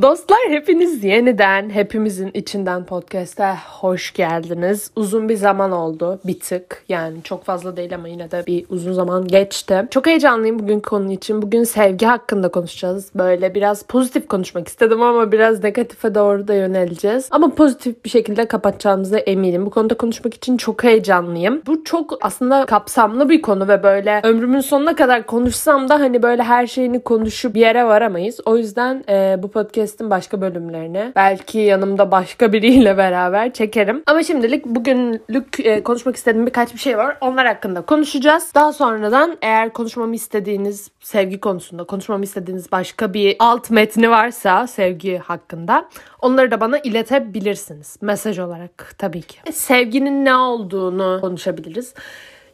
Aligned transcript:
Dostlar 0.00 0.38
hepiniz 0.48 1.04
yeniden 1.04 1.70
hepimizin 1.70 2.30
içinden 2.34 2.84
podcast'e 2.84 3.54
hoş 3.80 4.12
geldiniz. 4.12 4.90
Uzun 4.96 5.28
bir 5.28 5.36
zaman 5.36 5.72
oldu 5.72 6.20
bir 6.24 6.40
tık 6.40 6.84
yani 6.88 7.22
çok 7.24 7.44
fazla 7.44 7.76
değil 7.76 7.94
ama 7.94 8.08
yine 8.08 8.30
de 8.30 8.44
bir 8.46 8.64
uzun 8.68 8.92
zaman 8.92 9.26
geçti. 9.26 9.86
Çok 9.90 10.06
heyecanlıyım 10.06 10.58
bugün 10.58 10.80
konu 10.80 11.12
için. 11.12 11.42
Bugün 11.42 11.64
sevgi 11.64 12.06
hakkında 12.06 12.48
konuşacağız. 12.48 13.10
Böyle 13.14 13.54
biraz 13.54 13.82
pozitif 13.82 14.28
konuşmak 14.28 14.68
istedim 14.68 15.02
ama 15.02 15.32
biraz 15.32 15.64
negatife 15.64 16.14
doğru 16.14 16.48
da 16.48 16.54
yöneleceğiz. 16.54 17.28
Ama 17.30 17.54
pozitif 17.54 18.04
bir 18.04 18.10
şekilde 18.10 18.46
kapatacağımıza 18.46 19.18
eminim. 19.18 19.66
Bu 19.66 19.70
konuda 19.70 19.94
konuşmak 19.94 20.34
için 20.34 20.56
çok 20.56 20.84
heyecanlıyım. 20.84 21.62
Bu 21.66 21.84
çok 21.84 22.18
aslında 22.20 22.66
kapsamlı 22.66 23.28
bir 23.28 23.42
konu 23.42 23.68
ve 23.68 23.82
böyle 23.82 24.20
ömrümün 24.24 24.60
sonuna 24.60 24.94
kadar 24.94 25.26
konuşsam 25.26 25.88
da 25.88 26.00
hani 26.00 26.22
böyle 26.22 26.42
her 26.42 26.66
şeyini 26.66 27.00
konuşup 27.00 27.54
bir 27.54 27.60
yere 27.60 27.84
varamayız. 27.84 28.40
O 28.46 28.56
yüzden 28.56 29.04
e, 29.08 29.36
bu 29.42 29.48
podcast 29.50 29.81
podcast'in 29.82 30.10
başka 30.10 30.40
bölümlerini 30.40 31.12
belki 31.16 31.58
yanımda 31.58 32.10
başka 32.10 32.52
biriyle 32.52 32.96
beraber 32.96 33.52
çekerim. 33.52 34.02
Ama 34.06 34.22
şimdilik 34.22 34.66
bugünlük 34.66 35.60
e, 35.60 35.82
konuşmak 35.82 36.16
istediğim 36.16 36.46
birkaç 36.46 36.74
bir 36.74 36.78
şey 36.78 36.98
var. 36.98 37.16
Onlar 37.20 37.46
hakkında 37.46 37.82
konuşacağız. 37.82 38.54
Daha 38.54 38.72
sonradan 38.72 39.38
eğer 39.42 39.72
konuşmamı 39.72 40.14
istediğiniz 40.14 40.90
sevgi 41.00 41.40
konusunda 41.40 41.84
konuşmamı 41.84 42.24
istediğiniz 42.24 42.72
başka 42.72 43.14
bir 43.14 43.36
alt 43.38 43.70
metni 43.70 44.10
varsa 44.10 44.66
sevgi 44.66 45.18
hakkında 45.18 45.88
onları 46.20 46.50
da 46.50 46.60
bana 46.60 46.78
iletebilirsiniz. 46.78 47.96
Mesaj 48.00 48.38
olarak 48.38 48.94
tabii 48.98 49.22
ki. 49.22 49.52
Sevginin 49.52 50.24
ne 50.24 50.34
olduğunu 50.34 51.18
konuşabiliriz. 51.20 51.94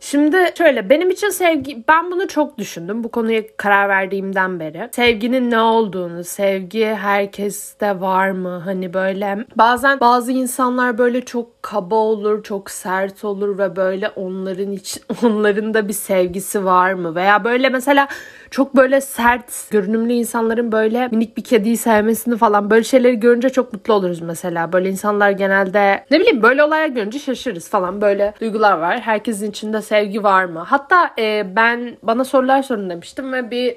Şimdi 0.00 0.36
şöyle 0.58 0.90
benim 0.90 1.10
için 1.10 1.28
sevgi 1.30 1.84
ben 1.88 2.10
bunu 2.10 2.28
çok 2.28 2.58
düşündüm 2.58 3.04
bu 3.04 3.08
konuya 3.10 3.42
karar 3.56 3.88
verdiğimden 3.88 4.60
beri. 4.60 4.88
Sevginin 4.92 5.50
ne 5.50 5.60
olduğunu, 5.60 6.24
sevgi 6.24 6.86
herkeste 6.86 8.00
var 8.00 8.30
mı? 8.30 8.62
Hani 8.64 8.94
böyle 8.94 9.38
bazen 9.56 10.00
bazı 10.00 10.32
insanlar 10.32 10.98
böyle 10.98 11.24
çok 11.24 11.57
kaba 11.70 11.94
olur, 11.94 12.42
çok 12.42 12.70
sert 12.70 13.24
olur 13.24 13.58
ve 13.58 13.76
böyle 13.76 14.08
onların 14.08 14.72
için 14.72 15.02
onların 15.22 15.74
da 15.74 15.88
bir 15.88 15.92
sevgisi 15.92 16.64
var 16.64 16.92
mı? 16.92 17.14
Veya 17.14 17.44
böyle 17.44 17.68
mesela 17.68 18.08
çok 18.50 18.76
böyle 18.76 19.00
sert 19.00 19.70
görünümlü 19.70 20.12
insanların 20.12 20.72
böyle 20.72 21.08
minik 21.08 21.36
bir 21.36 21.44
kediyi 21.44 21.76
sevmesini 21.76 22.36
falan 22.36 22.70
böyle 22.70 22.84
şeyleri 22.84 23.20
görünce 23.20 23.50
çok 23.50 23.72
mutlu 23.72 23.94
oluruz 23.94 24.20
mesela. 24.20 24.72
Böyle 24.72 24.90
insanlar 24.90 25.30
genelde 25.30 26.04
ne 26.10 26.20
bileyim 26.20 26.42
böyle 26.42 26.64
olaylar 26.64 26.86
görünce 26.86 27.18
şaşırırız 27.18 27.68
falan. 27.68 28.00
Böyle 28.00 28.34
duygular 28.40 28.78
var. 28.78 29.00
Herkesin 29.00 29.50
içinde 29.50 29.82
sevgi 29.82 30.22
var 30.22 30.44
mı? 30.44 30.60
Hatta 30.60 31.10
e, 31.18 31.56
ben 31.56 31.96
bana 32.02 32.24
sorular 32.24 32.62
sorun 32.62 32.90
demiştim 32.90 33.32
ve 33.32 33.50
bir 33.50 33.76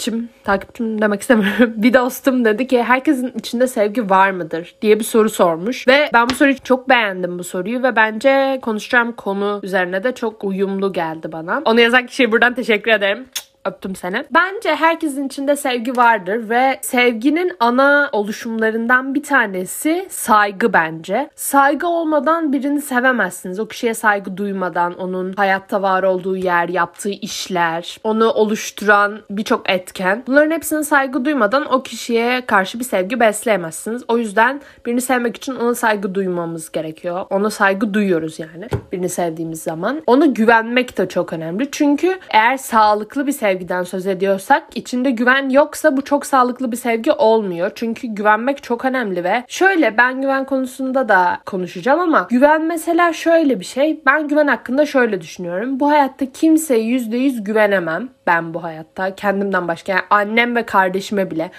takipçim, 0.00 0.28
takipçim 0.44 1.02
demek 1.02 1.20
istemiyorum. 1.20 1.72
bir 1.76 1.94
dostum 1.94 2.44
dedi 2.44 2.66
ki 2.66 2.82
herkesin 2.82 3.32
içinde 3.38 3.66
sevgi 3.66 4.10
var 4.10 4.30
mıdır 4.30 4.74
diye 4.82 4.98
bir 4.98 5.04
soru 5.04 5.30
sormuş. 5.30 5.88
Ve 5.88 6.10
ben 6.12 6.28
bu 6.30 6.34
soruyu 6.34 6.58
çok 6.64 6.88
beğendim 6.88 7.38
bu 7.38 7.44
soruyu 7.44 7.82
ve 7.82 7.96
bence 7.96 8.58
konuşacağım 8.62 9.12
konu 9.12 9.60
üzerine 9.62 10.04
de 10.04 10.12
çok 10.14 10.44
uyumlu 10.44 10.92
geldi 10.92 11.32
bana. 11.32 11.62
Onu 11.64 11.80
yazan 11.80 12.06
kişiye 12.06 12.32
buradan 12.32 12.54
teşekkür 12.54 12.90
ederim. 12.90 13.26
Öptüm 13.64 13.96
seni. 13.96 14.24
Bence 14.30 14.74
herkesin 14.74 15.26
içinde 15.26 15.56
sevgi 15.56 15.96
vardır 15.96 16.48
ve 16.48 16.78
sevginin 16.82 17.52
ana 17.60 18.08
oluşumlarından 18.12 19.14
bir 19.14 19.22
tanesi 19.22 20.06
saygı 20.10 20.72
bence. 20.72 21.30
Saygı 21.34 21.86
olmadan 21.86 22.52
birini 22.52 22.82
sevemezsiniz. 22.82 23.60
O 23.60 23.68
kişiye 23.68 23.94
saygı 23.94 24.36
duymadan 24.36 24.98
onun 24.98 25.32
hayatta 25.32 25.82
var 25.82 26.02
olduğu 26.02 26.36
yer, 26.36 26.68
yaptığı 26.68 27.10
işler, 27.10 27.98
onu 28.04 28.30
oluşturan 28.30 29.20
birçok 29.30 29.70
etken. 29.70 30.22
Bunların 30.26 30.50
hepsine 30.50 30.84
saygı 30.84 31.24
duymadan 31.24 31.72
o 31.72 31.82
kişiye 31.82 32.46
karşı 32.46 32.78
bir 32.78 32.84
sevgi 32.84 33.20
besleyemezsiniz. 33.20 34.02
O 34.08 34.18
yüzden 34.18 34.60
birini 34.86 35.00
sevmek 35.00 35.36
için 35.36 35.56
ona 35.56 35.74
saygı 35.74 36.14
duymamız 36.14 36.72
gerekiyor. 36.72 37.26
Ona 37.30 37.50
saygı 37.50 37.94
duyuyoruz 37.94 38.38
yani 38.38 38.68
birini 38.92 39.08
sevdiğimiz 39.08 39.62
zaman. 39.62 40.02
Ona 40.06 40.26
güvenmek 40.26 40.98
de 40.98 41.08
çok 41.08 41.32
önemli. 41.32 41.68
Çünkü 41.70 42.18
eğer 42.30 42.56
sağlıklı 42.56 43.26
bir 43.26 43.32
sevgi 43.32 43.49
sevgiden 43.50 43.82
söz 43.82 44.06
ediyorsak 44.06 44.62
içinde 44.74 45.10
güven 45.10 45.48
yoksa 45.48 45.96
bu 45.96 46.04
çok 46.04 46.26
sağlıklı 46.26 46.72
bir 46.72 46.76
sevgi 46.76 47.12
olmuyor. 47.12 47.70
Çünkü 47.74 48.06
güvenmek 48.06 48.62
çok 48.62 48.84
önemli 48.84 49.24
ve 49.24 49.44
şöyle 49.48 49.96
ben 49.96 50.20
güven 50.20 50.44
konusunda 50.44 51.08
da 51.08 51.40
konuşacağım 51.46 52.00
ama 52.00 52.26
güven 52.30 52.62
mesela 52.62 53.12
şöyle 53.12 53.60
bir 53.60 53.64
şey. 53.64 54.00
Ben 54.06 54.28
güven 54.28 54.46
hakkında 54.46 54.86
şöyle 54.86 55.20
düşünüyorum. 55.20 55.80
Bu 55.80 55.90
hayatta 55.90 56.32
kimseye 56.32 56.98
%100 56.98 57.44
güvenemem 57.44 58.08
ben 58.26 58.54
bu 58.54 58.62
hayatta. 58.62 59.14
Kendimden 59.14 59.68
başka 59.68 59.92
yani 59.92 60.04
annem 60.10 60.56
ve 60.56 60.62
kardeşime 60.62 61.30
bile. 61.30 61.50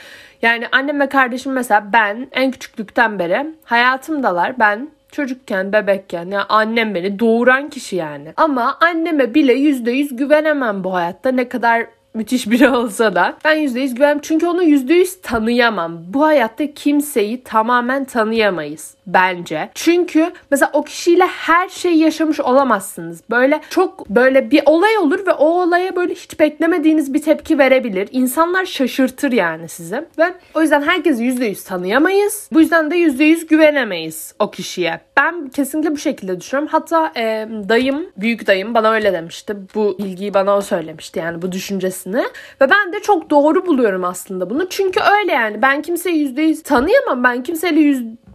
Yani 0.41 0.67
annem 0.71 0.99
ve 0.99 1.09
kardeşim 1.09 1.51
mesela 1.51 1.93
ben 1.93 2.27
en 2.31 2.51
küçüklükten 2.51 3.19
beri 3.19 3.55
hayatımdalar. 3.63 4.59
Ben 4.59 4.89
çocukken, 5.11 5.73
bebekken 5.73 6.25
ya 6.25 6.31
yani 6.31 6.45
annem 6.49 6.95
beni 6.95 7.19
doğuran 7.19 7.69
kişi 7.69 7.95
yani. 7.95 8.33
Ama 8.37 8.77
anneme 8.81 9.33
bile 9.33 9.53
yüzde 9.53 9.91
yüz 9.91 10.15
güvenemem 10.15 10.83
bu 10.83 10.93
hayatta. 10.93 11.31
Ne 11.31 11.49
kadar 11.49 11.87
müthiş 12.13 12.51
biri 12.51 12.69
olsa 12.77 13.15
da 13.15 13.37
ben 13.45 13.57
%100 13.57 13.95
güvenem 13.95 14.19
çünkü 14.21 14.47
onu 14.47 14.63
%100 14.63 15.21
tanıyamam. 15.21 15.99
Bu 16.07 16.25
hayatta 16.25 16.73
kimseyi 16.73 17.43
tamamen 17.43 18.05
tanıyamayız 18.05 18.95
bence. 19.13 19.69
Çünkü 19.75 20.31
mesela 20.51 20.69
o 20.73 20.83
kişiyle 20.83 21.25
her 21.25 21.69
şeyi 21.69 21.97
yaşamış 21.97 22.39
olamazsınız. 22.39 23.21
Böyle 23.29 23.61
çok 23.69 24.09
böyle 24.09 24.51
bir 24.51 24.61
olay 24.65 24.97
olur 24.97 25.25
ve 25.27 25.33
o 25.33 25.45
olaya 25.45 25.95
böyle 25.95 26.13
hiç 26.13 26.39
beklemediğiniz 26.39 27.13
bir 27.13 27.21
tepki 27.21 27.59
verebilir. 27.59 28.09
İnsanlar 28.11 28.65
şaşırtır 28.65 29.31
yani 29.31 29.67
sizi. 29.67 30.05
Ve 30.17 30.33
o 30.55 30.61
yüzden 30.61 30.81
herkesi 30.81 31.23
%100 31.23 31.67
tanıyamayız. 31.67 32.49
Bu 32.53 32.59
yüzden 32.59 32.91
de 32.91 32.95
%100 32.95 33.47
güvenemeyiz 33.47 34.33
o 34.39 34.51
kişiye. 34.51 34.99
Ben 35.17 35.49
kesinlikle 35.49 35.91
bu 35.91 35.97
şekilde 35.97 36.39
düşünüyorum. 36.39 36.69
Hatta 36.71 37.11
e, 37.17 37.47
dayım, 37.69 38.05
büyük 38.17 38.47
dayım 38.47 38.73
bana 38.75 38.91
öyle 38.91 39.13
demişti. 39.13 39.55
Bu 39.75 39.97
bilgiyi 39.99 40.33
bana 40.33 40.57
o 40.57 40.61
söylemişti 40.61 41.19
yani 41.19 41.41
bu 41.41 41.51
düşüncesini. 41.51 42.23
Ve 42.61 42.69
ben 42.69 42.93
de 42.93 42.99
çok 42.99 43.29
doğru 43.29 43.65
buluyorum 43.65 44.03
aslında 44.03 44.49
bunu. 44.49 44.69
Çünkü 44.69 44.99
öyle 45.19 45.31
yani 45.31 45.61
ben 45.61 45.81
kimseyi 45.81 46.35
%100 46.35 46.63
tanıyamam. 46.63 47.23
Ben 47.23 47.43
kimseyle 47.43 47.79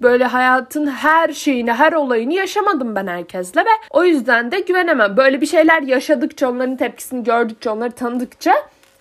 böyle 0.03 0.25
hayatın 0.25 0.87
her 0.87 1.33
şeyini, 1.33 1.73
her 1.73 1.93
olayını 1.93 2.33
yaşamadım 2.33 2.95
ben 2.95 3.07
herkesle 3.07 3.61
ve 3.61 3.71
o 3.91 4.05
yüzden 4.05 4.53
de 4.53 4.61
güvenemem. 4.61 5.17
Böyle 5.17 5.41
bir 5.41 5.47
şeyler 5.47 5.83
yaşadıkça, 5.83 6.51
onların 6.51 6.77
tepkisini 6.77 7.25
gördükçe, 7.25 7.71
onları 7.71 7.91
tanıdıkça 7.91 8.55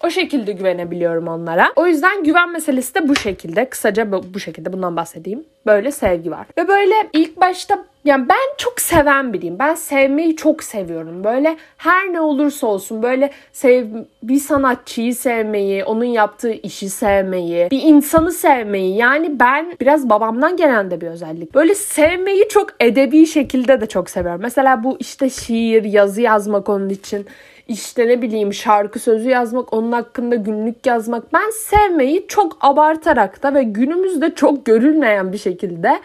o 0.04 0.10
şekilde 0.10 0.52
güvenebiliyorum 0.52 1.28
onlara. 1.28 1.74
O 1.76 1.88
yüzden 1.88 2.24
güven 2.24 2.52
meselesi 2.52 2.96
de 2.96 3.10
bu 3.10 3.16
şekilde. 3.16 3.70
Kısaca 3.70 4.12
bu, 4.12 4.34
bu 4.34 4.40
şekilde 4.40 4.74
bundan 4.74 4.96
bahsedeyim. 4.96 5.44
Böyle 5.66 5.92
sevgi 5.92 6.32
var. 6.32 6.48
Ve 6.58 6.68
böyle 6.68 6.94
ilk 7.14 7.38
başta 7.42 7.86
yani 8.06 8.30
ben 8.30 8.56
çok 8.58 8.82
seven 8.82 9.34
biriyim. 9.34 9.60
Ben 9.60 9.76
sevmeyi 9.76 10.36
çok 10.36 10.64
seviyorum. 10.64 11.24
Böyle 11.24 11.58
her 11.78 12.14
ne 12.14 12.22
olursa 12.22 12.68
olsun 12.68 13.04
böyle 13.04 13.32
sev 13.54 13.86
bir 14.24 14.40
sanatçıyı 14.40 15.16
sevmeyi, 15.16 15.84
onun 15.84 16.04
yaptığı 16.04 16.52
işi 16.52 16.90
sevmeyi, 16.90 17.72
bir 17.72 17.82
insanı 17.82 18.32
sevmeyi. 18.32 18.96
Yani 18.96 19.40
ben 19.40 19.76
biraz 19.82 20.10
babamdan 20.10 20.58
gelen 20.58 20.92
de 20.92 21.02
bir 21.02 21.08
özellik. 21.08 21.56
Böyle 21.56 21.76
sevmeyi 21.76 22.48
çok 22.50 22.70
edebi 22.80 23.26
şekilde 23.26 23.82
de 23.82 23.86
çok 23.86 24.10
seviyorum. 24.10 24.42
Mesela 24.42 24.84
bu 24.84 24.98
işte 25.00 25.30
şiir, 25.30 25.84
yazı 25.84 26.22
yazmak 26.22 26.70
onun 26.70 26.90
için 26.90 27.26
işte 27.68 28.08
ne 28.08 28.22
bileyim 28.22 28.54
şarkı 28.54 29.00
sözü 29.00 29.30
yazmak, 29.30 29.74
onun 29.74 29.92
hakkında 29.92 30.36
günlük 30.36 30.86
yazmak. 30.86 31.34
Ben 31.34 31.50
sevmeyi 31.50 32.26
çok 32.28 32.58
abartarak 32.62 33.44
da 33.44 33.54
ve 33.54 33.64
günümüzde 33.64 34.36
çok 34.36 34.66
görülmeyen 34.66 35.34
bir 35.34 35.38
şekilde 35.38 36.00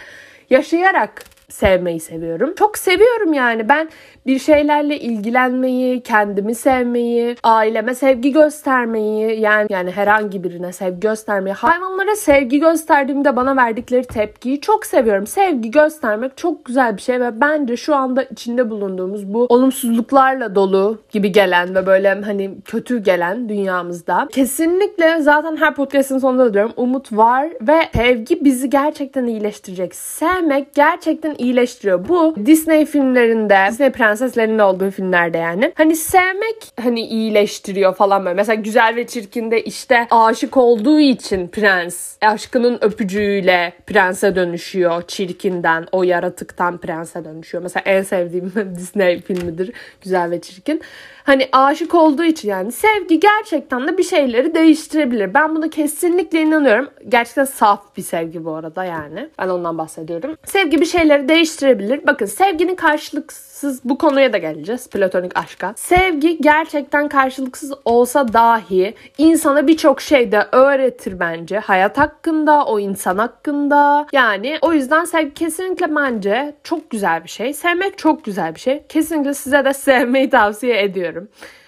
yaşayarak 0.51 1.25
sevmeyi 1.51 2.01
seviyorum. 2.01 2.55
Çok 2.59 2.79
seviyorum 2.79 3.33
yani. 3.33 3.69
Ben 3.69 3.89
bir 4.27 4.39
şeylerle 4.39 5.01
ilgilenmeyi, 5.01 6.03
kendimi 6.03 6.55
sevmeyi, 6.55 7.37
aileme 7.43 7.95
sevgi 7.95 8.33
göstermeyi, 8.33 9.41
yani 9.41 9.67
yani 9.71 9.91
herhangi 9.91 10.45
birine 10.45 10.73
sevgi 10.73 11.01
göstermeyi, 11.01 11.55
hayvanlara 11.55 12.17
sevgi 12.17 12.61
gösterdiğimde 12.61 13.37
bana 13.37 13.57
verdikleri 13.57 14.05
tepkiyi 14.05 14.61
çok 14.61 14.87
seviyorum. 14.87 15.27
Sevgi 15.27 15.71
göstermek 15.71 16.37
çok 16.37 16.65
güzel 16.65 16.97
bir 16.97 17.03
şey 17.03 17.21
ve 17.21 17.41
bence 17.41 17.77
şu 17.77 17.95
anda 17.95 18.23
içinde 18.23 18.71
bulunduğumuz 18.71 19.35
bu 19.35 19.47
olumsuzluklarla 19.49 20.55
dolu 20.55 20.99
gibi 21.11 21.33
gelen 21.33 21.75
ve 21.75 21.87
böyle 21.87 22.21
hani 22.21 22.51
kötü 22.65 23.03
gelen 23.03 23.49
dünyamızda 23.49 24.29
kesinlikle 24.33 25.21
zaten 25.21 25.57
her 25.57 25.75
podcast'ın 25.75 26.19
sonunda 26.19 26.45
da 26.45 26.55
diyorum 26.55 26.73
umut 26.77 27.13
var 27.13 27.49
ve 27.61 27.81
sevgi 27.95 28.45
bizi 28.45 28.71
gerçekten 28.71 29.27
iyileştirecek. 29.27 29.95
Sevmek 29.95 30.75
gerçekten 30.75 31.35
iyileştiriyor. 31.41 32.09
Bu 32.09 32.35
Disney 32.47 32.87
filmlerinde, 32.87 33.67
Disney 33.71 33.91
prenseslerinin 33.91 34.59
olduğu 34.59 34.91
filmlerde 34.91 35.39
yani. 35.39 35.73
Hani 35.75 35.97
sevmek 35.97 36.57
hani 36.81 37.01
iyileştiriyor 37.01 37.95
falan 37.95 38.25
böyle. 38.25 38.35
Mesela 38.35 38.63
Güzel 38.63 38.97
ve 38.97 39.07
Çirkin'de 39.07 39.63
işte 39.63 40.07
aşık 40.11 40.57
olduğu 40.57 41.01
için 41.01 41.49
prens 41.49 42.17
aşkının 42.21 42.79
öpücüğüyle 42.81 43.73
prense 43.87 44.37
dönüşüyor. 44.37 45.03
Çirkinden, 45.03 45.87
o 45.93 46.03
yaratıktan 46.03 46.79
prense 46.79 47.25
dönüşüyor. 47.25 47.63
Mesela 47.63 47.83
en 47.87 48.03
sevdiğim 48.03 48.53
Disney 48.77 49.21
filmidir 49.21 49.73
Güzel 50.03 50.31
ve 50.31 50.41
Çirkin. 50.41 50.83
Hani 51.31 51.49
aşık 51.53 51.95
olduğu 51.95 52.25
için 52.25 52.49
yani 52.49 52.73
sevgi 52.73 53.21
gerçekten 53.21 53.89
de 53.89 53.99
bir 53.99 54.03
şeyleri 54.03 54.55
değiştirebilir. 54.55 55.35
Ben 55.35 55.57
buna 55.57 55.71
kesinlikle 55.71 56.43
inanıyorum. 56.43 56.89
Gerçekten 57.09 57.45
saf 57.45 57.97
bir 57.97 58.03
sevgi 58.03 58.45
bu 58.45 58.55
arada 58.55 58.85
yani. 58.85 59.29
Ben 59.39 59.49
ondan 59.49 59.79
bahsediyorum. 59.79 60.37
Sevgi 60.45 60.81
bir 60.81 60.87
şeyleri 60.87 61.29
değiştirebilir. 61.29 62.07
Bakın 62.07 62.27
sevginin 62.27 62.75
karşılıksız 62.75 63.81
bu 63.85 63.99
konuya 63.99 64.33
da 64.33 64.39
geleceğiz. 64.39 64.91
Platonik 64.91 65.39
aşka. 65.39 65.73
Sevgi 65.77 66.39
gerçekten 66.41 67.09
karşılıksız 67.09 67.73
olsa 67.85 68.33
dahi 68.33 68.95
insana 69.19 69.67
birçok 69.67 70.01
şey 70.01 70.33
de 70.33 70.47
öğretir 70.53 71.21
bence. 71.21 71.59
Hayat 71.59 71.99
hakkında, 71.99 72.65
o 72.65 72.79
insan 72.79 73.19
hakkında. 73.19 74.07
Yani 74.13 74.59
o 74.63 74.73
yüzden 74.73 75.05
sevgi 75.05 75.35
kesinlikle 75.35 75.97
bence 75.97 76.55
çok 76.65 76.91
güzel 76.91 77.25
bir 77.25 77.29
şey. 77.29 77.53
Sevmek 77.53 77.99
çok 77.99 78.25
güzel 78.25 78.55
bir 78.55 78.61
şey. 78.61 78.83
Kesinlikle 78.89 79.35
size 79.35 79.65
de 79.65 79.75
sevmeyi 79.75 80.31
tavsiye 80.31 80.83
ediyorum 80.83 81.20
പലപ്പോഴും 81.21 81.60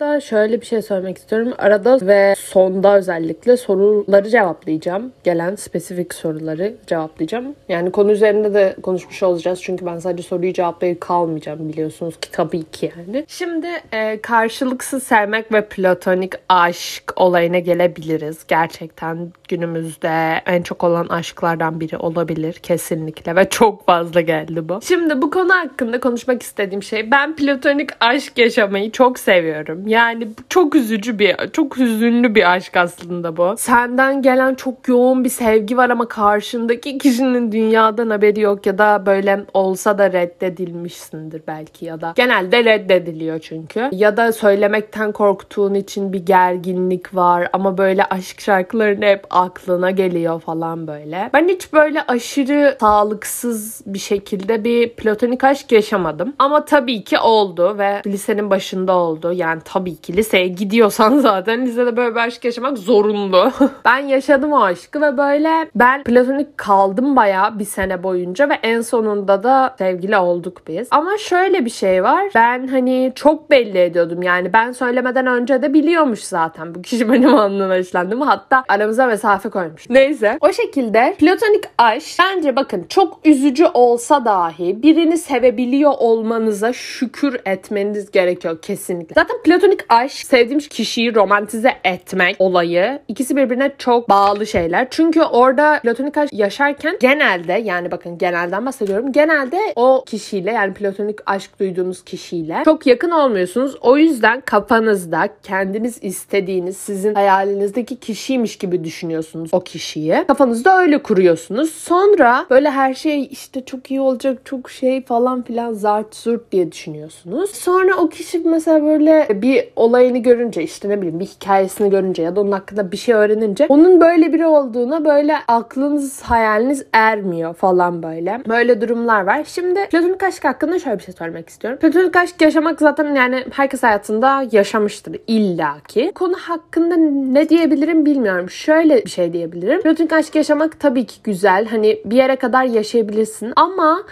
da 0.00 0.20
şöyle 0.20 0.60
bir 0.60 0.66
şey 0.66 0.82
söylemek 0.82 1.18
istiyorum. 1.18 1.52
Arada 1.58 1.98
ve 2.02 2.34
sonda 2.38 2.96
özellikle 2.96 3.56
soruları 3.56 4.30
cevaplayacağım. 4.30 5.12
Gelen 5.24 5.56
spesifik 5.56 6.14
soruları 6.14 6.74
cevaplayacağım. 6.86 7.54
Yani 7.68 7.92
konu 7.92 8.12
üzerinde 8.12 8.54
de 8.54 8.76
konuşmuş 8.82 9.22
olacağız. 9.22 9.62
Çünkü 9.62 9.86
ben 9.86 9.98
sadece 9.98 10.28
soruyu 10.28 10.52
cevaplayıp 10.52 11.00
kalmayacağım 11.00 11.68
biliyorsunuz 11.68 12.20
ki 12.20 12.30
tabii 12.32 12.64
ki 12.64 12.92
yani. 12.96 13.24
Şimdi 13.28 13.66
e, 13.92 14.20
karşılıksız 14.20 15.02
sevmek 15.02 15.52
ve 15.52 15.68
platonik 15.68 16.32
aşk 16.48 17.12
olayına 17.16 17.58
gelebiliriz. 17.58 18.46
Gerçekten 18.48 19.32
günümüzde 19.48 20.42
en 20.46 20.62
çok 20.62 20.84
olan 20.84 21.06
aşklardan 21.08 21.80
biri 21.80 21.96
olabilir 21.96 22.52
kesinlikle 22.52 23.36
ve 23.36 23.48
çok 23.48 23.86
fazla 23.86 24.20
geldi 24.20 24.68
bu. 24.68 24.80
Şimdi 24.82 25.22
bu 25.22 25.30
konu 25.30 25.54
hakkında 25.54 26.00
konuşmak 26.00 26.42
istediğim 26.42 26.82
şey 26.82 27.10
ben 27.10 27.36
platonik 27.36 27.90
aşk 28.00 28.38
yaşamayı 28.38 28.92
çok 28.92 29.18
seviyorum. 29.18 29.85
Yani 29.86 30.28
çok 30.48 30.74
üzücü 30.74 31.18
bir, 31.18 31.36
çok 31.52 31.76
hüzünlü 31.76 32.34
bir 32.34 32.52
aşk 32.52 32.76
aslında 32.76 33.36
bu. 33.36 33.54
Senden 33.58 34.22
gelen 34.22 34.54
çok 34.54 34.88
yoğun 34.88 35.24
bir 35.24 35.28
sevgi 35.28 35.76
var 35.76 35.90
ama 35.90 36.08
karşındaki 36.08 36.98
kişinin 36.98 37.52
dünyadan 37.52 38.10
haberi 38.10 38.40
yok 38.40 38.66
ya 38.66 38.78
da 38.78 39.02
böyle 39.06 39.44
olsa 39.54 39.98
da 39.98 40.12
reddedilmişsindir 40.12 41.42
belki 41.46 41.84
ya 41.84 42.00
da 42.00 42.12
genelde 42.16 42.64
reddediliyor 42.64 43.38
çünkü. 43.38 43.88
Ya 43.92 44.16
da 44.16 44.32
söylemekten 44.32 45.12
korktuğun 45.12 45.74
için 45.74 46.12
bir 46.12 46.26
gerginlik 46.26 47.14
var 47.14 47.48
ama 47.52 47.78
böyle 47.78 48.04
aşk 48.04 48.40
şarkılarını 48.40 49.04
hep 49.04 49.24
aklına 49.30 49.90
geliyor 49.90 50.40
falan 50.40 50.86
böyle. 50.86 51.30
Ben 51.34 51.48
hiç 51.48 51.72
böyle 51.72 52.02
aşırı 52.02 52.76
sağlıksız 52.80 53.82
bir 53.86 53.98
şekilde 53.98 54.64
bir 54.64 54.90
platonik 54.90 55.44
aşk 55.44 55.72
yaşamadım. 55.72 56.34
Ama 56.38 56.64
tabii 56.64 57.04
ki 57.04 57.18
oldu 57.18 57.78
ve 57.78 58.02
lisenin 58.06 58.50
başında 58.50 58.92
oldu. 58.92 59.32
Yani 59.32 59.60
tabii 59.76 59.96
ki 59.96 60.16
liseye 60.16 60.48
gidiyorsan 60.48 61.18
zaten 61.28 61.66
lisede 61.66 61.96
böyle 61.96 62.14
bir 62.14 62.20
aşk 62.20 62.44
yaşamak 62.44 62.78
zorunlu. 62.78 63.52
ben 63.84 63.98
yaşadım 63.98 64.52
o 64.52 64.62
aşkı 64.62 65.00
ve 65.00 65.18
böyle 65.18 65.70
ben 65.74 66.02
platonik 66.02 66.58
kaldım 66.58 67.16
bayağı 67.16 67.58
bir 67.58 67.64
sene 67.64 68.02
boyunca 68.02 68.48
ve 68.48 68.54
en 68.62 68.80
sonunda 68.80 69.42
da 69.42 69.74
sevgili 69.78 70.16
olduk 70.16 70.62
biz. 70.68 70.88
Ama 70.90 71.18
şöyle 71.18 71.64
bir 71.64 71.70
şey 71.70 72.02
var. 72.02 72.24
Ben 72.34 72.66
hani 72.66 73.12
çok 73.14 73.50
belli 73.50 73.78
ediyordum 73.78 74.22
yani 74.22 74.52
ben 74.52 74.72
söylemeden 74.72 75.26
önce 75.26 75.62
de 75.62 75.74
biliyormuş 75.74 76.20
zaten 76.20 76.74
bu 76.74 76.82
kişi 76.82 77.08
benim 77.12 77.34
anlamına 77.34 77.78
hoşlandığımı. 77.78 78.24
Hatta 78.24 78.64
aramıza 78.68 79.06
mesafe 79.06 79.48
koymuş. 79.48 79.90
Neyse. 79.90 80.38
O 80.40 80.52
şekilde 80.52 81.14
platonik 81.18 81.64
aşk 81.78 82.18
bence 82.20 82.56
bakın 82.56 82.86
çok 82.88 83.20
üzücü 83.24 83.66
olsa 83.74 84.24
dahi 84.24 84.82
birini 84.82 85.18
sevebiliyor 85.18 85.92
olmanıza 85.98 86.72
şükür 86.72 87.40
etmeniz 87.44 88.10
gerekiyor 88.10 88.58
kesinlikle. 88.62 89.14
Zaten 89.14 89.36
platonik 89.44 89.55
platonik 89.56 89.80
aşk 89.88 90.26
sevdiğim 90.26 90.58
kişiyi 90.58 91.14
romantize 91.14 91.72
etmek 91.84 92.36
olayı 92.38 92.98
ikisi 93.08 93.36
birbirine 93.36 93.72
çok 93.78 94.08
bağlı 94.08 94.46
şeyler. 94.46 94.86
Çünkü 94.90 95.22
orada 95.22 95.80
platonik 95.82 96.18
aşk 96.18 96.32
yaşarken 96.32 96.96
genelde 97.00 97.52
yani 97.52 97.90
bakın 97.90 98.18
genelden 98.18 98.66
bahsediyorum. 98.66 99.12
Genelde 99.12 99.58
o 99.76 100.04
kişiyle 100.06 100.50
yani 100.52 100.74
platonik 100.74 101.18
aşk 101.26 101.60
duyduğunuz 101.60 102.04
kişiyle 102.04 102.62
çok 102.64 102.86
yakın 102.86 103.10
olmuyorsunuz. 103.10 103.76
O 103.80 103.96
yüzden 103.96 104.40
kafanızda 104.40 105.28
kendiniz 105.42 105.98
istediğiniz 106.02 106.76
sizin 106.76 107.14
hayalinizdeki 107.14 107.96
kişiymiş 107.96 108.56
gibi 108.56 108.84
düşünüyorsunuz 108.84 109.50
o 109.52 109.60
kişiyi. 109.60 110.24
Kafanızda 110.28 110.80
öyle 110.80 111.02
kuruyorsunuz. 111.02 111.70
Sonra 111.70 112.46
böyle 112.50 112.70
her 112.70 112.94
şey 112.94 113.28
işte 113.30 113.64
çok 113.64 113.90
iyi 113.90 114.00
olacak 114.00 114.38
çok 114.44 114.70
şey 114.70 115.04
falan 115.04 115.42
filan 115.42 115.72
zart 115.72 116.16
zurt 116.16 116.52
diye 116.52 116.72
düşünüyorsunuz. 116.72 117.50
Sonra 117.50 117.96
o 117.96 118.08
kişi 118.08 118.38
mesela 118.38 118.84
böyle 118.84 119.28
bir 119.42 119.45
bir 119.46 119.68
olayını 119.76 120.18
görünce 120.18 120.62
işte 120.62 120.88
ne 120.88 120.98
bileyim 120.98 121.20
bir 121.20 121.26
hikayesini 121.26 121.90
görünce 121.90 122.22
ya 122.22 122.36
da 122.36 122.40
onun 122.40 122.52
hakkında 122.52 122.92
bir 122.92 122.96
şey 122.96 123.14
öğrenince 123.14 123.66
onun 123.68 124.00
böyle 124.00 124.32
biri 124.32 124.46
olduğuna 124.46 125.04
böyle 125.04 125.36
aklınız 125.48 126.22
hayaliniz 126.22 126.84
ermiyor 126.92 127.54
falan 127.54 128.02
böyle. 128.02 128.40
Böyle 128.48 128.80
durumlar 128.80 129.26
var. 129.26 129.44
Şimdi 129.46 129.86
platonik 129.90 130.22
aşk 130.22 130.44
hakkında 130.44 130.78
şöyle 130.78 130.98
bir 130.98 131.04
şey 131.04 131.14
söylemek 131.14 131.48
istiyorum. 131.48 131.78
Platonik 131.80 132.16
aşk 132.16 132.40
yaşamak 132.40 132.80
zaten 132.80 133.14
yani 133.14 133.44
herkes 133.52 133.82
hayatında 133.82 134.46
yaşamıştır 134.52 135.16
illaki. 135.26 136.12
Konu 136.14 136.34
hakkında 136.34 136.96
ne 137.32 137.48
diyebilirim 137.48 138.06
bilmiyorum. 138.06 138.50
Şöyle 138.50 139.04
bir 139.04 139.10
şey 139.10 139.32
diyebilirim. 139.32 139.82
Platonik 139.82 140.12
aşk 140.12 140.34
yaşamak 140.34 140.80
tabii 140.80 141.06
ki 141.06 141.16
güzel. 141.24 141.66
Hani 141.66 142.00
bir 142.04 142.16
yere 142.16 142.36
kadar 142.36 142.64
yaşayabilirsin 142.64 143.52
ama 143.56 144.02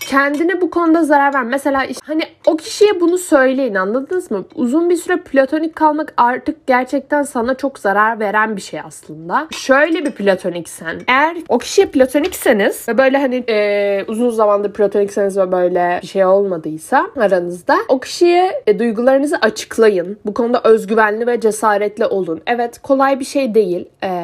kendine 0.00 0.60
bu 0.60 0.70
konuda 0.70 1.04
zarar 1.04 1.34
ver. 1.34 1.42
Mesela 1.42 1.84
işte, 1.84 2.06
hani 2.06 2.22
o 2.46 2.56
kişiye 2.56 3.00
bunu 3.00 3.18
söyleyin 3.18 3.74
anladınız 3.74 4.30
mı? 4.30 4.44
Uzun 4.54 4.90
bir 4.90 4.96
süre 4.96 5.16
platonik 5.16 5.76
kalmak 5.76 6.14
artık 6.16 6.66
gerçekten 6.66 7.22
sana 7.22 7.54
çok 7.54 7.78
zarar 7.78 8.20
veren 8.20 8.56
bir 8.56 8.60
şey 8.60 8.80
aslında. 8.80 9.48
Şöyle 9.50 10.04
bir 10.04 10.10
platoniksen. 10.10 11.00
Eğer 11.08 11.36
o 11.48 11.58
kişiye 11.58 11.86
platonikseniz 11.86 12.88
ve 12.88 12.98
böyle 12.98 13.18
hani 13.18 13.44
e, 13.48 14.04
uzun 14.08 14.30
zamandır 14.30 14.72
platonikseniz 14.72 15.38
ve 15.38 15.52
böyle 15.52 15.98
bir 16.02 16.06
şey 16.06 16.26
olmadıysa 16.26 17.06
aranızda 17.16 17.76
o 17.88 18.00
kişiye 18.00 18.62
e, 18.66 18.78
duygularınızı 18.78 19.36
açıklayın. 19.36 20.18
Bu 20.26 20.34
konuda 20.34 20.60
özgüvenli 20.64 21.26
ve 21.26 21.40
cesaretli 21.40 22.06
olun. 22.06 22.40
Evet 22.46 22.78
kolay 22.82 23.20
bir 23.20 23.24
şey 23.24 23.54
değil 23.54 23.88
e, 24.04 24.23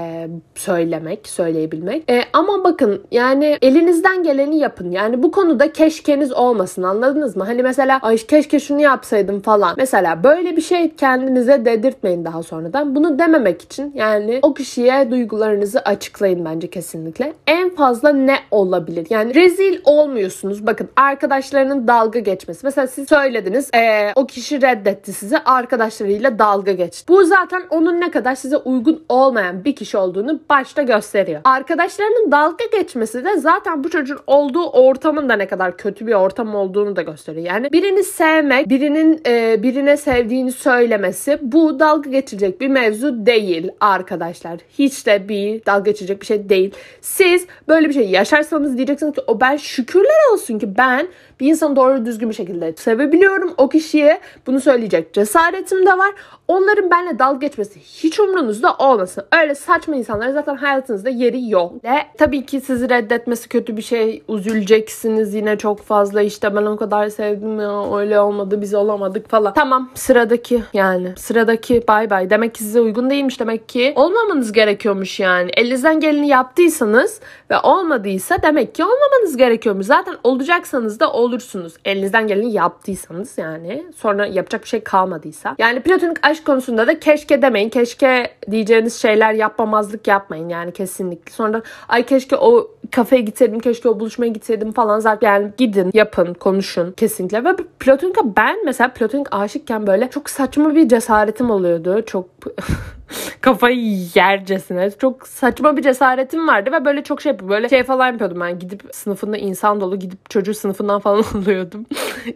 söylemek, 0.54 1.28
söyleyebilmek. 1.28 2.10
E, 2.10 2.22
ama 2.32 2.64
bakın 2.64 3.02
yani 3.10 3.58
elinizden 3.62 4.22
geleni 4.22 4.58
yapın. 4.58 4.90
Yani 4.90 5.22
bu 5.22 5.30
konuda 5.30 5.72
keşkeniz 5.72 6.32
olmasın 6.32 6.82
anladınız 6.82 7.36
mı? 7.36 7.44
Hani 7.44 7.62
mesela 7.62 7.98
ay 8.02 8.16
keşke 8.16 8.60
şunu 8.60 8.80
yapsaydım 8.80 9.40
falan. 9.40 9.74
Mesela 9.76 10.24
böyle 10.24 10.56
bir 10.56 10.62
şey 10.62 10.94
kendinize 10.94 11.64
dedirtmeyin 11.64 12.24
daha 12.24 12.42
sonradan. 12.42 12.94
Bunu 12.94 13.18
dememek 13.18 13.62
için 13.62 13.92
yani 13.94 14.38
o 14.42 14.54
kişiye 14.54 15.10
duygularınızı 15.10 15.80
açıklayın 15.80 16.44
bence 16.44 16.70
kesinlikle. 16.70 17.32
En 17.46 17.70
fazla 17.74 18.12
ne 18.12 18.36
olabilir? 18.50 19.06
Yani 19.10 19.34
rezil 19.34 19.80
olmuyorsunuz. 19.84 20.66
Bakın 20.66 20.88
arkadaşlarının 20.96 21.88
dalga 21.88 22.18
geçmesi. 22.18 22.60
Mesela 22.66 22.86
siz 22.86 23.08
söylediniz 23.08 23.70
ee, 23.74 24.12
o 24.14 24.26
kişi 24.26 24.62
reddetti 24.62 25.12
sizi 25.12 25.38
arkadaşlarıyla 25.38 26.38
dalga 26.38 26.72
geçti. 26.72 27.08
Bu 27.08 27.24
zaten 27.24 27.62
onun 27.70 28.00
ne 28.00 28.10
kadar 28.10 28.34
size 28.34 28.56
uygun 28.56 29.04
olmayan 29.08 29.64
bir 29.64 29.76
kişi 29.76 29.96
olduğunu 29.96 30.09
başta 30.50 30.82
gösteriyor. 30.82 31.40
Arkadaşlarının 31.44 32.32
dalga 32.32 32.64
geçmesi 32.72 33.24
de 33.24 33.36
zaten 33.36 33.84
bu 33.84 33.90
çocuğun 33.90 34.18
olduğu 34.26 34.70
ortamın 34.70 35.28
da 35.28 35.36
ne 35.36 35.46
kadar 35.46 35.76
kötü 35.76 36.06
bir 36.06 36.14
ortam 36.14 36.54
olduğunu 36.54 36.96
da 36.96 37.02
gösteriyor. 37.02 37.46
Yani 37.46 37.72
birini 37.72 38.04
sevmek, 38.04 38.68
birinin 38.68 39.20
e, 39.26 39.62
birine 39.62 39.96
sevdiğini 39.96 40.52
söylemesi 40.52 41.38
bu 41.42 41.80
dalga 41.80 42.10
geçirecek 42.10 42.60
bir 42.60 42.68
mevzu 42.68 43.26
değil 43.26 43.70
arkadaşlar. 43.80 44.58
Hiç 44.78 45.06
de 45.06 45.28
bir 45.28 45.64
dalga 45.66 45.90
geçirecek 45.90 46.20
bir 46.20 46.26
şey 46.26 46.48
değil. 46.48 46.74
Siz 47.00 47.46
böyle 47.68 47.88
bir 47.88 47.94
şey 47.94 48.08
yaşarsanız 48.08 48.76
diyeceksiniz 48.76 49.14
ki 49.14 49.20
o 49.26 49.40
ben 49.40 49.56
şükürler 49.56 50.32
olsun 50.32 50.58
ki 50.58 50.76
ben 50.76 51.08
bir 51.40 51.46
insanı 51.46 51.76
doğru 51.76 52.04
düzgün 52.04 52.28
bir 52.28 52.34
şekilde 52.34 52.72
sevebiliyorum. 52.76 53.54
O 53.56 53.68
kişiye 53.68 54.20
bunu 54.46 54.60
söyleyecek 54.60 55.12
cesaretim 55.12 55.86
de 55.86 55.98
var. 55.98 56.14
Onların 56.48 56.90
benimle 56.90 57.18
dalga 57.18 57.46
geçmesi 57.46 57.80
hiç 57.80 58.20
umrunuzda 58.20 58.74
olmasın. 58.74 59.24
Öyle 59.42 59.54
saçma 59.54 59.96
insanlar 59.96 60.28
zaten 60.28 60.56
hayatınızda 60.56 61.10
yeri 61.10 61.50
yok. 61.50 61.84
Ve 61.84 61.90
tabii 62.18 62.46
ki 62.46 62.60
sizi 62.60 62.90
reddetmesi 62.90 63.48
kötü 63.48 63.76
bir 63.76 63.82
şey. 63.82 64.22
Üzüleceksiniz 64.28 65.34
yine 65.34 65.58
çok 65.58 65.82
fazla. 65.82 66.22
işte 66.22 66.56
ben 66.56 66.66
o 66.66 66.76
kadar 66.76 67.08
sevdim 67.08 67.60
ya 67.60 67.98
öyle 67.98 68.20
olmadı 68.20 68.62
biz 68.62 68.74
olamadık 68.74 69.28
falan. 69.28 69.54
Tamam 69.54 69.90
sıradaki 69.94 70.62
yani 70.72 71.12
sıradaki 71.16 71.84
bay 71.88 72.10
bay. 72.10 72.30
Demek 72.30 72.54
ki 72.54 72.64
size 72.64 72.80
uygun 72.80 73.10
değilmiş 73.10 73.40
demek 73.40 73.68
ki. 73.68 73.92
Olmamanız 73.96 74.52
gerekiyormuş 74.52 75.20
yani. 75.20 75.50
Elinizden 75.56 76.00
geleni 76.00 76.28
yaptıysanız 76.28 77.20
ve 77.50 77.58
olmadıysa 77.58 78.42
demek 78.42 78.74
ki 78.74 78.84
olmamanız 78.84 79.36
gerekiyormuş. 79.36 79.86
Zaten 79.86 80.14
olacaksanız 80.24 81.00
da 81.00 81.12
olursunuz. 81.30 81.74
Elinizden 81.84 82.26
geleni 82.26 82.52
yaptıysanız 82.52 83.38
yani. 83.38 83.84
Sonra 83.96 84.26
yapacak 84.26 84.62
bir 84.62 84.68
şey 84.68 84.80
kalmadıysa. 84.80 85.54
Yani 85.58 85.80
platonik 85.80 86.26
aşk 86.26 86.44
konusunda 86.44 86.86
da 86.86 87.00
keşke 87.00 87.42
demeyin. 87.42 87.68
Keşke 87.68 88.30
diyeceğiniz 88.50 88.94
şeyler 88.94 89.32
yapmamazlık 89.32 90.08
yapmayın 90.08 90.48
yani 90.48 90.72
kesinlikle. 90.72 91.32
Sonra 91.32 91.62
ay 91.88 92.06
keşke 92.06 92.36
o 92.36 92.70
kafeye 92.90 93.22
gitseydim 93.22 93.60
keşke 93.60 93.88
o 93.88 94.00
buluşmaya 94.00 94.28
gitseydim 94.28 94.72
falan 94.72 95.00
zaten 95.00 95.28
yani 95.28 95.50
gidin 95.56 95.90
yapın 95.94 96.34
konuşun 96.34 96.92
kesinlikle 96.92 97.44
ve 97.44 97.56
platonika 97.80 98.20
ben 98.36 98.64
mesela 98.64 98.88
platonik 98.88 99.34
aşıkken 99.34 99.86
böyle 99.86 100.10
çok 100.10 100.30
saçma 100.30 100.74
bir 100.74 100.88
cesaretim 100.88 101.50
oluyordu 101.50 102.02
çok 102.06 102.39
kafayı 103.40 103.96
yercesine. 104.14 104.90
Çok 104.90 105.26
saçma 105.26 105.76
bir 105.76 105.82
cesaretim 105.82 106.48
vardı 106.48 106.72
ve 106.72 106.84
böyle 106.84 107.02
çok 107.02 107.22
şey 107.22 107.48
böyle 107.48 107.68
şey 107.68 107.82
falan 107.82 108.06
yapıyordum 108.06 108.40
ben. 108.40 108.58
Gidip 108.58 108.82
sınıfında 108.92 109.36
insan 109.36 109.80
dolu 109.80 109.98
gidip 109.98 110.30
çocuğu 110.30 110.54
sınıfından 110.54 111.00
falan 111.00 111.24
alıyordum. 111.34 111.86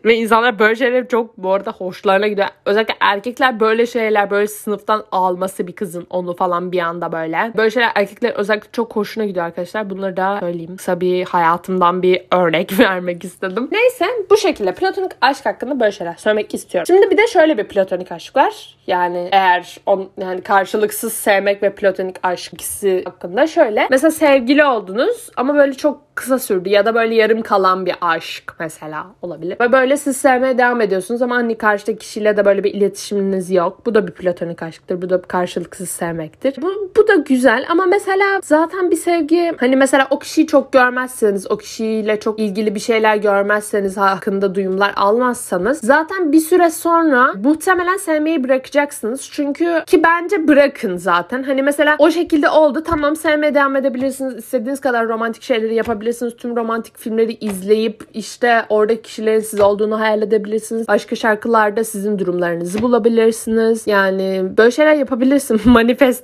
ve 0.04 0.14
insanlar 0.14 0.58
böyle 0.58 0.76
şeyler 0.76 1.08
çok 1.08 1.38
bu 1.38 1.52
arada 1.52 1.72
hoşlarına 1.72 2.28
gidiyor. 2.28 2.48
Özellikle 2.66 2.94
erkekler 3.00 3.60
böyle 3.60 3.86
şeyler 3.86 4.30
böyle 4.30 4.46
sınıftan 4.46 5.04
alması 5.12 5.66
bir 5.66 5.72
kızın 5.72 6.06
onu 6.10 6.36
falan 6.36 6.72
bir 6.72 6.78
anda 6.78 7.12
böyle. 7.12 7.52
Böyle 7.56 7.70
şeyler 7.70 7.92
erkekler 7.94 8.30
özellikle 8.30 8.68
çok 8.72 8.96
hoşuna 8.96 9.24
gidiyor 9.24 9.46
arkadaşlar. 9.46 9.90
Bunları 9.90 10.16
da 10.16 10.36
söyleyeyim. 10.40 10.76
Kısa 10.76 11.00
bir 11.00 11.24
hayatımdan 11.24 12.02
bir 12.02 12.22
örnek 12.32 12.78
vermek 12.78 13.24
istedim. 13.24 13.68
Neyse 13.72 14.06
bu 14.30 14.36
şekilde 14.36 14.74
platonik 14.74 15.12
aşk 15.20 15.46
hakkında 15.46 15.80
böyle 15.80 15.92
şeyler 15.92 16.14
söylemek 16.14 16.54
istiyorum. 16.54 16.86
Şimdi 16.86 17.10
bir 17.10 17.16
de 17.16 17.26
şöyle 17.26 17.58
bir 17.58 17.64
platonik 17.64 18.12
aşk 18.12 18.36
var. 18.36 18.76
Yani 18.86 19.28
eğer 19.32 19.76
on, 19.94 20.08
yani 20.18 20.40
karşılıksız 20.40 21.12
sevmek 21.12 21.62
ve 21.62 21.74
platonik 21.74 22.16
aşk 22.22 22.52
ikisi 22.52 23.02
hakkında 23.04 23.46
şöyle. 23.46 23.86
Mesela 23.90 24.10
sevgili 24.10 24.64
oldunuz 24.64 25.30
ama 25.36 25.54
böyle 25.54 25.74
çok 25.74 26.04
kısa 26.14 26.38
sürdü 26.38 26.68
ya 26.68 26.86
da 26.86 26.94
böyle 26.94 27.14
yarım 27.14 27.42
kalan 27.42 27.86
bir 27.86 27.94
aşk 28.00 28.54
mesela 28.60 29.06
olabilir. 29.22 29.56
Ve 29.60 29.72
böyle 29.72 29.96
siz 29.96 30.16
sevmeye 30.16 30.58
devam 30.58 30.80
ediyorsunuz 30.80 31.22
ama 31.22 31.36
hani 31.36 31.58
karşıdaki 31.58 31.98
kişiyle 31.98 32.36
de 32.36 32.44
böyle 32.44 32.64
bir 32.64 32.74
iletişiminiz 32.74 33.50
yok. 33.50 33.86
Bu 33.86 33.94
da 33.94 34.06
bir 34.06 34.12
platonik 34.12 34.62
aşktır. 34.62 35.02
Bu 35.02 35.10
da 35.10 35.22
bir 35.22 35.28
karşılıksız 35.28 35.88
sevmektir. 35.88 36.54
Bu, 36.62 36.92
bu 36.96 37.08
da 37.08 37.14
güzel 37.14 37.66
ama 37.68 37.86
mesela 37.86 38.40
zaten 38.44 38.90
bir 38.90 38.96
sevgi 38.96 39.52
hani 39.56 39.76
mesela 39.76 40.06
o 40.10 40.18
kişiyi 40.18 40.46
çok 40.46 40.72
görmezseniz, 40.72 41.50
o 41.50 41.56
kişiyle 41.56 42.20
çok 42.20 42.38
ilgili 42.38 42.74
bir 42.74 42.80
şeyler 42.80 43.16
görmezseniz, 43.16 43.96
hakkında 43.96 44.54
duyumlar 44.54 44.92
almazsanız 44.96 45.80
zaten 45.80 46.32
bir 46.32 46.40
süre 46.40 46.70
sonra 46.70 47.32
muhtemelen 47.44 47.96
sevmeyi 47.96 48.44
bırakacaksınız. 48.44 49.28
Çünkü 49.32 49.82
ki 49.86 50.02
bence 50.02 50.48
bırakın 50.48 50.96
zaten. 50.96 51.42
Hani 51.42 51.62
mesela 51.62 51.96
o 51.98 52.10
şekilde 52.10 52.48
oldu. 52.48 52.82
Tamam 52.86 53.16
sevmeye 53.16 53.54
devam 53.54 53.76
edebilirsiniz. 53.76 54.34
İstediğiniz 54.36 54.80
kadar 54.80 55.08
romantik 55.08 55.42
şeyleri 55.42 55.74
yapabilirsiniz. 55.74 56.36
Tüm 56.36 56.56
romantik 56.56 56.98
filmleri 56.98 57.32
izleyip 57.32 58.04
işte 58.14 58.64
orada 58.68 59.02
kişilerin 59.02 59.40
siz 59.40 59.60
olduğunu 59.60 60.00
hayal 60.00 60.22
edebilirsiniz. 60.22 60.88
Başka 60.88 61.16
şarkılarda 61.16 61.84
sizin 61.84 62.18
durumlarınızı 62.18 62.82
bulabilirsiniz. 62.82 63.86
Yani 63.86 64.42
böyle 64.58 64.70
şeyler 64.70 64.94
yapabilirsiniz. 64.94 65.66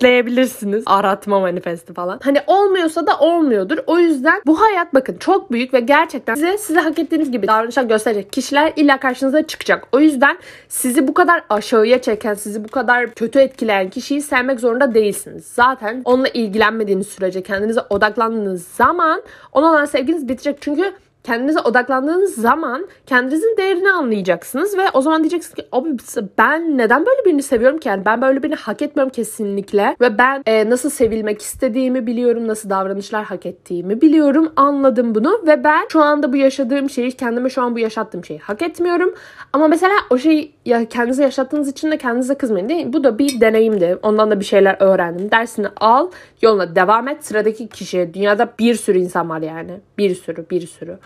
Manifestleyebilirsiniz. 0.00 0.82
Aratma 0.86 1.40
manifesti 1.40 1.94
falan. 1.94 2.20
Hani 2.22 2.38
olmuyorsa 2.46 3.06
da 3.06 3.18
olmuyordur. 3.18 3.78
O 3.86 3.98
yüzden 3.98 4.42
bu 4.46 4.60
hayat 4.60 4.94
bakın 4.94 5.16
çok 5.20 5.52
büyük 5.52 5.74
ve 5.74 5.80
gerçekten 5.80 6.34
size 6.34 6.58
size 6.58 6.80
hak 6.80 6.98
ettiğiniz 6.98 7.30
gibi 7.30 7.46
davranışlar 7.46 7.84
gösterecek 7.84 8.32
kişiler 8.32 8.72
illa 8.76 9.00
karşınıza 9.00 9.46
çıkacak. 9.46 9.84
O 9.92 10.00
yüzden 10.00 10.38
sizi 10.68 11.08
bu 11.08 11.14
kadar 11.14 11.42
aşağıya 11.48 12.02
çeken, 12.02 12.34
sizi 12.34 12.64
bu 12.64 12.68
kadar 12.68 13.10
kötü 13.10 13.38
etkileyen 13.50 13.90
kişiyi 13.90 14.22
sevmek 14.22 14.60
zorunda 14.60 14.94
değilsiniz. 14.94 15.44
Zaten 15.46 16.02
onunla 16.04 16.28
ilgilenmediğiniz 16.28 17.06
sürece 17.06 17.42
kendinize 17.42 17.80
odaklandığınız 17.90 18.66
zaman 18.66 19.22
ona 19.52 19.66
olan 19.66 19.84
sevginiz 19.84 20.28
bitecek. 20.28 20.58
Çünkü 20.60 20.92
kendinize 21.24 21.60
odaklandığınız 21.60 22.34
zaman 22.34 22.86
kendinizin 23.06 23.56
değerini 23.56 23.90
anlayacaksınız 23.90 24.78
ve 24.78 24.82
o 24.92 25.00
zaman 25.00 25.22
diyeceksiniz 25.22 25.54
ki 25.54 25.64
abi 25.72 25.96
ben 26.38 26.78
neden 26.78 27.06
böyle 27.06 27.24
birini 27.24 27.42
seviyorum 27.42 27.78
ki 27.78 27.88
yani 27.88 28.04
ben 28.04 28.22
böyle 28.22 28.42
birini 28.42 28.54
hak 28.54 28.82
etmiyorum 28.82 29.12
kesinlikle 29.12 29.96
ve 30.00 30.18
ben 30.18 30.42
e, 30.46 30.70
nasıl 30.70 30.90
sevilmek 30.90 31.42
istediğimi 31.42 32.06
biliyorum 32.06 32.48
nasıl 32.48 32.70
davranışlar 32.70 33.24
hak 33.24 33.46
ettiğimi 33.46 34.00
biliyorum 34.00 34.52
anladım 34.56 35.14
bunu 35.14 35.42
ve 35.46 35.64
ben 35.64 35.86
şu 35.92 36.02
anda 36.02 36.32
bu 36.32 36.36
yaşadığım 36.36 36.90
şeyi 36.90 37.12
kendime 37.12 37.50
şu 37.50 37.62
an 37.62 37.74
bu 37.74 37.78
yaşattığım 37.78 38.24
şeyi 38.24 38.38
hak 38.38 38.62
etmiyorum 38.62 39.14
ama 39.52 39.68
mesela 39.68 39.94
o 40.10 40.18
şeyi 40.18 40.52
ya 40.64 40.88
kendinize 40.88 41.22
yaşattığınız 41.22 41.68
için 41.68 41.90
de 41.90 41.98
kendinize 41.98 42.34
kızmayın 42.34 42.68
değil 42.68 42.92
Bu 42.92 43.04
da 43.04 43.18
bir 43.18 43.40
deneyimdi. 43.40 43.98
Ondan 44.02 44.30
da 44.30 44.40
bir 44.40 44.44
şeyler 44.44 44.76
öğrendim. 44.80 45.30
Dersini 45.30 45.66
al, 45.80 46.10
yoluna 46.42 46.76
devam 46.76 47.08
et. 47.08 47.24
Sıradaki 47.24 47.68
kişiye 47.68 48.14
dünyada 48.14 48.52
bir 48.58 48.74
sürü 48.74 48.98
insan 48.98 49.28
var 49.30 49.40
yani. 49.40 49.80
Bir 50.00 50.14
sürü, 50.14 50.50
bir 50.50 50.66
sürü. 50.66 50.98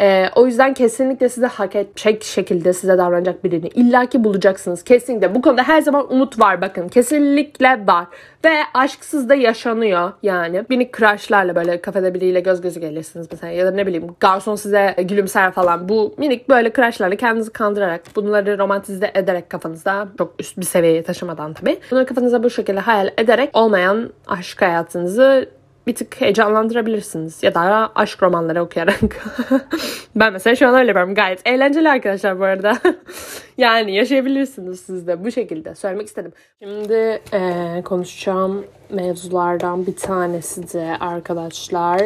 Ee, 0.00 0.26
o 0.36 0.46
yüzden 0.46 0.74
kesinlikle 0.74 1.28
size 1.28 1.46
hak 1.46 1.76
edecek 1.76 2.24
şekilde 2.24 2.72
size 2.72 2.98
davranacak 2.98 3.44
birini 3.44 3.68
illaki 3.68 4.24
bulacaksınız. 4.24 4.84
Kesinlikle. 4.84 5.34
Bu 5.34 5.42
konuda 5.42 5.62
her 5.62 5.80
zaman 5.80 6.12
umut 6.12 6.40
var 6.40 6.60
bakın. 6.60 6.88
Kesinlikle 6.88 7.86
var. 7.86 8.06
Ve 8.44 8.50
aşksız 8.74 9.28
da 9.28 9.34
yaşanıyor 9.34 10.12
yani. 10.22 10.64
Minik 10.68 10.96
crushlarla 10.96 11.56
böyle 11.56 11.80
kafede 11.80 12.14
biriyle 12.14 12.40
göz 12.40 12.60
göze 12.60 12.80
gelirsiniz 12.80 13.28
mesela. 13.30 13.52
Ya 13.52 13.66
da 13.66 13.70
ne 13.70 13.86
bileyim 13.86 14.06
garson 14.20 14.56
size 14.56 14.94
gülümser 14.98 15.52
falan. 15.52 15.88
Bu 15.88 16.14
minik 16.18 16.48
böyle 16.48 16.72
crushlarla 16.72 17.16
kendinizi 17.16 17.52
kandırarak 17.52 18.02
bunları 18.16 18.58
romantize 18.58 19.10
ederek 19.14 19.50
kafanızda 19.50 20.08
çok 20.18 20.34
üst 20.38 20.58
bir 20.58 20.64
seviyeye 20.64 21.02
taşımadan 21.02 21.52
tabii. 21.54 21.78
Bunları 21.90 22.06
kafanızda 22.06 22.42
bu 22.42 22.50
şekilde 22.50 22.80
hayal 22.80 23.10
ederek 23.18 23.50
olmayan 23.52 24.10
aşk 24.26 24.62
hayatınızı 24.62 25.57
bir 25.88 25.94
tık 25.94 26.20
heyecanlandırabilirsiniz. 26.20 27.42
Ya 27.42 27.54
da 27.54 27.92
aşk 27.94 28.22
romanları 28.22 28.62
okuyarak. 28.62 29.26
ben 30.16 30.32
mesela 30.32 30.56
şu 30.56 30.68
an 30.68 30.74
öyle 30.74 30.88
yapıyorum. 30.88 31.14
Gayet 31.14 31.46
eğlenceli 31.46 31.90
arkadaşlar 31.90 32.40
bu 32.40 32.44
arada. 32.44 32.78
yani 33.58 33.94
yaşayabilirsiniz 33.94 34.80
siz 34.80 35.06
de 35.06 35.24
bu 35.24 35.30
şekilde. 35.30 35.74
Söylemek 35.74 36.06
istedim. 36.06 36.32
Şimdi 36.62 37.20
e, 37.32 37.82
konuşacağım 37.84 38.64
mevzulardan 38.90 39.86
bir 39.86 39.96
tanesi 39.96 40.72
de 40.72 40.96
arkadaşlar. 41.00 42.00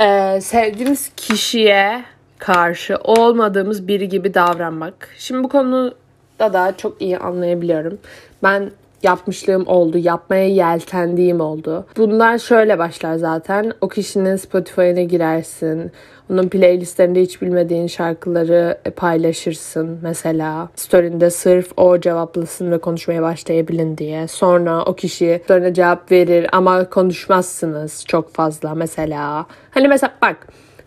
E, 0.00 0.40
sevdiğimiz 0.40 1.12
kişiye 1.16 2.04
karşı 2.38 2.96
olmadığımız 3.04 3.88
biri 3.88 4.08
gibi 4.08 4.34
davranmak. 4.34 5.08
Şimdi 5.18 5.44
bu 5.44 5.48
konuda 5.48 5.94
da 6.40 6.74
çok 6.76 7.02
iyi 7.02 7.18
anlayabiliyorum. 7.18 7.98
Ben 8.42 8.70
yapmışlığım 9.02 9.66
oldu. 9.66 9.98
Yapmaya 9.98 10.48
yeltendiğim 10.48 11.40
oldu. 11.40 11.86
Bunlar 11.96 12.38
şöyle 12.38 12.78
başlar 12.78 13.16
zaten. 13.16 13.72
O 13.80 13.88
kişinin 13.88 14.36
Spotify'ına 14.36 15.02
girersin. 15.02 15.92
Onun 16.30 16.48
playlistlerinde 16.48 17.22
hiç 17.22 17.42
bilmediğin 17.42 17.86
şarkıları 17.86 18.78
paylaşırsın 18.96 19.98
mesela. 20.02 20.68
Story'inde 20.76 21.30
sırf 21.30 21.72
o 21.76 22.00
cevaplasın 22.00 22.70
ve 22.70 22.78
konuşmaya 22.78 23.22
başlayabilin 23.22 23.98
diye. 23.98 24.28
Sonra 24.28 24.84
o 24.84 24.94
kişi 24.94 25.40
story'ne 25.44 25.74
cevap 25.74 26.12
verir 26.12 26.46
ama 26.52 26.90
konuşmazsınız 26.90 28.04
çok 28.08 28.34
fazla 28.34 28.74
mesela. 28.74 29.46
Hani 29.70 29.88
mesela 29.88 30.12
bak 30.22 30.36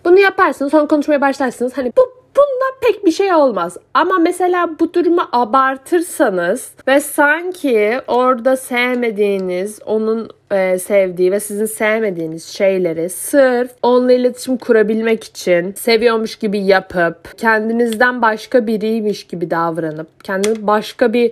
bunu 0.05 0.19
yaparsınız 0.19 0.71
sonra 0.71 0.87
konuşmaya 0.87 1.21
başlarsınız. 1.21 1.77
Hani 1.77 1.93
bu 1.97 2.18
bundan 2.35 2.73
pek 2.81 3.05
bir 3.05 3.11
şey 3.11 3.33
olmaz. 3.33 3.77
Ama 3.93 4.17
mesela 4.17 4.79
bu 4.79 4.93
durumu 4.93 5.21
abartırsanız 5.31 6.71
ve 6.87 6.99
sanki 6.99 8.01
orada 8.07 8.57
sevmediğiniz, 8.57 9.79
onun 9.85 10.29
e, 10.51 10.79
sevdiği 10.79 11.31
ve 11.31 11.39
sizin 11.39 11.65
sevmediğiniz 11.65 12.45
şeyleri 12.45 13.09
sırf 13.09 13.71
onunla 13.83 14.13
iletişim 14.13 14.57
kurabilmek 14.57 15.23
için 15.23 15.73
seviyormuş 15.73 16.35
gibi 16.35 16.59
yapıp 16.59 17.37
kendinizden 17.37 18.21
başka 18.21 18.67
biriymiş 18.67 19.23
gibi 19.23 19.51
davranıp 19.51 20.23
kendiniz 20.23 20.67
başka 20.67 21.13
bir 21.13 21.31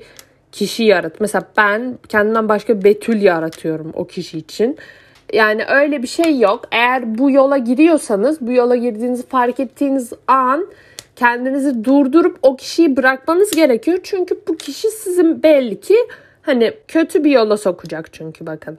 kişi 0.52 0.84
yarat. 0.84 1.22
Mesela 1.22 1.44
ben 1.58 1.98
kendimden 2.10 2.50
başka 2.50 2.84
Betül 2.84 3.22
yaratıyorum 3.22 3.92
o 3.96 4.08
kişi 4.08 4.38
için. 4.38 4.78
Yani 5.34 5.66
öyle 5.66 6.04
bir 6.04 6.08
şey 6.08 6.40
yok. 6.40 6.62
Eğer 6.72 7.18
bu 7.18 7.32
yola 7.32 7.58
giriyorsanız, 7.58 8.42
bu 8.42 8.52
yola 8.52 8.76
girdiğinizi 8.76 9.28
fark 9.28 9.60
ettiğiniz 9.60 10.14
an 10.28 10.68
kendinizi 11.18 11.84
durdurup 11.84 12.40
o 12.42 12.56
kişiyi 12.56 12.98
bırakmanız 12.98 13.52
gerekiyor. 13.52 14.00
Çünkü 14.04 14.42
bu 14.48 14.58
kişi 14.58 14.88
sizin 14.92 15.44
belli 15.44 15.80
ki 15.80 15.98
hani 16.42 16.74
kötü 16.88 17.24
bir 17.24 17.32
yola 17.32 17.58
sokacak 17.58 18.14
çünkü 18.14 18.46
bakın. 18.46 18.78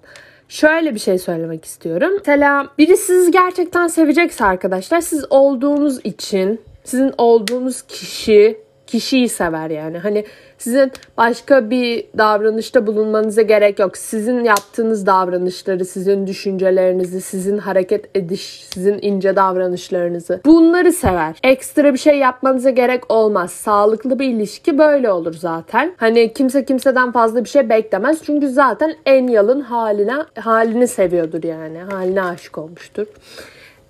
Şöyle 0.49 0.95
bir 0.95 1.01
şey 1.01 1.19
söylemek 1.19 1.65
istiyorum. 1.65 2.13
Mesela 2.19 2.69
biri 2.79 2.97
sizi 2.97 3.31
gerçekten 3.31 3.87
sevecekse 3.87 4.45
arkadaşlar 4.45 5.01
siz 5.01 5.25
olduğunuz 5.31 6.01
için 6.05 6.61
sizin 6.85 7.13
olduğunuz 7.19 7.83
kişi 7.83 8.59
kişiyi 8.89 9.29
sever 9.29 9.71
yani. 9.71 9.99
Hani 9.99 10.25
sizin 10.59 10.93
başka 11.17 11.71
bir 11.71 12.07
davranışta 12.19 12.87
bulunmanıza 12.87 13.43
gerek 13.43 13.79
yok. 13.79 13.97
Sizin 13.97 14.45
yaptığınız 14.45 15.07
davranışları, 15.07 15.85
sizin 15.85 16.27
düşüncelerinizi, 16.27 17.21
sizin 17.21 17.59
hareket 17.59 18.17
ediş, 18.17 18.67
sizin 18.75 18.99
ince 19.03 19.37
davranışlarınızı 19.37 20.41
bunları 20.45 20.93
sever. 20.93 21.37
Ekstra 21.43 21.93
bir 21.93 21.99
şey 21.99 22.19
yapmanıza 22.19 22.71
gerek 22.71 23.13
olmaz. 23.13 23.51
Sağlıklı 23.51 24.19
bir 24.19 24.27
ilişki 24.27 24.79
böyle 24.79 25.11
olur 25.11 25.35
zaten. 25.35 25.95
Hani 25.97 26.33
kimse 26.33 26.65
kimseden 26.65 27.13
fazla 27.13 27.45
bir 27.45 27.49
şey 27.49 27.69
beklemez. 27.69 28.23
Çünkü 28.23 28.49
zaten 28.49 28.95
en 29.07 29.27
yalın 29.27 29.61
haline 29.61 30.17
halini 30.39 30.89
seviyordur 30.89 31.43
yani. 31.43 31.79
Haline 31.79 32.23
aşık 32.23 32.59
olmuştur. 32.59 33.07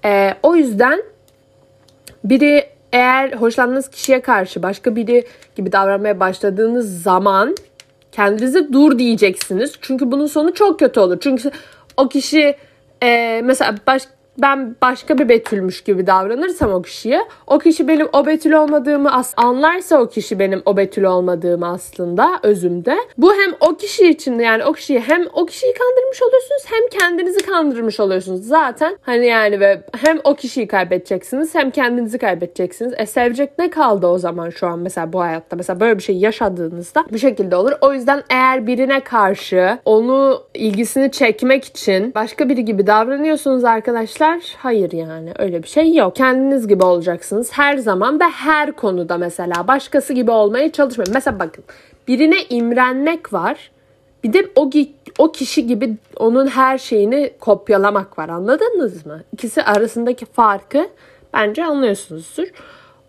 Ee, 0.04 0.34
o 0.42 0.56
yüzden 0.56 1.02
biri 2.24 2.77
eğer 2.92 3.32
hoşlandığınız 3.32 3.88
kişiye 3.88 4.20
karşı 4.20 4.62
başka 4.62 4.96
biri 4.96 5.26
gibi 5.56 5.72
davranmaya 5.72 6.20
başladığınız 6.20 7.02
zaman 7.02 7.56
kendinize 8.12 8.72
dur 8.72 8.98
diyeceksiniz. 8.98 9.72
Çünkü 9.80 10.10
bunun 10.10 10.26
sonu 10.26 10.54
çok 10.54 10.78
kötü 10.78 11.00
olur. 11.00 11.18
Çünkü 11.20 11.50
o 11.96 12.08
kişi 12.08 12.56
e, 13.02 13.40
mesela 13.44 13.74
baş, 13.86 14.02
ben 14.38 14.76
başka 14.82 15.18
bir 15.18 15.28
Betülmüş 15.28 15.80
gibi 15.80 16.06
davranırsam 16.06 16.72
o 16.72 16.82
kişiye 16.82 17.20
o 17.46 17.58
kişi 17.58 17.88
benim 17.88 18.08
o 18.12 18.26
Betül 18.26 18.52
olmadığımı 18.52 19.22
anlarsa 19.36 20.00
o 20.00 20.08
kişi 20.08 20.38
benim 20.38 20.62
o 20.66 20.76
Betül 20.76 21.04
olmadığımı 21.04 21.68
aslında 21.68 22.38
özümde. 22.42 22.96
Bu 23.18 23.34
hem 23.34 23.54
o 23.60 23.76
kişi 23.76 24.10
için 24.10 24.38
yani 24.38 24.64
o 24.64 24.72
kişiyi 24.72 25.00
hem 25.00 25.24
o 25.32 25.46
kişiyi 25.46 25.74
kandırmış 25.74 26.22
oluyorsunuz 26.22 26.62
hem 26.66 27.00
kendinizi 27.00 27.46
kandırmış 27.46 28.00
oluyorsunuz. 28.00 28.46
Zaten 28.46 28.96
hani 29.02 29.26
yani 29.26 29.60
ve 29.60 29.82
hem 29.96 30.18
o 30.24 30.34
kişiyi 30.34 30.66
kaybedeceksiniz 30.66 31.54
hem 31.54 31.70
kendinizi 31.70 32.18
kaybedeceksiniz. 32.18 32.94
E 32.96 33.06
sevecek 33.06 33.58
ne 33.58 33.70
kaldı 33.70 34.06
o 34.06 34.18
zaman 34.18 34.50
şu 34.50 34.66
an 34.66 34.78
mesela 34.78 35.12
bu 35.12 35.20
hayatta? 35.20 35.56
Mesela 35.56 35.80
böyle 35.80 35.98
bir 35.98 36.02
şey 36.02 36.16
yaşadığınızda 36.16 37.04
bu 37.12 37.18
şekilde 37.18 37.56
olur. 37.56 37.72
O 37.80 37.92
yüzden 37.94 38.22
eğer 38.30 38.66
birine 38.66 39.00
karşı 39.00 39.78
onu 39.84 40.42
ilgisini 40.54 41.10
çekmek 41.10 41.64
için 41.64 42.14
başka 42.14 42.48
biri 42.48 42.64
gibi 42.64 42.86
davranıyorsunuz 42.86 43.64
arkadaşlar. 43.64 44.27
Hayır 44.56 44.92
yani 44.92 45.32
öyle 45.38 45.62
bir 45.62 45.68
şey 45.68 45.94
yok. 45.94 46.16
Kendiniz 46.16 46.68
gibi 46.68 46.84
olacaksınız 46.84 47.52
her 47.52 47.76
zaman 47.76 48.20
ve 48.20 48.24
her 48.24 48.72
konuda 48.72 49.18
mesela 49.18 49.68
başkası 49.68 50.12
gibi 50.12 50.30
olmaya 50.30 50.72
çalışmayın. 50.72 51.12
Mesela 51.14 51.38
bakın 51.38 51.64
birine 52.08 52.44
imrenmek 52.44 53.32
var. 53.32 53.70
Bir 54.24 54.32
de 54.32 54.48
o 54.56 54.70
o 55.18 55.32
kişi 55.32 55.66
gibi 55.66 55.96
onun 56.16 56.46
her 56.46 56.78
şeyini 56.78 57.30
kopyalamak 57.40 58.18
var. 58.18 58.28
Anladınız 58.28 59.06
mı? 59.06 59.20
İkisi 59.32 59.62
arasındaki 59.62 60.24
farkı 60.26 60.88
bence 61.34 61.64
anlıyorsunuzdur. 61.64 62.48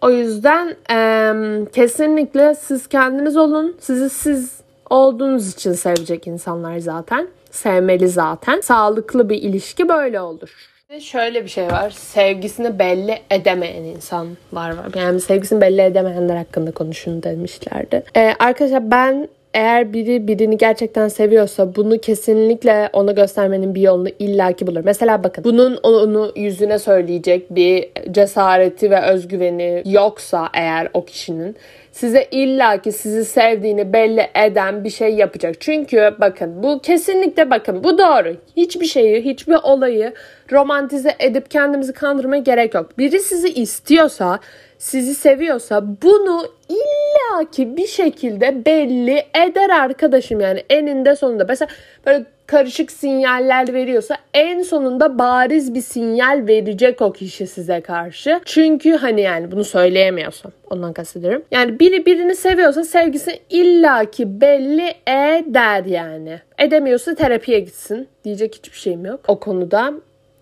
O 0.01 0.09
yüzden 0.09 0.75
e, 0.91 1.65
kesinlikle 1.73 2.55
siz 2.55 2.87
kendiniz 2.87 3.37
olun. 3.37 3.75
Sizi 3.79 4.09
siz 4.09 4.59
olduğunuz 4.89 5.53
için 5.53 5.73
sevecek 5.73 6.27
insanlar 6.27 6.79
zaten. 6.79 7.27
Sevmeli 7.51 8.07
zaten. 8.07 8.61
Sağlıklı 8.61 9.29
bir 9.29 9.41
ilişki 9.41 9.89
böyle 9.89 10.21
olur. 10.21 10.78
Şöyle 10.97 11.43
bir 11.43 11.49
şey 11.49 11.67
var. 11.67 11.89
Sevgisini 11.89 12.79
belli 12.79 13.19
edemeyen 13.31 13.83
insanlar 13.83 14.77
var. 14.77 14.85
Yani 14.95 15.19
sevgisini 15.19 15.61
belli 15.61 15.81
edemeyenler 15.81 16.35
hakkında 16.35 16.71
konuşun 16.71 17.23
demişlerdi. 17.23 18.03
Ee, 18.15 18.33
arkadaşlar 18.39 18.91
ben 18.91 19.27
eğer 19.53 19.93
biri 19.93 20.27
birini 20.27 20.57
gerçekten 20.57 21.07
seviyorsa 21.07 21.75
bunu 21.75 21.97
kesinlikle 21.97 22.89
ona 22.93 23.11
göstermenin 23.11 23.75
bir 23.75 23.81
yolunu 23.81 24.09
illaki 24.19 24.67
bulur. 24.67 24.81
Mesela 24.83 25.23
bakın 25.23 25.43
bunun 25.43 25.77
onu 25.83 26.31
yüzüne 26.35 26.79
söyleyecek 26.79 27.55
bir 27.55 27.89
cesareti 28.11 28.91
ve 28.91 29.01
özgüveni 29.01 29.83
yoksa 29.85 30.49
eğer 30.53 30.89
o 30.93 31.05
kişinin 31.05 31.55
size 31.91 32.27
illaki 32.31 32.91
sizi 32.91 33.25
sevdiğini 33.25 33.93
belli 33.93 34.27
eden 34.35 34.83
bir 34.83 34.89
şey 34.89 35.13
yapacak. 35.13 35.61
Çünkü 35.61 36.15
bakın 36.19 36.63
bu 36.63 36.79
kesinlikle 36.81 37.51
bakın 37.51 37.83
bu 37.83 37.97
doğru. 37.97 38.35
Hiçbir 38.57 38.85
şeyi, 38.85 39.25
hiçbir 39.25 39.57
olayı 39.63 40.13
romantize 40.51 41.15
edip 41.19 41.51
kendimizi 41.51 41.93
kandırmaya 41.93 42.41
gerek 42.41 42.73
yok. 42.73 42.97
Biri 42.97 43.19
sizi 43.19 43.49
istiyorsa 43.49 44.39
sizi 44.77 45.15
seviyorsa 45.15 45.83
bunu 46.01 46.45
illaki 46.69 47.77
bir 47.77 47.87
şekilde 47.87 48.65
belli 48.65 49.25
eder 49.47 49.69
arkadaşım 49.69 50.39
yani 50.39 50.63
eninde 50.69 51.15
sonunda. 51.15 51.45
Mesela 51.49 51.69
böyle 52.05 52.25
karışık 52.47 52.91
sinyaller 52.91 53.73
veriyorsa 53.73 54.17
en 54.33 54.61
sonunda 54.61 55.19
bariz 55.19 55.73
bir 55.73 55.81
sinyal 55.81 56.47
verecek 56.47 57.01
o 57.01 57.11
kişi 57.11 57.47
size 57.47 57.81
karşı. 57.81 58.39
Çünkü 58.45 58.91
hani 58.91 59.21
yani 59.21 59.51
bunu 59.51 59.63
söyleyemiyorsam 59.63 60.51
ondan 60.69 60.93
kastediyorum. 60.93 61.43
Yani 61.51 61.79
biri 61.79 62.05
birini 62.05 62.35
seviyorsa 62.35 62.83
sevgisini 62.83 63.39
illaki 63.49 64.41
belli 64.41 64.93
eder 65.07 65.85
yani. 65.85 66.39
Edemiyorsa 66.57 67.15
terapiye 67.15 67.59
gitsin. 67.59 68.07
Diyecek 68.23 68.55
hiçbir 68.55 68.77
şeyim 68.77 69.05
yok 69.05 69.19
o 69.27 69.39
konuda 69.39 69.93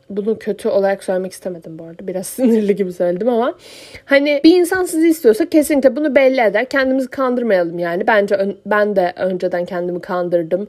bunu 0.10 0.40
kötü 0.40 0.70
olarak 0.70 1.04
söylemek 1.04 1.32
istemedim 1.32 1.80
bu 1.80 1.84
arada. 1.84 2.08
Biraz 2.08 2.28
sinirli 2.38 2.76
gibi 2.76 2.94
söyledim 2.94 3.30
ama 3.30 3.56
hani 4.06 4.42
bir 4.44 4.56
insan 4.56 4.86
sizi 4.86 5.10
istiyorsa 5.10 5.50
kesinlikle 5.50 5.96
bunu 5.96 6.16
belli 6.16 6.42
eder. 6.42 6.66
Kendimizi 6.70 7.08
kandırmayalım 7.08 7.80
yani. 7.80 8.08
Bence 8.08 8.56
ben 8.66 8.96
de 8.96 9.14
önceden 9.16 9.66
kendimi 9.66 10.02
kandırdım 10.02 10.68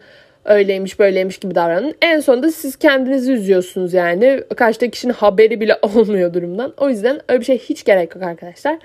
öyleymiş 0.49 0.99
böyleymiş 0.99 1.38
gibi 1.38 1.54
davranın. 1.54 1.95
En 2.02 2.21
sonunda 2.21 2.52
siz 2.52 2.76
kendinizi 2.76 3.33
üzüyorsunuz 3.33 3.95
yani. 3.95 4.42
Karşıdaki 4.57 4.90
kişinin 4.90 5.12
haberi 5.12 5.61
bile 5.61 5.78
olmuyor 5.83 6.35
durumdan. 6.35 6.75
O 6.76 6.88
yüzden 6.88 7.21
öyle 7.28 7.40
bir 7.40 7.45
şey 7.45 7.59
hiç 7.59 7.85
gerek 7.85 8.14
yok 8.14 8.25
arkadaşlar. 8.25 8.78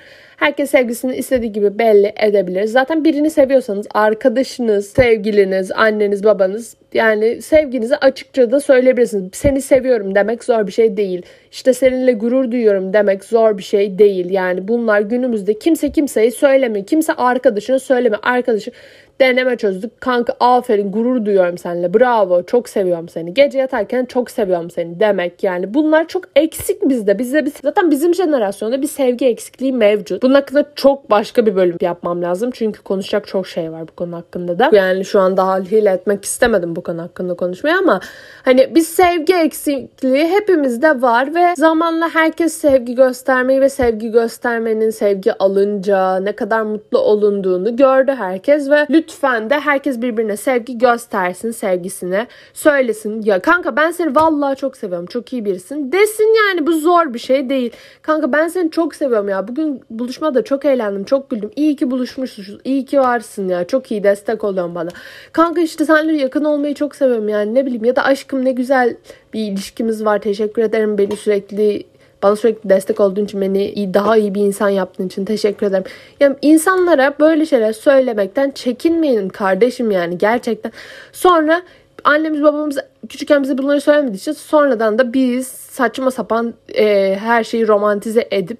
Herkes 0.43 0.71
sevgisini 0.71 1.15
istediği 1.15 1.51
gibi 1.51 1.79
belli 1.79 2.13
edebilir. 2.15 2.63
Zaten 2.63 3.05
birini 3.05 3.29
seviyorsanız 3.29 3.87
arkadaşınız, 3.93 4.87
sevgiliniz, 4.87 5.71
anneniz, 5.71 6.23
babanız 6.23 6.75
yani 6.93 7.41
sevginizi 7.41 7.97
açıkça 7.97 8.51
da 8.51 8.59
söyleyebilirsiniz. 8.59 9.29
Seni 9.33 9.61
seviyorum 9.61 10.15
demek 10.15 10.43
zor 10.43 10.67
bir 10.67 10.71
şey 10.71 10.97
değil. 10.97 11.21
İşte 11.51 11.73
seninle 11.73 12.13
gurur 12.13 12.51
duyuyorum 12.51 12.93
demek 12.93 13.25
zor 13.25 13.57
bir 13.57 13.63
şey 13.63 13.99
değil. 13.99 14.29
Yani 14.29 14.67
bunlar 14.67 15.01
günümüzde 15.01 15.59
kimse 15.59 15.91
kimseyi 15.91 16.31
söylemiyor. 16.31 16.85
Kimse 16.85 17.13
arkadaşına 17.13 17.79
söyleme. 17.79 18.17
Arkadaşı 18.21 18.71
deneme 19.21 19.57
çözdük. 19.57 20.01
Kanka 20.01 20.33
aferin 20.39 20.91
gurur 20.91 21.25
duyuyorum 21.25 21.57
seninle. 21.57 21.93
Bravo 21.93 22.43
çok 22.43 22.69
seviyorum 22.69 23.09
seni. 23.09 23.33
Gece 23.33 23.59
yatarken 23.59 24.05
çok 24.05 24.31
seviyorum 24.31 24.69
seni 24.69 24.99
demek 24.99 25.43
yani. 25.43 25.73
Bunlar 25.73 26.07
çok 26.07 26.23
eksik 26.35 26.89
bizde. 26.89 27.19
Bizde 27.19 27.45
biz, 27.45 27.53
zaten 27.63 27.91
bizim 27.91 28.13
jenerasyonda 28.15 28.81
bir 28.81 28.87
sevgi 28.87 29.25
eksikliği 29.25 29.73
mevcut. 29.73 30.23
Bunun 30.23 30.33
hakkında 30.33 30.65
çok 30.75 31.09
başka 31.09 31.45
bir 31.45 31.55
bölüm 31.55 31.77
yapmam 31.81 32.21
lazım. 32.21 32.51
Çünkü 32.51 32.83
konuşacak 32.83 33.27
çok 33.27 33.47
şey 33.47 33.71
var 33.71 33.87
bu 33.87 33.91
konu 33.95 34.15
hakkında 34.15 34.59
da. 34.59 34.69
Yani 34.73 35.05
şu 35.05 35.19
an 35.19 35.37
dahil 35.37 35.85
etmek 35.85 36.25
istemedim 36.25 36.75
bu 36.75 36.83
konu 36.83 37.01
hakkında 37.01 37.33
konuşmaya 37.33 37.77
ama 37.77 37.99
hani 38.43 38.75
bir 38.75 38.81
sevgi 38.81 39.33
eksikliği 39.33 40.27
hepimizde 40.27 41.01
var 41.01 41.35
ve 41.35 41.55
zamanla 41.55 42.09
herkes 42.13 42.53
sevgi 42.53 42.95
göstermeyi 42.95 43.61
ve 43.61 43.69
sevgi 43.69 44.11
göstermenin 44.11 44.89
sevgi 44.89 45.33
alınca 45.33 46.19
ne 46.19 46.31
kadar 46.31 46.61
mutlu 46.61 46.99
olunduğunu 46.99 47.75
gördü 47.75 48.11
herkes 48.11 48.69
ve 48.69 48.85
lütfen 48.89 49.02
de 49.49 49.59
herkes 49.59 50.01
birbirine 50.01 50.37
sevgi 50.37 50.77
göstersin 50.77 51.51
sevgisine. 51.51 52.27
Söylesin 52.53 53.21
ya 53.21 53.39
kanka 53.41 53.75
ben 53.75 53.91
seni 53.91 54.15
vallahi 54.15 54.55
çok 54.55 54.77
seviyorum 54.77 55.05
çok 55.05 55.33
iyi 55.33 55.45
birisin. 55.45 55.91
Desin 55.91 56.35
yani 56.37 56.67
bu 56.67 56.73
zor 56.73 57.13
bir 57.13 57.19
şey 57.19 57.49
değil. 57.49 57.71
Kanka 58.01 58.31
ben 58.31 58.47
seni 58.47 58.71
çok 58.71 58.95
seviyorum 58.95 59.29
ya. 59.29 59.47
Bugün 59.47 59.81
buluşmada 59.89 60.43
çok 60.43 60.65
eğlendim 60.65 61.03
çok 61.03 61.29
güldüm. 61.29 61.51
İyi 61.55 61.75
ki 61.75 61.91
buluşmuşuz 61.91 62.57
iyi 62.63 62.85
ki 62.85 62.99
varsın 62.99 63.47
ya. 63.47 63.67
Çok 63.67 63.91
iyi 63.91 64.03
destek 64.03 64.43
oluyorsun 64.43 64.75
bana. 64.75 64.89
Kanka 65.31 65.61
işte 65.61 65.85
seninle 65.85 66.17
yakın 66.17 66.45
olmayı 66.45 66.75
çok 66.75 66.95
seviyorum 66.95 67.29
yani. 67.29 67.55
Ne 67.55 67.65
bileyim 67.65 67.85
ya 67.85 67.95
da 67.95 68.03
aşkım 68.03 68.45
ne 68.45 68.51
güzel 68.51 68.95
bir 69.33 69.39
ilişkimiz 69.39 70.05
var. 70.05 70.19
Teşekkür 70.19 70.61
ederim 70.61 70.97
beni 70.97 71.15
sürekli 71.15 71.83
bana 72.23 72.35
sürekli 72.35 72.69
destek 72.69 72.99
olduğun 72.99 73.25
için 73.25 73.41
beni 73.41 73.93
daha 73.93 74.17
iyi 74.17 74.35
bir 74.35 74.41
insan 74.41 74.69
yaptığın 74.69 75.07
için 75.07 75.25
teşekkür 75.25 75.67
ederim. 75.67 75.83
Yani 76.19 76.35
insanlara 76.41 77.13
böyle 77.19 77.45
şeyler 77.45 77.73
söylemekten 77.73 78.51
çekinmeyin 78.51 79.29
kardeşim 79.29 79.91
yani 79.91 80.17
gerçekten. 80.17 80.71
Sonra 81.11 81.61
annemiz 82.03 82.43
babamız 82.43 82.77
küçükken 83.09 83.43
bize 83.43 83.57
bunları 83.57 83.81
söylemediği 83.81 84.17
için 84.17 84.31
sonradan 84.31 84.99
da 84.99 85.13
biz 85.13 85.47
saçma 85.47 86.11
sapan 86.11 86.53
e, 86.75 87.15
her 87.19 87.43
şeyi 87.43 87.67
romantize 87.67 88.27
edip 88.31 88.59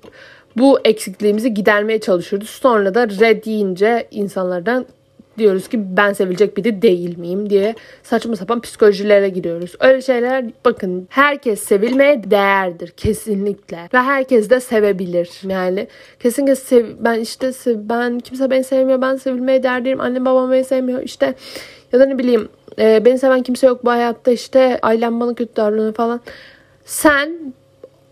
bu 0.58 0.80
eksikliğimizi 0.86 1.54
gidermeye 1.54 2.00
çalışıyoruz. 2.00 2.50
Sonra 2.50 2.96
da 2.96 3.08
red 3.10 3.46
deyince 3.46 4.08
insanlardan 4.12 4.86
diyoruz 5.38 5.68
ki 5.68 5.98
ben 5.98 6.14
sevilecek 6.14 6.58
biri 6.58 6.82
değil 6.82 7.18
miyim 7.18 7.50
diye 7.50 7.76
saçma 8.04 8.36
sapan 8.36 8.62
psikolojilere 8.62 9.30
giriyoruz. 9.30 9.76
Öyle 9.80 10.02
şeyler 10.02 10.46
bakın 10.66 11.08
herkes 11.10 11.60
sevilmeye 11.60 12.32
değerdir 12.32 12.90
kesinlikle 12.90 13.90
ve 13.94 13.98
herkes 13.98 14.50
de 14.50 14.60
sevebilir. 14.60 15.30
Yani 15.48 15.88
kesinlikle 16.20 16.56
sev 16.56 16.86
ben 17.00 17.20
işte 17.20 17.54
sev 17.54 17.78
ben 17.78 18.20
kimse 18.20 18.50
beni 18.50 18.64
sevmiyor 18.64 19.02
ben 19.02 19.16
sevilmeye 19.16 19.64
değer 19.64 19.86
değilim 19.86 20.02
annem 20.02 20.26
babam 20.26 20.52
beni 20.52 20.64
sevmiyor 20.64 21.02
işte 21.02 21.34
ya 21.94 22.00
da 22.00 22.06
ne 22.06 22.18
bileyim 22.18 22.50
e, 22.80 23.06
beni 23.06 23.20
seven 23.20 23.44
kimse 23.44 23.68
yok 23.68 23.86
bu 23.86 23.92
hayatta 23.92 24.32
işte 24.32 24.80
ailem 24.82 25.20
bana 25.20 25.34
kötü 25.34 25.56
davranıyor 25.56 25.94
falan. 25.94 26.22
Sen 26.86 27.54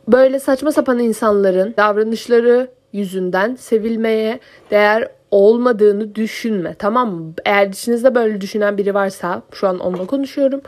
böyle 0.08 0.40
saçma 0.40 0.72
sapan 0.72 1.00
insanların 1.00 1.74
davranışları 1.78 2.68
yüzünden 2.94 3.56
sevilmeye 3.56 4.40
değer 4.72 5.08
olmadığını 5.32 6.16
düşünme 6.16 6.76
tamam 6.80 7.14
mı? 7.16 7.34
Eğer 7.46 7.68
içinizde 7.68 8.16
böyle 8.16 8.42
düşünen 8.42 8.78
biri 8.78 8.94
varsa 8.94 9.42
şu 9.52 9.68
an 9.68 9.80
onunla 9.80 10.06
konuşuyorum. 10.06 10.62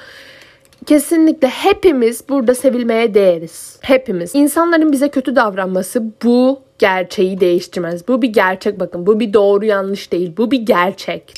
Kesinlikle 0.86 1.48
hepimiz 1.48 2.30
burada 2.30 2.56
sevilmeye 2.56 3.14
değeriz. 3.14 3.78
Hepimiz. 3.82 4.36
İnsanların 4.36 4.92
bize 4.92 5.10
kötü 5.10 5.36
davranması 5.36 6.04
bu 6.24 6.62
gerçeği 6.80 7.40
değiştirmez. 7.40 8.08
Bu 8.08 8.22
bir 8.22 8.28
gerçek 8.28 8.80
bakın. 8.80 9.08
Bu 9.08 9.20
bir 9.20 9.34
doğru 9.34 9.66
yanlış 9.66 10.12
değil. 10.12 10.34
Bu 10.38 10.52
bir 10.52 10.62
gerçek. 10.62 11.34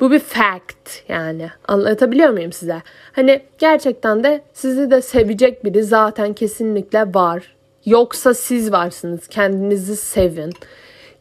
Bu 0.00 0.10
bir 0.10 0.18
fact 0.18 1.08
yani. 1.08 1.50
Anlatabiliyor 1.68 2.30
muyum 2.30 2.52
size? 2.52 2.82
Hani 3.12 3.42
gerçekten 3.58 4.24
de 4.24 4.42
sizi 4.52 4.90
de 4.90 5.02
sevecek 5.02 5.64
biri 5.64 5.82
zaten 5.82 6.32
kesinlikle 6.32 7.14
var. 7.14 7.56
Yoksa 7.86 8.34
siz 8.34 8.72
varsınız. 8.72 9.26
Kendinizi 9.28 9.96
sevin 9.96 10.52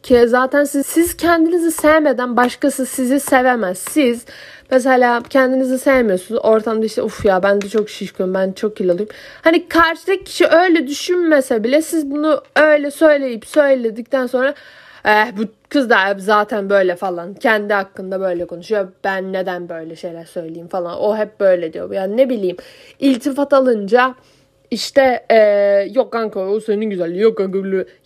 ki 0.10 0.28
zaten 0.28 0.64
siz, 0.64 0.86
siz 0.86 1.18
kendinizi 1.18 1.72
sevmeden 1.72 2.38
başkası 2.38 2.86
sizi 2.86 3.20
sevemez. 3.20 3.78
Siz 3.78 4.26
mesela 4.72 5.22
kendinizi 5.30 5.80
sevmiyorsunuz. 5.80 6.42
Ortamda 6.44 6.86
işte 6.86 7.04
uf 7.04 7.26
ya 7.26 7.44
ben 7.44 7.62
de 7.62 7.70
çok 7.70 7.90
şişkınım 7.90 8.34
ben 8.34 8.52
çok 8.52 8.78
kiloluyum. 8.78 9.10
Hani 9.42 9.68
karşıdaki 9.68 10.24
kişi 10.24 10.48
öyle 10.48 10.88
düşünmese 10.88 11.64
bile 11.64 11.82
siz 11.82 12.12
bunu 12.12 12.44
öyle 12.56 12.92
söyleyip 12.92 13.46
söyledikten 13.46 14.28
sonra 14.28 14.54
eh, 15.06 15.38
bu 15.38 15.42
kız 15.70 15.90
da 15.90 16.16
zaten 16.18 16.70
böyle 16.70 16.96
falan 16.96 17.34
kendi 17.34 17.74
hakkında 17.74 18.20
böyle 18.22 18.48
konuşuyor 18.48 18.88
ben 19.04 19.34
neden 19.34 19.70
böyle 19.70 19.96
şeyler 19.96 20.26
söyleyeyim 20.26 20.68
falan 20.68 21.00
o 21.00 21.18
hep 21.18 21.40
böyle 21.40 21.74
diyor 21.74 21.92
yani 21.92 22.18
ne 22.18 22.30
bileyim 22.30 22.58
iltifat 23.00 23.54
alınca 23.54 24.16
işte 24.72 25.26
ee, 25.32 25.88
yok 25.94 26.12
kanka 26.12 26.40
o 26.40 26.60
senin 26.60 26.90
güzelliği 26.90 27.22
yok 27.22 27.38
kanka. 27.38 27.60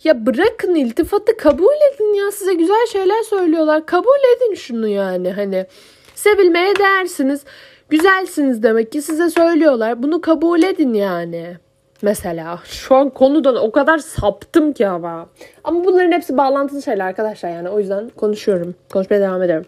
Ya 0.04 0.26
bırakın 0.26 0.74
iltifatı 0.74 1.36
kabul 1.36 1.94
edin 1.94 2.14
ya 2.14 2.30
size 2.30 2.54
güzel 2.54 2.86
şeyler 2.92 3.22
söylüyorlar. 3.22 3.86
Kabul 3.86 4.36
edin 4.36 4.54
şunu 4.54 4.88
yani 4.88 5.32
hani. 5.32 5.66
Sevilmeye 6.14 6.76
değersiniz. 6.76 7.44
Güzelsiniz 7.90 8.62
demek 8.62 8.92
ki 8.92 9.02
size 9.02 9.30
söylüyorlar. 9.30 10.02
Bunu 10.02 10.20
kabul 10.20 10.62
edin 10.62 10.94
yani. 10.94 11.56
Mesela 12.02 12.58
şu 12.64 12.94
an 12.94 13.10
konudan 13.10 13.56
o 13.56 13.72
kadar 13.72 13.98
saptım 13.98 14.72
ki 14.72 14.86
ama. 14.86 15.28
Ama 15.64 15.84
bunların 15.84 16.12
hepsi 16.12 16.36
bağlantılı 16.36 16.82
şeyler 16.82 17.06
arkadaşlar 17.06 17.50
yani. 17.50 17.68
O 17.68 17.78
yüzden 17.78 18.08
konuşuyorum. 18.08 18.74
Konuşmaya 18.92 19.20
devam 19.20 19.42
ediyorum. 19.42 19.66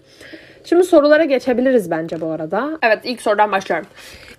Şimdi 0.64 0.84
sorulara 0.84 1.24
geçebiliriz 1.24 1.90
bence 1.90 2.20
bu 2.20 2.26
arada. 2.26 2.78
Evet 2.82 2.98
ilk 3.04 3.22
sorudan 3.22 3.52
başlıyorum. 3.52 3.86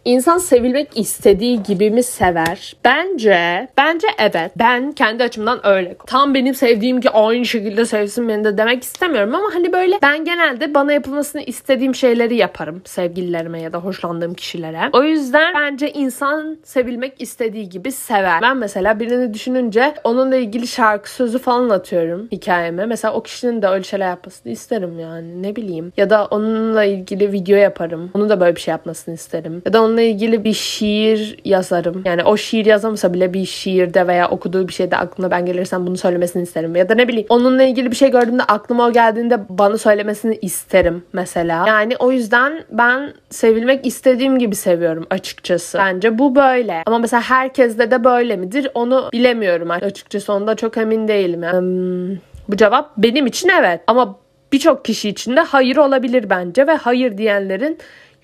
İnsan 0.06 0.38
sevilmek 0.38 0.90
istediği 0.96 1.64
gibi 1.64 1.92
mi 1.92 2.04
sever? 2.04 2.76
Bence, 2.86 3.68
bence 3.78 4.08
evet. 4.20 4.52
Ben 4.56 4.92
kendi 4.92 5.24
açımdan 5.24 5.68
öyle. 5.68 5.96
Tam 6.08 6.34
benim 6.34 6.56
sevdiğim 6.56 7.02
ki 7.02 7.10
aynı 7.10 7.46
şekilde 7.46 7.86
sevsin 7.86 8.30
beni 8.30 8.44
de 8.44 8.58
demek 8.58 8.84
istemiyorum 8.84 9.36
ama 9.36 9.48
hani 9.54 9.74
böyle 9.74 10.00
ben 10.02 10.26
genelde 10.26 10.74
bana 10.74 10.94
yapılmasını 10.94 11.42
istediğim 11.42 11.96
şeyleri 11.96 12.36
yaparım 12.36 12.82
sevgililerime 12.86 13.62
ya 13.62 13.74
da 13.74 13.78
hoşlandığım 13.78 14.34
kişilere. 14.34 14.90
O 14.94 15.04
yüzden 15.04 15.54
bence 15.56 15.92
insan 15.92 16.58
sevilmek 16.64 17.22
istediği 17.22 17.70
gibi 17.70 17.92
sever. 17.92 18.42
Ben 18.42 18.58
mesela 18.58 19.00
birini 19.00 19.34
düşününce 19.34 19.94
onunla 20.04 20.36
ilgili 20.36 20.68
şarkı 20.68 21.12
sözü 21.12 21.40
falan 21.40 21.70
atıyorum 21.70 22.28
hikayeme. 22.32 22.86
Mesela 22.86 23.14
o 23.14 23.24
kişinin 23.24 23.62
de 23.62 23.68
öyle 23.68 23.84
şeyler 23.84 24.08
yapmasını 24.08 24.52
isterim 24.52 25.00
yani 25.00 25.44
ne 25.44 25.56
bileyim. 25.56 25.94
Ya 25.98 26.10
da 26.10 26.26
onunla 26.26 26.84
ilgili 26.84 27.32
video 27.32 27.58
yaparım. 27.58 28.12
Onu 28.14 28.30
da 28.30 28.40
böyle 28.40 28.56
bir 28.56 28.62
şey 28.62 28.72
yapmasını 28.72 29.16
isterim. 29.16 29.62
Ya 29.66 29.74
da 29.74 29.84
onunla 29.98 30.10
ilgili 30.10 30.44
bir 30.44 30.54
şiir 30.54 31.38
yazarım. 31.46 32.02
Yani 32.06 32.24
o 32.24 32.38
şiir 32.38 32.66
yazamasa 32.66 33.14
bile 33.14 33.34
bir 33.34 33.46
şiirde 33.46 34.08
veya 34.08 34.30
okuduğu 34.30 34.68
bir 34.68 34.74
şeyde 34.74 34.98
aklına 34.98 35.32
ben 35.32 35.46
gelirsem 35.46 35.88
bunu 35.88 35.98
söylemesini 35.98 36.44
isterim. 36.44 36.76
Ya 36.76 36.90
da 36.90 36.96
ne 36.96 37.08
bileyim 37.08 37.26
onunla 37.30 37.64
ilgili 37.64 37.92
bir 37.92 37.96
şey 37.96 38.12
gördüğümde 38.12 38.44
aklıma 38.44 38.88
o 38.88 38.92
geldiğinde 38.92 39.40
bana 39.50 39.78
söylemesini 39.78 40.40
isterim 40.42 41.04
mesela. 41.14 41.68
Yani 41.68 41.96
o 42.00 42.12
yüzden 42.12 42.64
ben 42.72 43.14
sevilmek 43.30 43.86
istediğim 43.86 44.40
gibi 44.40 44.56
seviyorum 44.56 45.06
açıkçası. 45.10 45.78
Bence 45.78 46.18
bu 46.18 46.36
böyle. 46.36 46.84
Ama 46.86 47.00
mesela 47.00 47.22
herkeste 47.22 47.92
de 47.92 48.04
böyle 48.04 48.36
midir 48.36 48.68
onu 48.74 49.10
bilemiyorum 49.14 49.72
açıkçası. 49.72 50.34
Onda 50.34 50.56
çok 50.56 50.78
emin 50.78 51.08
değilim. 51.08 51.44
Yani. 51.44 51.60
Hmm, 51.60 52.18
bu 52.50 52.58
cevap 52.58 52.98
benim 52.98 53.26
için 53.26 53.50
evet. 53.50 53.82
Ama 53.88 54.20
birçok 54.54 54.86
kişi 54.86 55.10
için 55.10 55.36
de 55.36 55.42
hayır 55.42 55.78
olabilir 55.78 56.30
bence 56.30 56.68
ve 56.68 56.76
hayır 56.76 57.18
diyenlerin 57.18 57.78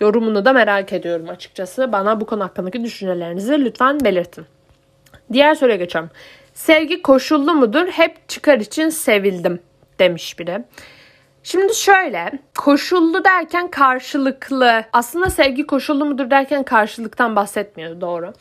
yorumunu 0.03 0.45
da 0.45 0.53
merak 0.53 0.93
ediyorum 0.93 1.29
açıkçası. 1.29 1.91
Bana 1.91 2.21
bu 2.21 2.25
konu 2.25 2.43
hakkındaki 2.43 2.83
düşüncelerinizi 2.83 3.65
lütfen 3.65 3.99
belirtin. 3.99 4.45
Diğer 5.33 5.55
soruya 5.55 5.75
geçiyorum. 5.75 6.11
Sevgi 6.53 7.01
koşullu 7.01 7.53
mudur? 7.53 7.87
Hep 7.87 8.29
çıkar 8.29 8.59
için 8.59 8.89
sevildim 8.89 9.59
demiş 9.99 10.39
biri. 10.39 10.63
Şimdi 11.43 11.75
şöyle 11.75 12.31
koşullu 12.57 13.23
derken 13.23 13.67
karşılıklı 13.67 14.83
aslında 14.93 15.29
sevgi 15.29 15.67
koşullu 15.67 16.05
mudur 16.05 16.29
derken 16.29 16.63
karşılıktan 16.63 17.35
bahsetmiyor 17.35 18.01
doğru. 18.01 18.33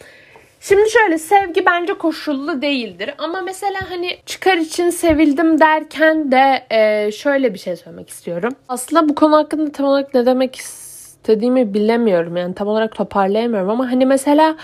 Şimdi 0.60 0.90
şöyle 0.90 1.18
sevgi 1.18 1.66
bence 1.66 1.94
koşullu 1.94 2.62
değildir 2.62 3.14
ama 3.18 3.40
mesela 3.40 3.90
hani 3.90 4.18
çıkar 4.26 4.56
için 4.56 4.90
sevildim 4.90 5.60
derken 5.60 6.32
de 6.32 6.66
e, 6.70 7.12
şöyle 7.12 7.54
bir 7.54 7.58
şey 7.58 7.76
söylemek 7.76 8.08
istiyorum. 8.08 8.52
Aslında 8.68 9.08
bu 9.08 9.14
konu 9.14 9.36
hakkında 9.36 9.72
tam 9.72 9.86
olarak 9.86 10.14
ne 10.14 10.26
demek 10.26 10.56
istediğimi 11.22 11.74
bilemiyorum 11.74 12.36
yani 12.36 12.54
tam 12.54 12.68
olarak 12.68 12.94
toparlayamıyorum 12.94 13.70
ama 13.70 13.90
hani 13.90 14.06
mesela 14.06 14.56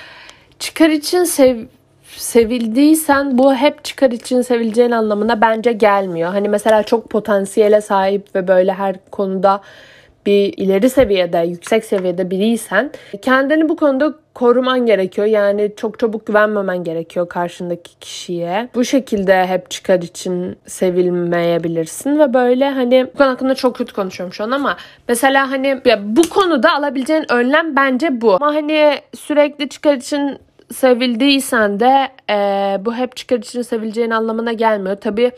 çıkar 0.58 0.88
için 0.90 1.24
sev 1.24 1.58
sevildiysen 2.02 3.38
bu 3.38 3.54
hep 3.54 3.84
çıkar 3.84 4.10
için 4.10 4.42
sevileceğin 4.42 4.90
anlamına 4.90 5.40
bence 5.40 5.72
gelmiyor. 5.72 6.30
Hani 6.30 6.48
mesela 6.48 6.82
çok 6.82 7.10
potansiyele 7.10 7.80
sahip 7.80 8.34
ve 8.34 8.48
böyle 8.48 8.72
her 8.72 8.96
konuda 9.10 9.60
bir 10.28 10.54
ileri 10.56 10.90
seviyede, 10.90 11.38
yüksek 11.38 11.84
seviyede 11.84 12.30
biriysen 12.30 12.90
kendini 13.22 13.68
bu 13.68 13.76
konuda 13.76 14.14
koruman 14.34 14.86
gerekiyor. 14.86 15.26
Yani 15.26 15.72
çok 15.76 15.98
çabuk 15.98 16.26
güvenmemen 16.26 16.84
gerekiyor 16.84 17.28
karşındaki 17.28 17.98
kişiye. 18.00 18.68
Bu 18.74 18.84
şekilde 18.84 19.46
hep 19.46 19.70
çıkar 19.70 20.02
için 20.02 20.56
sevilmeyebilirsin 20.66 22.18
ve 22.18 22.34
böyle 22.34 22.70
hani 22.70 23.06
bu 23.14 23.18
konu 23.18 23.28
hakkında 23.28 23.54
çok 23.54 23.76
kötü 23.76 23.92
konuşuyorum 23.94 24.34
şu 24.34 24.44
an 24.44 24.50
ama 24.50 24.76
mesela 25.08 25.50
hani 25.50 25.80
ya 25.84 26.00
bu 26.02 26.28
konuda 26.28 26.74
alabileceğin 26.74 27.32
önlem 27.32 27.76
bence 27.76 28.20
bu. 28.20 28.34
Ama 28.34 28.54
hani 28.54 28.98
sürekli 29.14 29.68
çıkar 29.68 29.94
için 29.94 30.38
sevildiysen 30.74 31.80
de 31.80 32.08
e, 32.30 32.36
bu 32.84 32.94
hep 32.94 33.16
çıkar 33.16 33.38
için 33.38 33.62
sevileceğin 33.62 34.10
anlamına 34.10 34.52
gelmiyor. 34.52 34.96
Tabii 34.96 35.32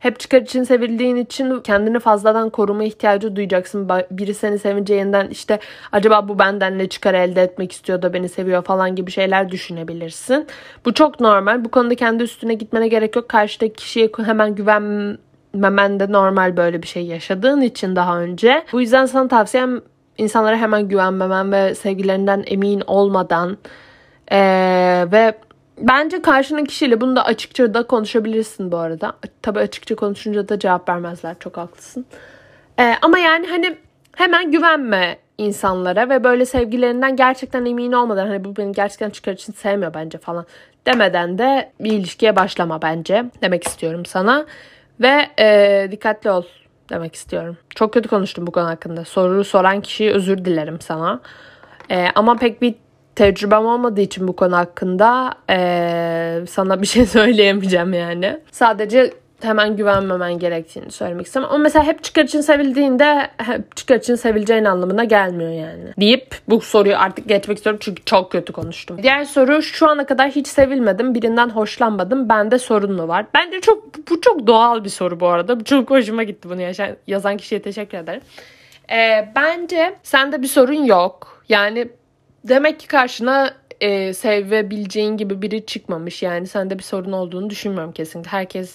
hep 0.00 0.20
çıkar 0.20 0.42
için 0.42 0.62
sevildiğin 0.62 1.16
için 1.16 1.60
kendini 1.60 1.98
fazladan 1.98 2.50
koruma 2.50 2.84
ihtiyacı 2.84 3.36
duyacaksın. 3.36 3.88
Biri 4.10 4.34
seni 4.34 4.58
seveceğinden 4.58 5.28
işte 5.28 5.58
acaba 5.92 6.28
bu 6.28 6.38
benden 6.38 6.78
ne 6.78 6.88
çıkar 6.88 7.14
elde 7.14 7.42
etmek 7.42 7.72
istiyor 7.72 8.02
da 8.02 8.12
beni 8.12 8.28
seviyor 8.28 8.64
falan 8.64 8.96
gibi 8.96 9.10
şeyler 9.10 9.50
düşünebilirsin. 9.50 10.46
Bu 10.84 10.94
çok 10.94 11.20
normal. 11.20 11.64
Bu 11.64 11.70
konuda 11.70 11.94
kendi 11.94 12.22
üstüne 12.22 12.54
gitmene 12.54 12.88
gerek 12.88 13.16
yok. 13.16 13.28
Karşıdaki 13.28 13.72
kişiye 13.72 14.10
hemen 14.24 14.54
güvenmemen 14.54 16.00
de 16.00 16.12
normal 16.12 16.56
böyle 16.56 16.82
bir 16.82 16.88
şey 16.88 17.06
yaşadığın 17.06 17.60
için 17.60 17.96
daha 17.96 18.20
önce. 18.20 18.64
Bu 18.72 18.80
yüzden 18.80 19.06
sana 19.06 19.28
tavsiyem 19.28 19.80
insanlara 20.18 20.56
hemen 20.56 20.88
güvenmemen 20.88 21.52
ve 21.52 21.74
sevgilerinden 21.74 22.44
emin 22.46 22.82
olmadan 22.86 23.58
ee, 24.32 25.06
ve 25.12 25.34
Bence 25.80 26.22
karşının 26.22 26.64
kişiyle 26.64 27.00
bunu 27.00 27.16
da 27.16 27.24
açıkça 27.24 27.74
da 27.74 27.82
konuşabilirsin 27.82 28.72
bu 28.72 28.76
arada. 28.76 29.12
Tabii 29.42 29.58
açıkça 29.58 29.94
konuşunca 29.94 30.48
da 30.48 30.58
cevap 30.58 30.88
vermezler. 30.88 31.36
Çok 31.40 31.56
haklısın. 31.56 32.06
Ee, 32.78 32.94
ama 33.02 33.18
yani 33.18 33.46
hani 33.46 33.76
hemen 34.16 34.52
güvenme 34.52 35.18
insanlara 35.38 36.08
ve 36.08 36.24
böyle 36.24 36.46
sevgilerinden 36.46 37.16
gerçekten 37.16 37.64
emin 37.64 37.92
olmadan 37.92 38.26
hani 38.26 38.44
bu 38.44 38.56
beni 38.56 38.72
gerçekten 38.72 39.10
çıkar 39.10 39.32
için 39.32 39.52
sevmiyor 39.52 39.94
bence 39.94 40.18
falan 40.18 40.46
demeden 40.86 41.38
de 41.38 41.72
bir 41.80 41.92
ilişkiye 41.92 42.36
başlama 42.36 42.82
bence 42.82 43.24
demek 43.42 43.66
istiyorum 43.66 44.06
sana. 44.06 44.46
Ve 45.00 45.26
e, 45.38 45.88
dikkatli 45.90 46.30
ol 46.30 46.42
demek 46.90 47.14
istiyorum. 47.14 47.56
Çok 47.74 47.92
kötü 47.92 48.08
konuştum 48.08 48.46
bu 48.46 48.50
konu 48.52 48.66
hakkında. 48.66 49.04
Soruyu 49.04 49.44
soran 49.44 49.80
kişiye 49.80 50.12
özür 50.12 50.44
dilerim 50.44 50.80
sana. 50.80 51.20
E, 51.90 52.06
ama 52.14 52.36
pek 52.36 52.62
bir 52.62 52.74
tecrübem 53.14 53.66
olmadığı 53.66 54.00
için 54.00 54.28
bu 54.28 54.36
konu 54.36 54.56
hakkında 54.56 55.34
ee, 55.50 56.40
sana 56.48 56.82
bir 56.82 56.86
şey 56.86 57.06
söyleyemeyeceğim 57.16 57.92
yani. 57.92 58.40
Sadece 58.50 59.12
hemen 59.42 59.76
güvenmemen 59.76 60.38
gerektiğini 60.38 60.90
söylemek 60.90 61.26
istiyorum. 61.26 61.50
Ama 61.54 61.62
mesela 61.62 61.84
hep 61.84 62.04
çıkar 62.04 62.24
için 62.24 62.40
sevildiğinde 62.40 63.30
hep 63.36 63.76
çıkar 63.76 63.96
için 63.96 64.14
sevileceğin 64.14 64.64
anlamına 64.64 65.04
gelmiyor 65.04 65.50
yani. 65.50 65.84
Deyip 66.00 66.36
bu 66.48 66.60
soruyu 66.60 66.96
artık 66.98 67.28
geçmek 67.28 67.56
istiyorum 67.56 67.80
çünkü 67.82 68.04
çok 68.04 68.32
kötü 68.32 68.52
konuştum. 68.52 69.02
Diğer 69.02 69.24
soru 69.24 69.62
şu 69.62 69.88
ana 69.88 70.06
kadar 70.06 70.30
hiç 70.30 70.46
sevilmedim. 70.46 71.14
Birinden 71.14 71.48
hoşlanmadım. 71.48 72.28
Bende 72.28 72.58
sorun 72.58 72.92
mu 72.92 73.08
var? 73.08 73.26
Bence 73.34 73.60
çok 73.60 74.10
bu 74.10 74.20
çok 74.20 74.46
doğal 74.46 74.84
bir 74.84 74.90
soru 74.90 75.20
bu 75.20 75.28
arada. 75.28 75.64
Çok 75.64 75.90
hoşuma 75.90 76.22
gitti 76.22 76.48
bunu 76.50 76.60
yaşayan, 76.60 76.96
yazan 77.06 77.36
kişiye 77.36 77.62
teşekkür 77.62 77.98
ederim. 77.98 78.20
Ee, 78.92 79.32
bence 79.36 79.94
sende 80.02 80.42
bir 80.42 80.46
sorun 80.46 80.84
yok. 80.84 81.42
Yani 81.48 81.88
demek 82.44 82.80
ki 82.80 82.86
karşına 82.86 83.54
e, 83.80 84.14
sevebileceğin 84.14 85.16
gibi 85.16 85.42
biri 85.42 85.66
çıkmamış. 85.66 86.22
Yani 86.22 86.46
sende 86.46 86.78
bir 86.78 86.82
sorun 86.82 87.12
olduğunu 87.12 87.50
düşünmüyorum 87.50 87.92
kesinlikle. 87.92 88.30
Herkes 88.30 88.74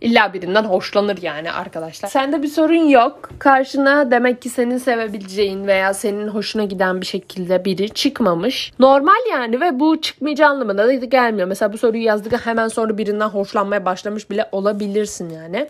illa 0.00 0.34
birinden 0.34 0.64
hoşlanır 0.64 1.18
yani 1.22 1.52
arkadaşlar. 1.52 2.08
Sende 2.08 2.42
bir 2.42 2.48
sorun 2.48 2.88
yok. 2.88 3.30
Karşına 3.38 4.10
demek 4.10 4.42
ki 4.42 4.48
senin 4.48 4.78
sevebileceğin 4.78 5.66
veya 5.66 5.94
senin 5.94 6.28
hoşuna 6.28 6.64
giden 6.64 7.00
bir 7.00 7.06
şekilde 7.06 7.64
biri 7.64 7.90
çıkmamış. 7.90 8.72
Normal 8.78 9.30
yani 9.30 9.60
ve 9.60 9.80
bu 9.80 10.00
çıkmayacağı 10.00 10.50
anlamına 10.50 10.86
da 10.86 10.92
gelmiyor. 10.92 11.48
Mesela 11.48 11.72
bu 11.72 11.78
soruyu 11.78 12.04
yazdık 12.04 12.46
hemen 12.46 12.68
sonra 12.68 12.98
birinden 12.98 13.28
hoşlanmaya 13.28 13.84
başlamış 13.84 14.30
bile 14.30 14.48
olabilirsin 14.52 15.30
yani. 15.30 15.68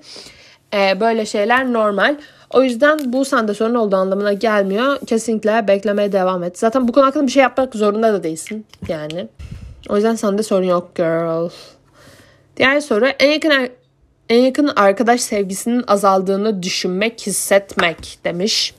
Ee, 0.75 1.01
böyle 1.01 1.27
şeyler 1.27 1.73
normal. 1.73 2.17
O 2.51 2.63
yüzden 2.63 3.13
bu 3.13 3.25
sende 3.25 3.55
sorun 3.55 3.75
olduğu 3.75 3.97
anlamına 3.97 4.33
gelmiyor. 4.33 4.99
Kesinlikle 5.07 5.69
beklemeye 5.69 6.13
devam 6.13 6.43
et. 6.43 6.59
Zaten 6.59 6.89
bu 6.89 6.93
konu 6.93 7.07
hakkında 7.07 7.27
bir 7.27 7.33
şey 7.33 7.43
yapmak 7.43 7.75
zorunda 7.75 8.13
da 8.13 8.23
değilsin. 8.23 8.67
Yani. 8.89 9.29
O 9.89 9.97
yüzden 9.97 10.15
sende 10.15 10.43
sorun 10.43 10.67
yok 10.67 10.95
girl. 10.95 11.49
Diğer 12.57 12.81
soru 12.81 13.07
en 13.07 13.31
yakın 13.33 13.51
er- 13.51 13.71
En 14.29 14.39
yakın 14.39 14.71
arkadaş 14.77 15.21
sevgisinin 15.21 15.85
azaldığını 15.87 16.63
düşünmek, 16.63 17.27
hissetmek 17.27 18.19
demiş. 18.25 18.75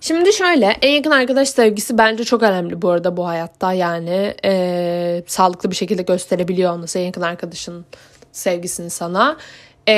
Şimdi 0.00 0.32
şöyle 0.32 0.66
en 0.82 0.90
yakın 0.90 1.10
arkadaş 1.10 1.48
sevgisi 1.48 1.98
bence 1.98 2.24
çok 2.24 2.42
önemli 2.42 2.82
bu 2.82 2.90
arada 2.90 3.16
bu 3.16 3.26
hayatta 3.28 3.72
yani 3.72 4.34
e, 4.44 5.22
sağlıklı 5.26 5.70
bir 5.70 5.76
şekilde 5.76 6.02
gösterebiliyor 6.02 6.72
olması 6.72 6.98
en 6.98 7.04
yakın 7.04 7.22
arkadaşın 7.22 7.84
sevgisini 8.32 8.90
sana. 8.90 9.36
E, 9.88 9.92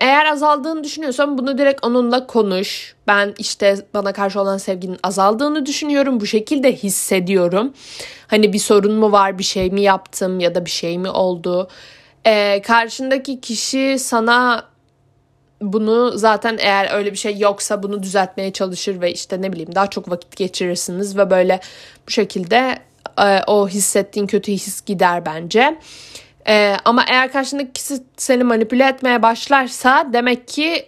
eğer 0.00 0.26
azaldığını 0.26 0.84
düşünüyorsan 0.84 1.38
bunu 1.38 1.58
direkt 1.58 1.86
onunla 1.86 2.26
konuş. 2.26 2.94
Ben 3.06 3.34
işte 3.38 3.76
bana 3.94 4.12
karşı 4.12 4.40
olan 4.40 4.58
sevginin 4.58 4.98
azaldığını 5.02 5.66
düşünüyorum. 5.66 6.20
Bu 6.20 6.26
şekilde 6.26 6.72
hissediyorum. 6.72 7.72
Hani 8.26 8.52
bir 8.52 8.58
sorun 8.58 8.94
mu 8.94 9.12
var, 9.12 9.38
bir 9.38 9.44
şey 9.44 9.70
mi 9.70 9.80
yaptım 9.80 10.40
ya 10.40 10.54
da 10.54 10.64
bir 10.64 10.70
şey 10.70 10.98
mi 10.98 11.10
oldu? 11.10 11.68
E, 12.24 12.62
karşındaki 12.62 13.40
kişi 13.40 13.96
sana 13.98 14.64
bunu 15.60 16.18
zaten 16.18 16.56
eğer 16.60 16.94
öyle 16.94 17.12
bir 17.12 17.16
şey 17.16 17.38
yoksa 17.38 17.82
bunu 17.82 18.02
düzeltmeye 18.02 18.52
çalışır 18.52 19.00
ve 19.00 19.12
işte 19.12 19.42
ne 19.42 19.52
bileyim 19.52 19.74
daha 19.74 19.86
çok 19.86 20.10
vakit 20.10 20.36
geçirirsiniz 20.36 21.18
ve 21.18 21.30
böyle 21.30 21.60
bu 22.06 22.10
şekilde 22.10 22.78
e, 23.18 23.40
o 23.46 23.68
hissettiğin 23.68 24.26
kötü 24.26 24.52
his 24.52 24.84
gider 24.84 25.26
bence. 25.26 25.78
E, 26.48 26.76
ama 26.84 27.04
eğer 27.08 27.32
karşındaki 27.32 27.72
kişi 27.72 27.94
seni 28.16 28.44
manipüle 28.44 28.84
etmeye 28.84 29.22
başlarsa 29.22 30.08
demek 30.12 30.48
ki 30.48 30.86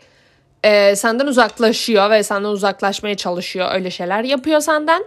e, 0.64 0.96
senden 0.96 1.26
uzaklaşıyor 1.26 2.10
ve 2.10 2.22
senden 2.22 2.48
uzaklaşmaya 2.48 3.16
çalışıyor 3.16 3.68
öyle 3.74 3.90
şeyler 3.90 4.24
yapıyor 4.24 4.60
senden. 4.60 5.04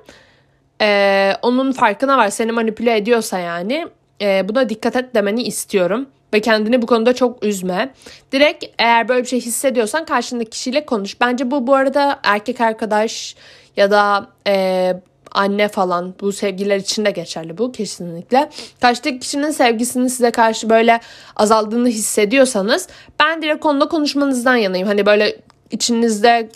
E, 0.81 1.31
onun 1.41 1.71
farkına 1.71 2.17
var 2.17 2.29
seni 2.29 2.51
manipüle 2.51 2.97
ediyorsa 2.97 3.39
yani 3.39 3.87
e, 4.21 4.49
buna 4.49 4.69
dikkat 4.69 4.95
et 4.95 5.15
demeni 5.15 5.43
istiyorum 5.43 6.07
ve 6.33 6.39
kendini 6.39 6.81
bu 6.81 6.85
konuda 6.85 7.15
çok 7.15 7.45
üzme. 7.45 7.93
Direkt 8.31 8.65
eğer 8.79 9.07
böyle 9.07 9.23
bir 9.23 9.27
şey 9.27 9.41
hissediyorsan 9.41 10.05
karşındaki 10.05 10.49
kişiyle 10.49 10.85
konuş. 10.85 11.21
Bence 11.21 11.51
bu 11.51 11.67
bu 11.67 11.75
arada 11.75 12.19
erkek 12.23 12.61
arkadaş 12.61 13.35
ya 13.77 13.91
da 13.91 14.27
e, 14.47 14.93
anne 15.33 15.67
falan 15.67 16.13
bu 16.21 16.31
sevgiler 16.31 16.77
için 16.77 17.05
de 17.05 17.11
geçerli 17.11 17.57
bu 17.57 17.71
kesinlikle. 17.71 18.49
Karşıdaki 18.81 19.19
kişinin 19.19 19.51
sevgisinin 19.51 20.07
size 20.07 20.31
karşı 20.31 20.69
böyle 20.69 20.99
azaldığını 21.35 21.87
hissediyorsanız 21.87 22.87
ben 23.19 23.41
direkt 23.41 23.63
konuda 23.63 23.87
konuşmanızdan 23.87 24.55
yanayım. 24.55 24.87
Hani 24.87 25.05
böyle 25.05 25.35
içinizde 25.71 26.49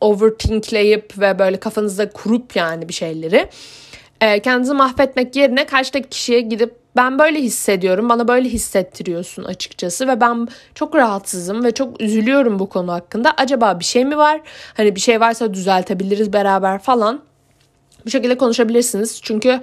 overthinkleyip 0.00 1.18
ve 1.18 1.38
böyle 1.38 1.56
kafanızda 1.56 2.10
kurup 2.10 2.56
yani 2.56 2.88
bir 2.88 2.94
şeyleri 2.94 3.48
e, 4.20 4.40
kendinizi 4.40 4.74
mahvetmek 4.74 5.36
yerine 5.36 5.66
karşıdaki 5.66 6.08
kişiye 6.08 6.40
gidip 6.40 6.74
ben 6.96 7.18
böyle 7.18 7.40
hissediyorum 7.40 8.08
bana 8.08 8.28
böyle 8.28 8.48
hissettiriyorsun 8.48 9.44
açıkçası 9.44 10.08
ve 10.08 10.20
ben 10.20 10.48
çok 10.74 10.94
rahatsızım 10.94 11.64
ve 11.64 11.72
çok 11.72 12.00
üzülüyorum 12.00 12.58
bu 12.58 12.68
konu 12.68 12.92
hakkında. 12.92 13.34
Acaba 13.36 13.80
bir 13.80 13.84
şey 13.84 14.04
mi 14.04 14.16
var? 14.16 14.40
Hani 14.74 14.96
bir 14.96 15.00
şey 15.00 15.20
varsa 15.20 15.54
düzeltebiliriz 15.54 16.32
beraber 16.32 16.78
falan. 16.78 17.31
Bu 18.06 18.10
şekilde 18.10 18.36
konuşabilirsiniz. 18.36 19.20
Çünkü 19.22 19.60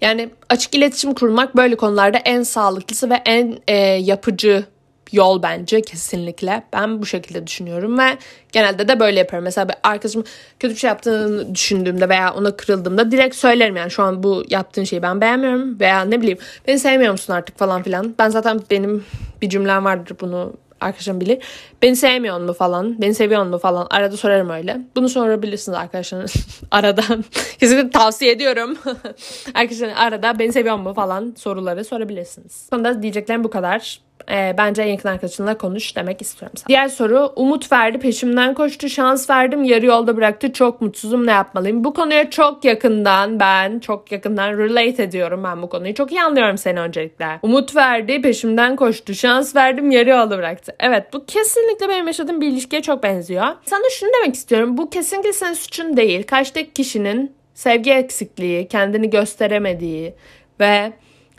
yani 0.00 0.30
açık 0.48 0.74
iletişim 0.74 1.14
kurmak 1.14 1.56
böyle 1.56 1.76
konularda 1.76 2.18
en 2.18 2.42
sağlıklısı 2.42 3.10
ve 3.10 3.22
en 3.26 3.58
e, 3.68 3.76
yapıcı 3.76 4.64
yol 5.12 5.42
bence 5.42 5.82
kesinlikle. 5.82 6.62
Ben 6.72 7.02
bu 7.02 7.06
şekilde 7.06 7.46
düşünüyorum 7.46 7.98
ve 7.98 8.18
genelde 8.52 8.88
de 8.88 9.00
böyle 9.00 9.18
yaparım. 9.18 9.44
Mesela 9.44 9.68
bir 9.68 9.76
arkadaşım 9.82 10.24
kötü 10.60 10.74
bir 10.74 10.78
şey 10.78 10.88
yaptığını 10.88 11.54
düşündüğümde 11.54 12.08
veya 12.08 12.34
ona 12.34 12.56
kırıldığımda 12.56 13.10
direkt 13.10 13.36
söylerim 13.36 13.76
yani 13.76 13.90
şu 13.90 14.02
an 14.02 14.22
bu 14.22 14.44
yaptığın 14.48 14.84
şeyi 14.84 15.02
ben 15.02 15.20
beğenmiyorum 15.20 15.80
veya 15.80 16.04
ne 16.04 16.20
bileyim 16.20 16.38
beni 16.66 16.78
sevmiyor 16.78 17.12
musun 17.12 17.32
artık 17.32 17.58
falan 17.58 17.82
filan. 17.82 18.14
Ben 18.18 18.28
zaten 18.28 18.60
benim 18.70 19.04
bir 19.42 19.48
cümlem 19.48 19.84
vardır 19.84 20.16
bunu 20.20 20.52
arkadaşım 20.82 21.20
bilir. 21.20 21.38
Beni 21.82 21.96
sevmiyor 21.96 22.40
mu 22.40 22.52
falan, 22.52 23.00
beni 23.00 23.14
seviyor 23.14 23.44
mu 23.44 23.58
falan 23.58 23.86
arada 23.90 24.16
sorarım 24.16 24.50
öyle. 24.50 24.80
Bunu 24.96 25.08
sorabilirsiniz 25.08 25.78
arkadaşlar 25.78 26.32
arada. 26.70 27.02
Kesinlikle 27.60 27.90
tavsiye 27.90 28.32
ediyorum. 28.32 28.78
arkadaşlar 29.54 29.92
arada 29.96 30.38
beni 30.38 30.52
seviyor 30.52 30.76
mu 30.76 30.94
falan 30.94 31.34
soruları 31.38 31.84
sorabilirsiniz. 31.84 32.66
Sonunda 32.70 33.02
diyeceklerim 33.02 33.44
bu 33.44 33.50
kadar 33.50 34.00
e, 34.30 34.54
bence 34.58 34.82
en 34.82 34.86
yakın 34.86 35.08
arkadaşınla 35.08 35.58
konuş 35.58 35.96
demek 35.96 36.22
istiyorum 36.22 36.56
sana. 36.56 36.68
Diğer 36.68 36.88
soru 36.88 37.32
umut 37.36 37.72
verdi 37.72 37.98
peşimden 37.98 38.54
koştu 38.54 38.88
şans 38.88 39.30
verdim 39.30 39.64
yarı 39.64 39.86
yolda 39.86 40.16
bıraktı 40.16 40.52
çok 40.52 40.80
mutsuzum 40.80 41.26
ne 41.26 41.30
yapmalıyım? 41.30 41.84
Bu 41.84 41.94
konuya 41.94 42.30
çok 42.30 42.64
yakından 42.64 43.40
ben 43.40 43.78
çok 43.78 44.12
yakından 44.12 44.58
relate 44.58 45.02
ediyorum 45.02 45.44
ben 45.44 45.62
bu 45.62 45.68
konuyu. 45.68 45.94
Çok 45.94 46.12
iyi 46.12 46.22
anlıyorum 46.22 46.58
seni 46.58 46.80
öncelikle. 46.80 47.26
Umut 47.42 47.76
verdi 47.76 48.22
peşimden 48.22 48.76
koştu 48.76 49.14
şans 49.14 49.56
verdim 49.56 49.90
yarı 49.90 50.10
yolda 50.10 50.38
bıraktı. 50.38 50.76
Evet 50.80 51.12
bu 51.12 51.26
kesinlikle 51.26 51.88
benim 51.88 52.06
yaşadığım 52.06 52.40
bir 52.40 52.48
ilişkiye 52.48 52.82
çok 52.82 53.02
benziyor. 53.02 53.46
Sana 53.64 53.90
şunu 53.90 54.10
demek 54.20 54.34
istiyorum 54.34 54.78
bu 54.78 54.90
kesinlikle 54.90 55.32
senin 55.32 55.54
suçun 55.54 55.96
değil. 55.96 56.26
Karşıdaki 56.26 56.72
kişinin 56.72 57.32
sevgi 57.54 57.92
eksikliği, 57.92 58.68
kendini 58.68 59.10
gösteremediği 59.10 60.14
ve 60.60 60.92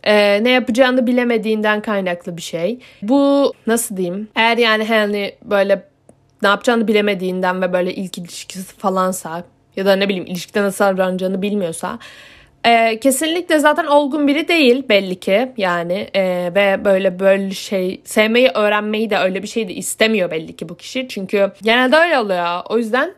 e, 0.03 0.43
ne 0.43 0.49
yapacağını 0.49 1.07
bilemediğinden 1.07 1.81
kaynaklı 1.81 2.37
bir 2.37 2.41
şey. 2.41 2.79
Bu 3.01 3.53
nasıl 3.67 3.97
diyeyim? 3.97 4.27
Eğer 4.35 4.57
yani 4.57 4.85
hani 4.85 5.35
böyle 5.43 5.83
ne 6.41 6.47
yapacağını 6.47 6.87
bilemediğinden 6.87 7.61
ve 7.61 7.73
böyle 7.73 7.93
ilk 7.93 8.17
ilişkisi 8.17 8.75
falansa 8.75 9.43
ya 9.75 9.85
da 9.85 9.95
ne 9.95 10.09
bileyim 10.09 10.25
ilişkide 10.25 10.61
nasıl 10.61 10.85
davranacağını 10.85 11.41
bilmiyorsa 11.41 11.99
e, 12.63 12.99
kesinlikle 12.99 13.59
zaten 13.59 13.85
olgun 13.85 14.27
biri 14.27 14.47
değil 14.47 14.89
belli 14.89 15.19
ki 15.19 15.51
yani 15.57 16.07
e, 16.15 16.51
ve 16.55 16.85
böyle 16.85 17.19
böyle 17.19 17.51
şey 17.51 18.01
sevmeyi 18.05 18.49
öğrenmeyi 18.49 19.09
de 19.09 19.17
öyle 19.17 19.43
bir 19.43 19.47
şey 19.47 19.67
de 19.67 19.73
istemiyor 19.73 20.31
belli 20.31 20.55
ki 20.55 20.69
bu 20.69 20.77
kişi 20.77 21.07
çünkü 21.07 21.51
genelde 21.61 21.97
öyle 21.97 22.19
oluyor 22.19 22.61
o 22.69 22.77
yüzden 22.77 23.13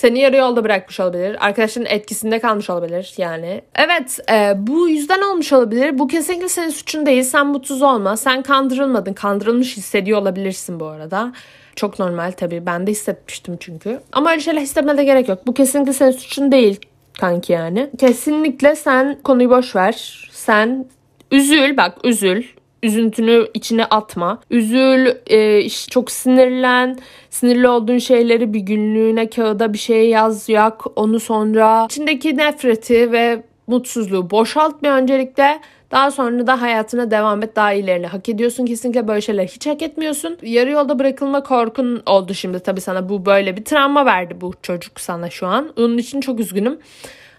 seni 0.00 0.18
yarı 0.18 0.36
yolda 0.36 0.64
bırakmış 0.64 1.00
olabilir. 1.00 1.36
Arkadaşların 1.46 1.92
etkisinde 1.92 2.38
kalmış 2.38 2.70
olabilir 2.70 3.14
yani. 3.16 3.62
Evet 3.74 4.18
e, 4.30 4.54
bu 4.56 4.88
yüzden 4.88 5.22
olmuş 5.22 5.52
olabilir. 5.52 5.98
Bu 5.98 6.08
kesinlikle 6.08 6.48
senin 6.48 6.70
suçun 6.70 7.06
değil. 7.06 7.22
Sen 7.22 7.46
mutsuz 7.46 7.82
olma. 7.82 8.16
Sen 8.16 8.42
kandırılmadın. 8.42 9.12
Kandırılmış 9.12 9.76
hissediyor 9.76 10.22
olabilirsin 10.22 10.80
bu 10.80 10.86
arada. 10.86 11.32
Çok 11.76 11.98
normal 11.98 12.32
tabii. 12.32 12.66
Ben 12.66 12.86
de 12.86 12.90
hissetmiştim 12.90 13.56
çünkü. 13.60 14.00
Ama 14.12 14.30
öyle 14.30 14.40
şeyler 14.40 14.60
hissetmene 14.60 15.04
gerek 15.04 15.28
yok. 15.28 15.46
Bu 15.46 15.54
kesinlikle 15.54 15.92
senin 15.92 16.10
suçun 16.10 16.52
değil 16.52 16.80
kanki 17.20 17.52
yani. 17.52 17.90
Kesinlikle 17.98 18.76
sen 18.76 19.18
konuyu 19.24 19.50
boş 19.50 19.76
ver. 19.76 20.28
Sen 20.32 20.86
üzül 21.30 21.76
bak 21.76 21.98
üzül 22.04 22.42
üzüntünü 22.82 23.46
içine 23.54 23.84
atma. 23.84 24.40
Üzül, 24.50 25.06
e, 25.26 25.68
çok 25.68 26.10
sinirlen, 26.10 26.98
sinirli 27.30 27.68
olduğun 27.68 27.98
şeyleri 27.98 28.52
bir 28.52 28.60
günlüğüne 28.60 29.30
kağıda 29.30 29.72
bir 29.72 29.78
şey 29.78 30.08
yaz, 30.08 30.48
yak. 30.48 30.98
Onu 30.98 31.20
sonra 31.20 31.84
içindeki 31.84 32.36
nefreti 32.36 33.12
ve 33.12 33.42
mutsuzluğu 33.66 34.30
boşalt 34.30 34.82
bir 34.82 34.88
öncelikle. 34.88 35.60
Daha 35.90 36.10
sonra 36.10 36.46
da 36.46 36.62
hayatına 36.62 37.10
devam 37.10 37.42
et 37.42 37.56
daha 37.56 37.72
ilerini 37.72 38.06
hak 38.06 38.28
ediyorsun. 38.28 38.66
Kesinlikle 38.66 39.08
böyle 39.08 39.20
şeyler 39.20 39.46
hiç 39.46 39.66
hak 39.66 39.82
etmiyorsun. 39.82 40.38
Yarı 40.42 40.70
yolda 40.70 40.98
bırakılma 40.98 41.42
korkun 41.42 42.02
oldu 42.06 42.34
şimdi 42.34 42.60
tabii 42.60 42.80
sana. 42.80 43.08
Bu 43.08 43.26
böyle 43.26 43.56
bir 43.56 43.64
travma 43.64 44.06
verdi 44.06 44.40
bu 44.40 44.52
çocuk 44.62 45.00
sana 45.00 45.30
şu 45.30 45.46
an. 45.46 45.72
Onun 45.78 45.98
için 45.98 46.20
çok 46.20 46.40
üzgünüm. 46.40 46.78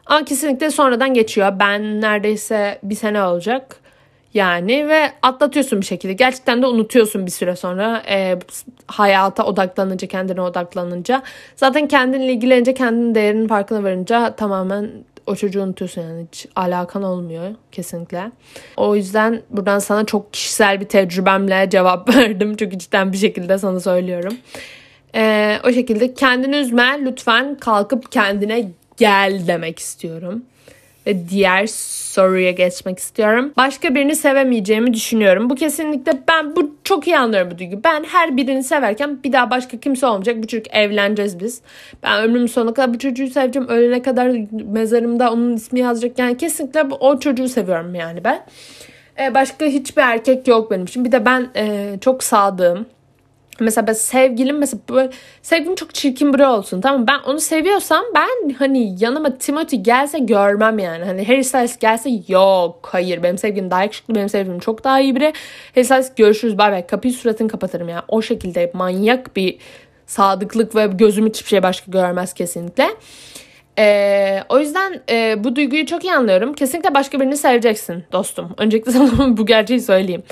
Ama 0.05 0.25
kesinlikle 0.25 0.71
sonradan 0.71 1.13
geçiyor. 1.13 1.53
Ben 1.59 2.01
neredeyse 2.01 2.79
bir 2.83 2.95
sene 2.95 3.23
olacak 3.23 3.80
yani 4.33 4.87
ve 4.87 5.11
atlatıyorsun 5.21 5.81
bir 5.81 5.85
şekilde. 5.85 6.13
Gerçekten 6.13 6.61
de 6.61 6.67
unutuyorsun 6.67 7.25
bir 7.25 7.31
süre 7.31 7.55
sonra 7.55 8.03
e, 8.09 8.39
hayata 8.87 9.43
odaklanınca, 9.45 10.07
kendine 10.07 10.41
odaklanınca. 10.41 11.23
Zaten 11.55 11.87
kendinle 11.87 12.33
ilgilenince, 12.33 12.73
kendinin 12.73 13.15
değerinin 13.15 13.47
farkına 13.47 13.83
varınca 13.83 14.35
tamamen 14.35 14.89
o 15.27 15.35
çocuğu 15.35 15.63
unutuyorsun 15.63 16.01
yani 16.01 16.27
hiç 16.31 16.47
alakan 16.55 17.03
olmuyor 17.03 17.55
kesinlikle. 17.71 18.31
O 18.77 18.95
yüzden 18.95 19.41
buradan 19.49 19.79
sana 19.79 20.05
çok 20.05 20.33
kişisel 20.33 20.79
bir 20.79 20.85
tecrübemle 20.85 21.69
cevap 21.69 22.15
verdim. 22.15 22.55
Çok 22.55 22.73
içten 22.73 23.13
bir 23.13 23.17
şekilde 23.17 23.57
sana 23.57 23.79
söylüyorum. 23.79 24.33
Ee, 25.15 25.57
o 25.63 25.71
şekilde 25.71 26.13
kendini 26.13 26.55
üzme 26.55 26.99
lütfen 27.05 27.55
kalkıp 27.55 28.11
kendine 28.11 28.71
gel 28.97 29.41
demek 29.47 29.79
istiyorum. 29.79 30.43
Ve 31.07 31.29
diğer 31.29 31.67
soruya 31.67 32.51
geçmek 32.51 32.99
istiyorum. 32.99 33.53
Başka 33.57 33.95
birini 33.95 34.15
sevemeyeceğimi 34.15 34.93
düşünüyorum. 34.93 35.49
Bu 35.49 35.55
kesinlikle 35.55 36.11
ben 36.27 36.55
bu 36.55 36.75
çok 36.83 37.07
iyi 37.07 37.17
anlıyorum 37.17 37.51
bu 37.51 37.57
duyguyu. 37.57 37.83
Ben 37.83 38.03
her 38.03 38.37
birini 38.37 38.63
severken 38.63 39.23
bir 39.23 39.33
daha 39.33 39.49
başka 39.49 39.79
kimse 39.79 40.07
olmayacak. 40.07 40.37
Bu 40.37 40.47
çocuk 40.47 40.75
evleneceğiz 40.75 41.39
biz. 41.39 41.61
Ben 42.03 42.23
ömrümün 42.23 42.47
sonuna 42.47 42.73
kadar 42.73 42.93
bu 42.93 42.99
çocuğu 42.99 43.27
seveceğim. 43.27 43.67
Ölene 43.67 44.01
kadar 44.01 44.31
mezarımda 44.51 45.31
onun 45.31 45.55
ismi 45.55 45.79
yazacak. 45.79 46.19
Yani 46.19 46.37
kesinlikle 46.37 46.83
o 46.83 47.19
çocuğu 47.19 47.49
seviyorum 47.49 47.95
yani 47.95 48.23
ben. 48.23 48.45
Ee, 49.19 49.33
başka 49.33 49.65
hiçbir 49.65 50.01
erkek 50.01 50.47
yok 50.47 50.71
benim 50.71 50.85
için. 50.85 51.05
Bir 51.05 51.11
de 51.11 51.25
ben 51.25 51.49
e, 51.55 51.95
çok 52.01 52.23
sadığım 52.23 52.85
Mesela 53.61 53.87
ben 53.87 53.93
sevgilim 53.93 54.57
mesela 54.57 54.81
böyle 54.89 55.09
sevgilim 55.41 55.75
çok 55.75 55.93
çirkin 55.93 56.33
biri 56.33 56.45
olsun 56.45 56.81
tamam? 56.81 57.07
Ben 57.07 57.19
onu 57.25 57.39
seviyorsam 57.39 58.03
ben 58.15 58.53
hani 58.53 58.95
yanıma 59.03 59.37
Timothy 59.37 59.81
gelse 59.81 60.19
görmem 60.19 60.79
yani. 60.79 61.05
Hani 61.05 61.27
Harry 61.27 61.43
Styles 61.43 61.79
gelse 61.79 62.09
yok 62.27 62.89
hayır 62.91 63.23
benim 63.23 63.37
sevgilim 63.37 63.71
daha 63.71 63.83
yakışıklı 63.83 64.15
benim 64.15 64.29
sevgilim 64.29 64.59
çok 64.59 64.83
daha 64.83 64.99
iyi 64.99 65.15
biri. 65.15 65.33
Harry 65.75 65.85
Styles 65.85 66.11
görüşürüz 66.15 66.57
bay 66.57 66.71
bay 66.71 66.87
kapıyı 66.87 67.13
suratını 67.13 67.47
kapatırım 67.47 67.89
ya. 67.89 68.05
O 68.07 68.21
şekilde 68.21 68.71
manyak 68.73 69.35
bir 69.35 69.57
sadıklık 70.05 70.75
ve 70.75 70.87
gözüm 70.87 71.27
hiçbir 71.27 71.49
şey 71.49 71.63
başka 71.63 71.91
görmez 71.91 72.33
kesinlikle. 72.33 72.87
Ee, 73.79 74.43
o 74.49 74.59
yüzden 74.59 75.01
e, 75.09 75.43
bu 75.43 75.55
duyguyu 75.55 75.85
çok 75.85 76.03
iyi 76.03 76.13
anlıyorum. 76.13 76.53
Kesinlikle 76.53 76.93
başka 76.93 77.19
birini 77.19 77.37
seveceksin 77.37 78.03
dostum. 78.11 78.49
Öncelikle 78.57 78.91
sana 78.91 79.37
bu 79.37 79.45
gerçeği 79.45 79.81
söyleyeyim. 79.81 80.23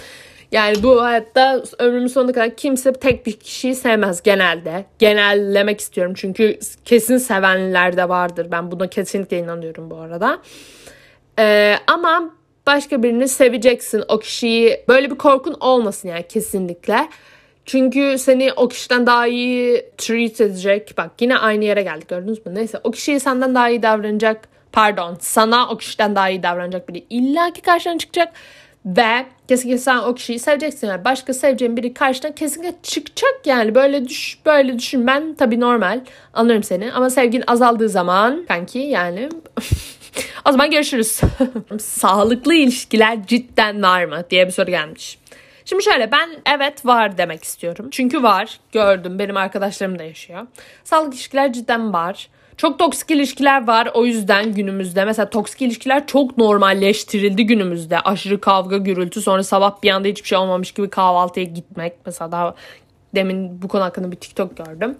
Yani 0.52 0.84
bu 0.84 1.04
hayatta 1.04 1.64
ömrümün 1.80 2.08
sonuna 2.08 2.32
kadar 2.32 2.56
kimse 2.56 2.94
tek 2.94 3.26
bir 3.26 3.34
kişiyi 3.34 3.76
sevmez 3.76 4.24
genelde. 4.24 4.86
Genellemek 5.00 5.80
istiyorum 5.80 6.14
çünkü 6.16 6.60
kesin 6.86 7.18
sevenler 7.18 7.98
de 7.98 8.10
vardır. 8.10 8.48
Ben 8.52 8.72
buna 8.72 8.88
kesinlikle 8.88 9.40
inanıyorum 9.40 9.92
bu 9.92 9.98
arada. 9.98 10.40
Ee, 11.40 11.76
ama 11.88 12.34
başka 12.68 13.04
birini 13.04 13.28
seveceksin. 13.28 14.04
O 14.08 14.20
kişiyi 14.20 14.86
böyle 14.88 15.12
bir 15.12 15.18
korkun 15.18 15.58
olmasın 15.60 16.10
yani 16.10 16.28
kesinlikle. 16.28 17.10
Çünkü 17.66 18.18
seni 18.18 18.54
o 18.54 18.68
kişiden 18.68 19.06
daha 19.06 19.28
iyi 19.28 19.86
treat 19.98 20.42
edecek. 20.42 20.94
Bak 20.98 21.12
yine 21.20 21.38
aynı 21.38 21.66
yere 21.66 21.84
geldik 21.84 22.08
gördünüz 22.08 22.46
mü? 22.46 22.56
Neyse 22.56 22.80
o 22.84 22.92
kişiyi 22.92 23.20
senden 23.20 23.56
daha 23.56 23.70
iyi 23.70 23.84
davranacak. 23.84 24.48
Pardon 24.72 25.18
sana 25.20 25.70
o 25.70 25.78
kişiden 25.78 26.16
daha 26.16 26.30
iyi 26.30 26.44
davranacak 26.44 26.90
biri 26.90 27.06
illaki 27.10 27.62
karşına 27.62 27.98
çıkacak. 27.98 28.34
Ve 28.86 29.26
kesinlikle 29.50 29.78
sen 29.78 29.98
o 29.98 30.16
kişiyi 30.16 30.40
seveceksin. 30.40 30.88
Yani 30.88 31.06
başka 31.06 31.34
seveceğin 31.34 31.78
biri 31.78 31.94
karşına 31.94 32.36
kesinlikle 32.36 32.76
çıkacak 32.84 33.42
yani. 33.46 33.76
Böyle 33.76 34.10
düş 34.10 34.40
böyle 34.46 34.80
düşün. 34.80 35.08
Ben 35.08 35.36
tabii 35.36 35.60
normal. 35.60 36.02
Anlıyorum 36.34 36.64
seni. 36.64 36.94
Ama 36.94 37.10
sevgin 37.10 37.44
azaldığı 37.48 37.90
zaman 37.90 38.46
kanki 38.48 38.80
yani 38.80 39.30
o 40.46 40.52
zaman 40.52 40.72
görüşürüz. 40.72 41.22
Sağlıklı 41.80 42.54
ilişkiler 42.54 43.28
cidden 43.28 43.84
var 43.84 44.06
mı 44.06 44.24
diye 44.30 44.48
bir 44.48 44.52
soru 44.52 44.72
gelmiş. 44.72 45.18
Şimdi 45.66 45.84
şöyle 45.84 46.12
ben 46.12 46.30
evet 46.56 46.86
var 46.86 47.18
demek 47.18 47.44
istiyorum. 47.44 47.88
Çünkü 47.92 48.24
var. 48.24 48.60
Gördüm. 48.72 49.20
Benim 49.20 49.38
arkadaşlarım 49.38 50.00
da 50.00 50.04
yaşıyor. 50.04 50.48
Sağlıklı 50.84 51.14
ilişkiler 51.14 51.54
cidden 51.54 51.94
var. 51.94 52.30
Çok 52.60 52.80
toksik 52.80 53.12
ilişkiler 53.12 53.68
var 53.68 53.92
o 53.94 54.06
yüzden 54.06 54.54
günümüzde. 54.54 55.06
Mesela 55.06 55.30
toksik 55.30 55.62
ilişkiler 55.62 56.08
çok 56.08 56.38
normalleştirildi 56.38 57.46
günümüzde. 57.46 58.00
Aşırı 58.00 58.42
kavga, 58.42 58.78
gürültü 58.78 59.22
sonra 59.22 59.44
sabah 59.44 59.84
bir 59.84 59.90
anda 59.90 60.08
hiçbir 60.08 60.28
şey 60.28 60.38
olmamış 60.38 60.72
gibi 60.72 60.90
kahvaltıya 60.90 61.46
gitmek. 61.46 61.94
Mesela 62.06 62.32
daha 62.32 62.56
demin 63.16 63.62
bu 63.62 63.68
konu 63.68 63.84
hakkında 63.84 64.12
bir 64.12 64.16
TikTok 64.16 64.58
gördüm. 64.58 64.98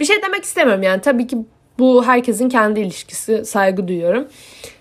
Bir 0.00 0.04
şey 0.04 0.22
demek 0.22 0.44
istemiyorum 0.44 0.82
yani 0.82 1.00
tabii 1.00 1.26
ki 1.26 1.38
bu 1.78 2.04
herkesin 2.04 2.48
kendi 2.48 2.80
ilişkisi 2.80 3.44
saygı 3.44 3.88
duyuyorum. 3.88 4.28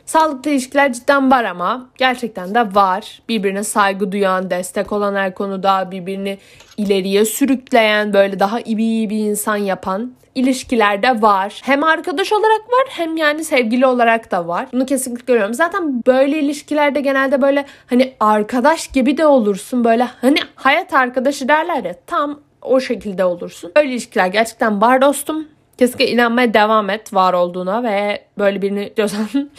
Sağlıklı 0.06 0.52
ilişkiler 0.52 0.94
cidden 0.94 1.32
var 1.32 1.44
ama 1.44 1.90
gerçekten 1.98 2.56
de 2.56 2.76
var. 2.76 3.22
Birbirine 3.30 3.64
saygı 3.64 4.12
duyan, 4.12 4.50
destek 4.50 4.92
olan 4.92 5.16
her 5.16 5.34
konuda 5.34 5.92
birbirini 5.92 6.38
ileriye 6.78 7.26
sürükleyen, 7.26 8.14
böyle 8.14 8.40
daha 8.40 8.60
iyi 8.62 9.10
bir 9.10 9.18
insan 9.18 9.58
yapan 9.58 10.14
ilişkilerde 10.40 11.22
var. 11.22 11.62
Hem 11.64 11.84
arkadaş 11.84 12.34
olarak 12.34 12.62
var 12.62 12.88
hem 12.90 13.18
yani 13.18 13.44
sevgili 13.44 13.86
olarak 13.86 14.32
da 14.32 14.48
var. 14.48 14.68
Bunu 14.74 14.86
kesinlikle 14.86 15.26
görüyorum. 15.26 15.54
Zaten 15.54 16.04
böyle 16.08 16.40
ilişkilerde 16.40 17.02
genelde 17.02 17.42
böyle 17.42 17.66
hani 17.88 18.14
arkadaş 18.20 18.88
gibi 18.88 19.18
de 19.18 19.26
olursun. 19.26 19.84
Böyle 19.84 20.04
hani 20.22 20.38
hayat 20.56 20.94
arkadaşı 20.94 21.48
derler 21.48 21.84
ya 21.84 21.96
tam 22.08 22.40
o 22.62 22.80
şekilde 22.80 23.26
olursun. 23.26 23.72
Öyle 23.76 23.92
ilişkiler 23.92 24.28
gerçekten 24.28 24.82
var 24.82 25.02
dostum. 25.02 25.48
Kesinlikle 25.78 26.12
inanmaya 26.12 26.54
devam 26.54 26.90
et 26.90 27.14
var 27.14 27.34
olduğuna 27.34 27.84
ve 27.84 28.24
böyle 28.38 28.62
birini 28.62 28.94
diyorsan 28.98 29.28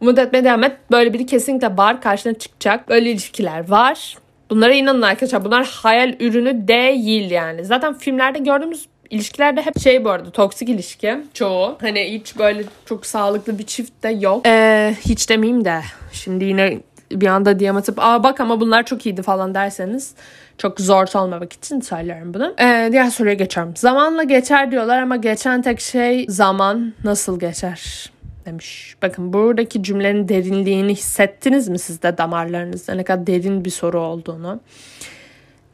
umut 0.00 0.18
etmeye 0.18 0.44
devam 0.44 0.64
et. 0.64 0.76
Böyle 0.90 1.12
biri 1.12 1.26
kesinlikle 1.26 1.76
var 1.76 2.00
karşına 2.00 2.34
çıkacak. 2.34 2.88
Böyle 2.88 3.10
ilişkiler 3.10 3.70
var. 3.70 4.16
Bunlara 4.50 4.72
inanın 4.72 5.02
arkadaşlar. 5.02 5.44
Bunlar 5.44 5.66
hayal 5.82 6.14
ürünü 6.20 6.68
değil 6.68 7.30
yani. 7.30 7.64
Zaten 7.64 7.94
filmlerde 7.94 8.38
gördüğümüz 8.38 8.86
ilişkilerde 9.10 9.62
hep 9.62 9.80
şey 9.80 10.04
bu 10.04 10.10
arada 10.10 10.30
toksik 10.30 10.68
ilişki 10.68 11.18
çoğu. 11.34 11.76
Hani 11.80 12.12
hiç 12.12 12.38
böyle 12.38 12.62
çok 12.86 13.06
sağlıklı 13.06 13.58
bir 13.58 13.66
çift 13.66 14.02
de 14.02 14.08
yok. 14.08 14.46
Ee, 14.46 14.94
hiç 15.00 15.30
demeyeyim 15.30 15.64
de 15.64 15.80
şimdi 16.12 16.44
yine 16.44 16.80
bir 17.12 17.26
anda 17.26 17.58
diyem 17.58 17.76
atıp 17.76 17.98
aa 17.98 18.22
bak 18.22 18.40
ama 18.40 18.60
bunlar 18.60 18.86
çok 18.86 19.06
iyiydi 19.06 19.22
falan 19.22 19.54
derseniz 19.54 20.14
çok 20.58 20.80
zor 20.80 21.06
olmamak 21.14 21.52
için 21.52 21.80
söylerim 21.80 22.34
bunu. 22.34 22.54
Ee, 22.60 22.88
diğer 22.92 23.10
soruya 23.10 23.34
geçiyorum. 23.34 23.76
Zamanla 23.76 24.22
geçer 24.22 24.70
diyorlar 24.70 25.02
ama 25.02 25.16
geçen 25.16 25.62
tek 25.62 25.80
şey 25.80 26.26
zaman 26.28 26.92
nasıl 27.04 27.40
geçer? 27.40 28.10
demiş. 28.48 28.96
Bakın 29.02 29.32
buradaki 29.32 29.82
cümlenin 29.82 30.28
derinliğini 30.28 30.92
hissettiniz 30.92 31.68
mi 31.68 31.78
siz 31.78 32.02
de 32.02 32.18
damarlarınızda 32.18 32.94
ne 32.94 33.04
kadar 33.04 33.26
derin 33.26 33.64
bir 33.64 33.70
soru 33.70 34.00
olduğunu. 34.00 34.60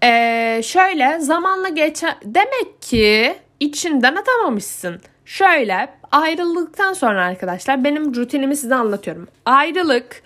Ee, 0.04 0.60
şöyle 0.64 1.18
zamanla 1.20 1.68
geçer 1.68 2.16
demek 2.24 2.82
ki 2.82 3.34
içinden 3.60 4.16
atamamışsın. 4.16 5.00
Şöyle 5.24 5.88
ayrıldıktan 6.12 6.92
sonra 6.92 7.24
arkadaşlar 7.24 7.84
benim 7.84 8.14
rutinimi 8.14 8.56
size 8.56 8.74
anlatıyorum. 8.74 9.28
Ayrılık 9.46 10.22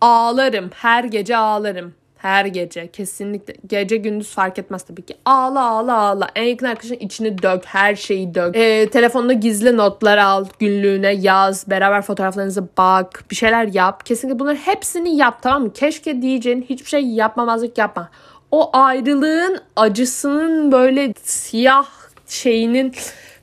ağlarım 0.00 0.70
her 0.74 1.04
gece 1.04 1.36
ağlarım. 1.36 1.94
Her 2.16 2.44
gece 2.44 2.90
kesinlikle 2.90 3.54
gece 3.66 3.96
gündüz 3.96 4.30
fark 4.30 4.58
etmez 4.58 4.82
tabii 4.82 5.02
ki. 5.02 5.16
Ağla 5.24 5.68
ağla 5.68 5.98
ağla. 5.98 6.28
En 6.34 6.44
yakın 6.44 6.66
arkadaşın 6.66 6.94
içini 6.94 7.42
dök. 7.42 7.64
Her 7.66 7.96
şeyi 7.96 8.34
dök. 8.34 8.56
Ee, 8.56 8.88
telefonda 8.90 9.32
gizli 9.32 9.76
notlar 9.76 10.18
al. 10.18 10.44
Günlüğüne 10.58 11.12
yaz. 11.12 11.70
Beraber 11.70 12.02
fotoğraflarınızı 12.02 12.68
bak. 12.78 13.24
Bir 13.30 13.36
şeyler 13.36 13.66
yap. 13.66 14.06
Kesinlikle 14.06 14.38
bunların 14.38 14.56
hepsini 14.56 15.16
yap 15.16 15.42
tamam 15.42 15.62
mı? 15.62 15.72
Keşke 15.72 16.22
diyeceğin 16.22 16.62
hiçbir 16.62 16.88
şey 16.88 17.06
yapmamazlık 17.06 17.78
yapma. 17.78 18.10
O 18.52 18.70
ayrılığın 18.72 19.60
acısının 19.76 20.72
böyle 20.72 21.14
siyah 21.22 21.86
şeyinin 22.26 22.94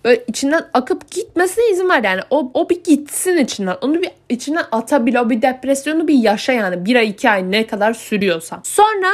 böyle 0.05 0.23
içinden 0.27 0.65
akıp 0.73 1.11
gitmesine 1.11 1.69
izin 1.71 1.89
ver 1.89 2.03
yani. 2.03 2.21
O, 2.29 2.51
o 2.53 2.69
bir 2.69 2.83
gitsin 2.83 3.37
içinden. 3.37 3.75
Onu 3.81 4.01
bir 4.01 4.11
içinden 4.29 4.63
atabil. 4.71 5.15
O 5.15 5.29
bir 5.29 5.41
depresyonu 5.41 6.07
bir 6.07 6.13
yaşa 6.13 6.51
yani. 6.51 6.85
Bir 6.85 6.95
ay 6.95 7.09
iki 7.09 7.29
ay 7.29 7.51
ne 7.51 7.67
kadar 7.67 7.93
sürüyorsa. 7.93 8.59
Sonra 8.63 9.07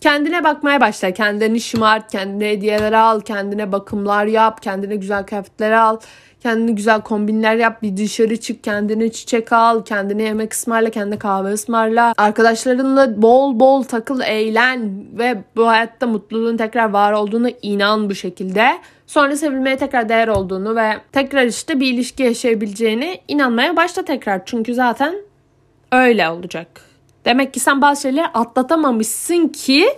kendine 0.00 0.44
bakmaya 0.44 0.80
başla. 0.80 1.10
Kendini 1.10 1.60
şımart, 1.60 2.12
kendine 2.12 2.50
hediyeler 2.50 2.92
al, 2.92 3.20
kendine 3.20 3.72
bakımlar 3.72 4.26
yap, 4.26 4.62
kendine 4.62 4.96
güzel 4.96 5.24
kıyafetler 5.24 5.72
al. 5.72 5.96
Kendine 6.42 6.72
güzel 6.72 7.00
kombinler 7.00 7.56
yap, 7.56 7.82
bir 7.82 7.96
dışarı 7.96 8.36
çık, 8.36 8.64
kendine 8.64 9.12
çiçek 9.12 9.52
al, 9.52 9.84
kendine 9.84 10.22
yemek 10.22 10.52
ısmarla, 10.52 10.90
kendine 10.90 11.18
kahve 11.18 11.52
ısmarla. 11.52 12.14
Arkadaşlarınla 12.16 13.22
bol 13.22 13.60
bol 13.60 13.82
takıl, 13.82 14.20
eğlen 14.20 15.04
ve 15.18 15.38
bu 15.56 15.68
hayatta 15.68 16.06
mutluluğun 16.06 16.56
tekrar 16.56 16.90
var 16.90 17.12
olduğunu 17.12 17.48
inan 17.62 18.10
bu 18.10 18.14
şekilde. 18.14 18.78
Sonra 19.06 19.36
sevilmeye 19.36 19.76
tekrar 19.76 20.08
değer 20.08 20.28
olduğunu 20.28 20.76
ve 20.76 20.92
tekrar 21.12 21.44
işte 21.44 21.80
bir 21.80 21.94
ilişki 21.94 22.22
yaşayabileceğini 22.22 23.20
inanmaya 23.28 23.76
başla 23.76 24.04
tekrar. 24.04 24.44
Çünkü 24.44 24.74
zaten 24.74 25.14
öyle 25.92 26.28
olacak. 26.28 26.66
Demek 27.24 27.54
ki 27.54 27.60
sen 27.60 27.82
bazı 27.82 28.02
şeyleri 28.02 28.26
atlatamamışsın 28.26 29.48
ki 29.48 29.88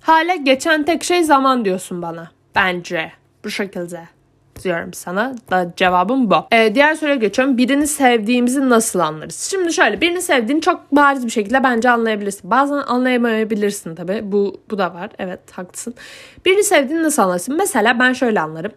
hala 0.00 0.34
geçen 0.34 0.82
tek 0.82 1.04
şey 1.04 1.24
zaman 1.24 1.64
diyorsun 1.64 2.02
bana. 2.02 2.30
Bence 2.54 3.12
bu 3.44 3.50
şekilde 3.50 4.15
diyorum 4.64 4.92
sana. 4.92 5.34
Da 5.50 5.72
cevabım 5.76 6.30
bu. 6.30 6.34
Ee, 6.52 6.74
diğer 6.74 6.94
soruya 6.94 7.16
geçiyorum. 7.16 7.58
Birini 7.58 7.86
sevdiğimizi 7.86 8.68
nasıl 8.68 8.98
anlarız? 8.98 9.40
Şimdi 9.50 9.72
şöyle 9.72 10.00
birini 10.00 10.22
sevdiğini 10.22 10.60
çok 10.60 10.92
bariz 10.92 11.24
bir 11.26 11.30
şekilde 11.30 11.62
bence 11.64 11.90
anlayabilirsin. 11.90 12.50
Bazen 12.50 12.76
anlayamayabilirsin 12.76 13.94
tabii. 13.94 14.20
Bu, 14.22 14.60
bu 14.70 14.78
da 14.78 14.94
var. 14.94 15.10
Evet 15.18 15.40
haklısın. 15.52 15.94
Birini 16.46 16.64
sevdiğini 16.64 17.02
nasıl 17.02 17.22
anlarsın? 17.22 17.56
Mesela 17.56 17.98
ben 17.98 18.12
şöyle 18.12 18.40
anlarım. 18.40 18.72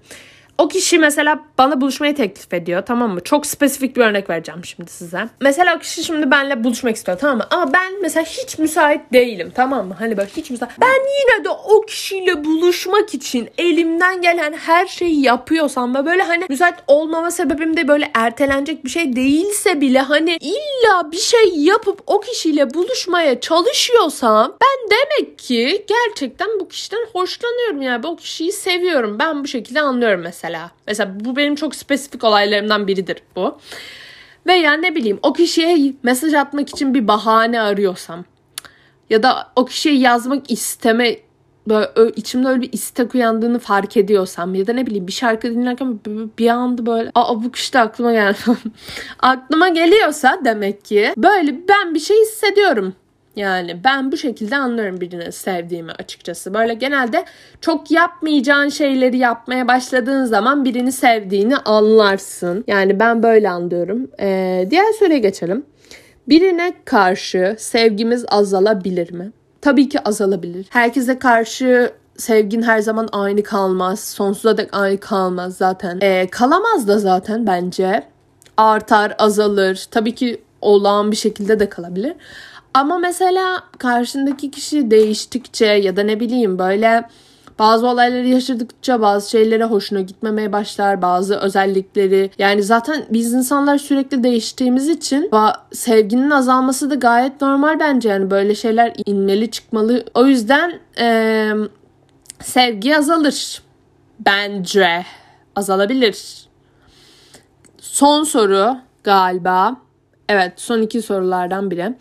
O 0.60 0.68
kişi 0.68 1.00
mesela 1.00 1.40
bana 1.58 1.82
buluşmayı 1.82 2.16
teklif 2.16 2.54
ediyor 2.54 2.84
tamam 2.86 3.14
mı? 3.14 3.22
Çok 3.24 3.46
spesifik 3.46 3.98
bir 3.98 4.02
örnek 4.02 4.30
vereceğim 4.30 4.66
şimdi 4.66 4.92
size. 4.92 5.30
Mesela 5.42 5.76
o 5.76 5.80
kişi 5.80 6.04
şimdi 6.04 6.32
benimle 6.32 6.64
buluşmak 6.64 6.96
istiyor 6.96 7.18
tamam 7.18 7.38
mı? 7.38 7.48
Ama 7.50 7.74
ben 7.74 8.02
mesela 8.02 8.26
hiç 8.26 8.58
müsait 8.58 9.02
değilim 9.14 9.52
tamam 9.56 9.88
mı? 9.88 9.96
Hani 10.00 10.18
böyle 10.18 10.30
hiç 10.38 10.50
müsait. 10.50 10.72
Ben 10.82 10.88
yine 10.88 11.46
de 11.46 11.50
o 11.50 11.82
kişiyle 11.82 12.44
buluşmak 12.44 13.14
için 13.14 13.50
elimden 13.58 14.22
gelen 14.22 14.54
her 14.54 14.88
şeyi 14.88 15.22
yapıyorsam 15.22 15.96
ve 15.96 16.06
böyle 16.06 16.24
hani 16.24 16.46
müsait 16.50 16.76
olmama 16.88 17.32
sebebim 17.32 17.78
de 17.78 17.88
böyle 17.88 18.12
ertelenecek 18.14 18.86
bir 18.86 18.90
şey 18.90 19.16
değilse 19.16 19.82
bile 19.82 20.00
hani 20.00 20.38
illa 20.42 21.12
bir 21.12 21.18
şey 21.18 21.56
yapıp 21.56 22.00
o 22.08 22.20
kişiyle 22.20 22.74
buluşmaya 22.74 23.40
çalışıyorsam 23.40 24.56
ben 24.62 24.98
demek 24.98 25.40
ki 25.40 25.86
gerçekten 25.88 26.60
bu 26.60 26.68
kişiden 26.68 27.08
hoşlanıyorum 27.14 27.82
yani 27.82 28.08
o 28.08 28.16
kişiyi 28.16 28.52
seviyorum. 28.52 29.20
Ben 29.20 29.44
bu 29.44 29.48
şekilde 29.48 29.82
anlıyorum 29.82 30.22
mesela 30.22 30.49
mesela. 30.50 30.72
Mesela 30.88 31.20
bu 31.20 31.36
benim 31.36 31.56
çok 31.56 31.76
spesifik 31.76 32.24
olaylarımdan 32.24 32.88
biridir 32.88 33.18
bu. 33.36 33.58
Veya 34.48 34.74
ne 34.74 34.96
bileyim 34.96 35.20
o 35.24 35.34
kişiye 35.34 35.94
mesaj 36.04 36.34
atmak 36.34 36.70
için 36.70 36.94
bir 36.94 37.08
bahane 37.08 37.62
arıyorsam 37.62 38.26
ya 39.10 39.24
da 39.24 39.52
o 39.56 39.66
kişiye 39.66 39.96
yazmak 39.96 40.52
isteme 40.52 41.18
böyle 41.68 42.12
içimde 42.16 42.48
öyle 42.48 42.62
bir 42.62 42.74
istek 42.74 43.16
uyandığını 43.16 43.60
fark 43.60 43.98
ediyorsam 43.98 44.56
ya 44.56 44.68
da 44.68 44.74
ne 44.74 44.86
bileyim 44.86 45.08
bir 45.08 45.12
şarkı 45.12 45.48
dinlerken 45.52 46.00
bir 46.40 46.50
anda 46.50 46.86
böyle 46.86 47.12
aa 47.16 47.44
bu 47.44 47.52
işte 47.54 47.80
aklıma 47.80 48.12
geldi 48.12 48.38
aklıma 49.20 49.70
geliyorsa 49.70 50.40
demek 50.46 50.86
ki 50.86 51.14
böyle 51.18 51.68
ben 51.68 51.96
bir 51.96 52.00
şey 52.00 52.22
hissediyorum 52.22 52.94
yani 53.40 53.84
ben 53.84 54.12
bu 54.12 54.18
şekilde 54.18 54.58
anlıyorum 54.58 55.02
birini 55.02 55.32
sevdiğimi 55.32 55.92
açıkçası. 55.92 56.54
Böyle 56.54 56.74
genelde 56.74 57.26
çok 57.62 57.92
yapmayacağın 57.92 58.70
şeyleri 58.70 59.18
yapmaya 59.18 59.68
başladığın 59.68 60.26
zaman 60.26 60.66
birini 60.66 60.92
sevdiğini 60.92 61.58
anlarsın. 61.58 62.64
Yani 62.68 63.00
ben 63.00 63.24
böyle 63.24 63.50
anlıyorum. 63.50 64.08
Ee, 64.20 64.68
diğer 64.70 64.94
soruya 65.00 65.18
geçelim. 65.18 65.66
Birine 66.28 66.74
karşı 66.86 67.56
sevgimiz 67.60 68.26
azalabilir 68.28 69.12
mi? 69.12 69.32
Tabii 69.62 69.90
ki 69.90 70.00
azalabilir. 70.00 70.68
Herkese 70.70 71.20
karşı 71.20 71.92
sevgin 72.18 72.62
her 72.62 72.80
zaman 72.80 73.10
aynı 73.12 73.44
kalmaz. 73.44 74.00
Sonsuza 74.00 74.58
dek 74.58 74.70
aynı 74.72 75.00
kalmaz 75.00 75.58
zaten. 75.58 76.00
Ee, 76.02 76.28
kalamaz 76.32 76.88
da 76.88 77.00
zaten 77.00 77.48
bence. 77.48 78.04
Artar, 78.58 79.16
azalır. 79.18 79.86
Tabii 79.92 80.16
ki 80.16 80.42
olağan 80.62 81.12
bir 81.12 81.16
şekilde 81.16 81.60
de 81.60 81.70
kalabilir. 81.70 82.14
Ama 82.74 82.98
mesela 82.98 83.64
karşındaki 83.78 84.52
kişi 84.52 84.92
değiştikçe 84.92 85.66
ya 85.66 85.96
da 85.96 86.04
ne 86.04 86.20
bileyim 86.20 86.60
böyle 86.60 87.04
bazı 87.60 87.88
olayları 87.88 88.28
yaşadıkça 88.28 89.02
bazı 89.02 89.30
şeylere 89.30 89.64
hoşuna 89.64 90.02
gitmemeye 90.02 90.52
başlar. 90.52 91.02
Bazı 91.02 91.36
özellikleri 91.36 92.32
yani 92.38 92.64
zaten 92.64 93.06
biz 93.10 93.34
insanlar 93.34 93.78
sürekli 93.78 94.24
değiştiğimiz 94.24 94.90
için 94.90 95.32
sevginin 95.74 96.30
azalması 96.30 96.90
da 96.90 96.96
gayet 96.96 97.42
normal 97.42 97.80
bence. 97.80 98.10
Yani 98.10 98.32
böyle 98.32 98.56
şeyler 98.56 98.94
inmeli 99.06 99.52
çıkmalı. 99.52 100.06
O 100.14 100.26
yüzden 100.26 100.80
ee, 101.00 101.52
sevgi 102.42 102.98
azalır. 102.98 103.62
Bence 104.20 105.06
azalabilir. 105.56 106.48
Son 107.78 108.24
soru 108.24 108.78
galiba. 109.04 109.76
Evet 110.30 110.54
son 110.56 110.82
iki 110.82 111.02
sorulardan 111.02 111.72
biri. 111.72 111.96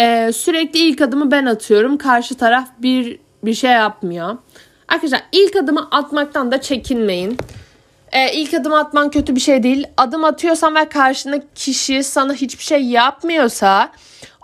Ee, 0.00 0.30
sürekli 0.32 0.78
ilk 0.78 1.00
adımı 1.00 1.30
ben 1.30 1.46
atıyorum. 1.46 1.98
Karşı 1.98 2.34
taraf 2.34 2.68
bir 2.78 3.18
bir 3.44 3.54
şey 3.54 3.70
yapmıyor. 3.70 4.38
Arkadaşlar 4.88 5.22
ilk 5.32 5.56
adımı 5.56 5.88
atmaktan 5.90 6.52
da 6.52 6.60
çekinmeyin. 6.60 7.38
Ee, 8.12 8.32
ilk 8.32 8.54
adım 8.54 8.72
atman 8.72 9.10
kötü 9.10 9.34
bir 9.36 9.40
şey 9.40 9.62
değil. 9.62 9.86
Adım 9.96 10.24
atıyorsan 10.24 10.74
ve 10.74 10.88
karşındaki 10.88 11.46
kişi 11.54 12.04
sana 12.04 12.34
hiçbir 12.34 12.64
şey 12.64 12.82
yapmıyorsa 12.82 13.92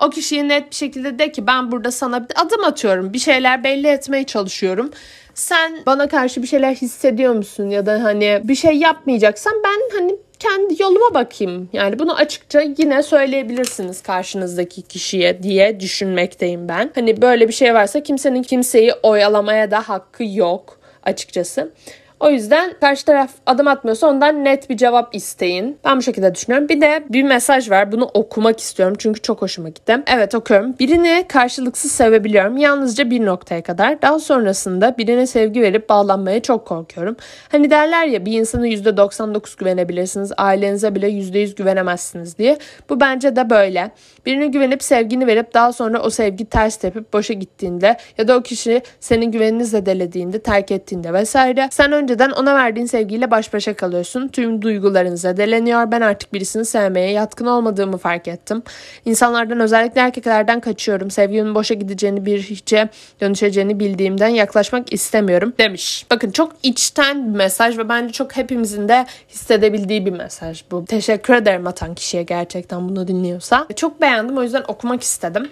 o 0.01 0.11
kişiye 0.11 0.49
net 0.49 0.71
bir 0.71 0.77
şekilde 0.77 1.19
de 1.19 1.33
ki 1.33 1.47
ben 1.47 1.73
burada 1.73 1.91
sana 1.91 2.29
bir 2.29 2.41
adım 2.41 2.65
atıyorum. 2.65 3.13
Bir 3.13 3.19
şeyler 3.19 3.65
belli 3.65 3.87
etmeye 3.87 4.25
çalışıyorum. 4.25 4.91
Sen 5.35 5.83
bana 5.87 6.09
karşı 6.09 6.43
bir 6.43 6.47
şeyler 6.47 6.75
hissediyor 6.75 7.35
musun 7.35 7.71
ya 7.71 7.87
da 7.87 8.05
hani 8.05 8.41
bir 8.45 8.55
şey 8.55 8.73
yapmayacaksan 8.73 9.53
ben 9.65 9.99
hani 9.99 10.17
kendi 10.39 10.83
yoluma 10.83 11.15
bakayım. 11.15 11.69
Yani 11.73 11.99
bunu 11.99 12.17
açıkça 12.17 12.61
yine 12.79 13.03
söyleyebilirsiniz 13.03 14.03
karşınızdaki 14.03 14.83
kişiye 14.83 15.43
diye 15.43 15.81
düşünmekteyim 15.81 16.69
ben. 16.69 16.91
Hani 16.95 17.23
böyle 17.23 17.49
bir 17.49 17.53
şey 17.53 17.75
varsa 17.75 18.03
kimsenin 18.03 18.43
kimseyi 18.43 18.93
oyalamaya 19.03 19.71
da 19.71 19.89
hakkı 19.89 20.25
yok 20.25 20.79
açıkçası. 21.03 21.73
O 22.21 22.31
yüzden 22.31 22.75
karşı 22.81 23.05
taraf 23.05 23.31
adım 23.47 23.69
atmıyorsa 23.69 24.07
ondan 24.07 24.45
net 24.45 24.71
bir 24.71 24.77
cevap 24.77 25.15
isteyin. 25.15 25.79
Ben 25.85 25.97
bu 25.97 26.03
şekilde 26.03 26.35
düşünüyorum. 26.35 26.69
Bir 26.69 26.81
de 26.81 27.05
bir 27.09 27.23
mesaj 27.23 27.71
var. 27.71 27.93
Bunu 27.93 28.05
okumak 28.15 28.61
istiyorum 28.61 28.95
çünkü 28.99 29.23
çok 29.23 29.43
hoşuma 29.43 29.69
gitti. 29.69 30.03
Evet 30.07 30.35
okuyorum. 30.35 30.75
Birini 30.79 31.25
karşılıksız 31.29 31.93
sevebiliyorum. 31.93 32.57
Yalnızca 32.57 33.11
bir 33.11 33.27
noktaya 33.27 33.63
kadar. 33.63 34.03
Daha 34.03 34.19
sonrasında 34.19 34.99
birine 34.99 35.27
sevgi 35.27 35.63
verip 35.63 35.89
bağlanmaya 35.89 36.43
çok 36.43 36.67
korkuyorum. 36.67 37.17
Hani 37.53 37.71
derler 37.71 38.07
ya 38.07 38.27
bir 38.27 38.33
insana 38.33 38.69
%99 38.69 39.59
güvenebilirsiniz. 39.59 40.33
Ailenize 40.37 40.95
bile 40.95 41.09
%100 41.09 41.57
güvenemezsiniz 41.57 42.39
diye. 42.39 42.59
Bu 42.91 43.01
bence 43.01 43.37
de 43.37 43.51
böyle. 43.51 43.91
Birine 44.27 44.47
güvenip 44.47 44.83
sevgini 44.83 45.27
verip 45.27 45.55
daha 45.55 45.73
sonra 45.73 46.01
o 46.01 46.11
sevgi 46.11 46.45
ters 46.45 46.77
tepip 46.77 47.13
boşa 47.13 47.35
gittiğinde 47.35 47.97
ya 48.19 48.29
da 48.29 48.37
o 48.37 48.43
kişi 48.43 48.83
senin 49.01 49.33
güvenini 49.33 49.65
zedelediğinde, 49.65 50.39
terk 50.39 50.71
ettiğinde 50.71 51.13
vesaire 51.13 51.69
sen 51.71 51.93
önce 51.93 52.06
önceden 52.07 52.31
ona 52.31 52.55
verdiğin 52.55 52.87
sevgiyle 52.87 53.31
baş 53.31 53.53
başa 53.53 53.75
kalıyorsun. 53.75 54.29
Tüm 54.29 54.63
duyguların 54.63 55.15
zedeleniyor. 55.15 55.91
Ben 55.91 56.01
artık 56.01 56.33
birisini 56.33 56.65
sevmeye 56.65 57.11
yatkın 57.11 57.47
olmadığımı 57.47 57.99
fark 57.99 58.29
ettim. 58.29 58.63
İnsanlardan 59.05 59.61
özellikle 59.61 60.01
erkeklerden 60.01 60.61
kaçıyorum. 60.61 61.11
Sevgimin 61.11 61.55
boşa 61.55 61.75
gideceğini 61.75 62.27
bir 62.27 62.43
hiçe 62.43 62.89
dönüşeceğini 63.21 63.81
bildiğimden 63.81 64.29
yaklaşmak 64.29 64.93
istemiyorum 64.93 65.53
demiş. 65.59 66.07
Bakın 66.11 66.31
çok 66.31 66.53
içten 66.63 67.33
bir 67.33 67.39
mesaj 67.39 67.79
ve 67.79 67.89
bence 67.89 68.13
çok 68.13 68.37
hepimizin 68.37 68.89
de 68.89 69.07
hissedebildiği 69.29 70.07
bir 70.07 70.13
mesaj 70.13 70.65
bu. 70.71 70.85
Teşekkür 70.85 71.35
ederim 71.35 71.67
atan 71.67 71.95
kişiye 71.95 72.23
gerçekten 72.23 72.89
bunu 72.89 73.09
dinliyorsa. 73.09 73.67
Çok 73.77 74.01
beğendim 74.01 74.39
o 74.39 74.43
yüzden 74.43 74.65
okumak 74.69 75.03
istedim. 75.03 75.49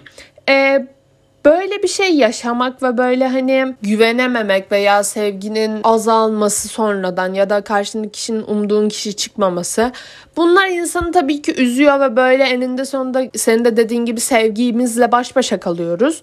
Ee, 0.49 0.87
Böyle 1.45 1.83
bir 1.83 1.87
şey 1.87 2.15
yaşamak 2.15 2.83
ve 2.83 2.97
böyle 2.97 3.27
hani 3.27 3.75
güvenememek 3.81 4.71
veya 4.71 5.03
sevginin 5.03 5.79
azalması 5.83 6.67
sonradan 6.67 7.33
ya 7.33 7.49
da 7.49 7.61
karşındaki 7.61 8.11
kişinin 8.11 8.43
umduğun 8.47 8.89
kişi 8.89 9.15
çıkmaması 9.15 9.91
bunlar 10.37 10.67
insanı 10.67 11.11
tabii 11.11 11.41
ki 11.41 11.53
üzüyor 11.53 11.99
ve 11.99 12.15
böyle 12.15 12.43
eninde 12.43 12.85
sonunda 12.85 13.23
senin 13.35 13.65
de 13.65 13.77
dediğin 13.77 14.05
gibi 14.05 14.19
sevgimizle 14.19 15.11
baş 15.11 15.35
başa 15.35 15.59
kalıyoruz. 15.59 16.21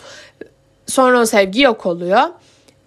Sonra 0.86 1.20
o 1.20 1.26
sevgi 1.26 1.62
yok 1.62 1.86
oluyor. 1.86 2.22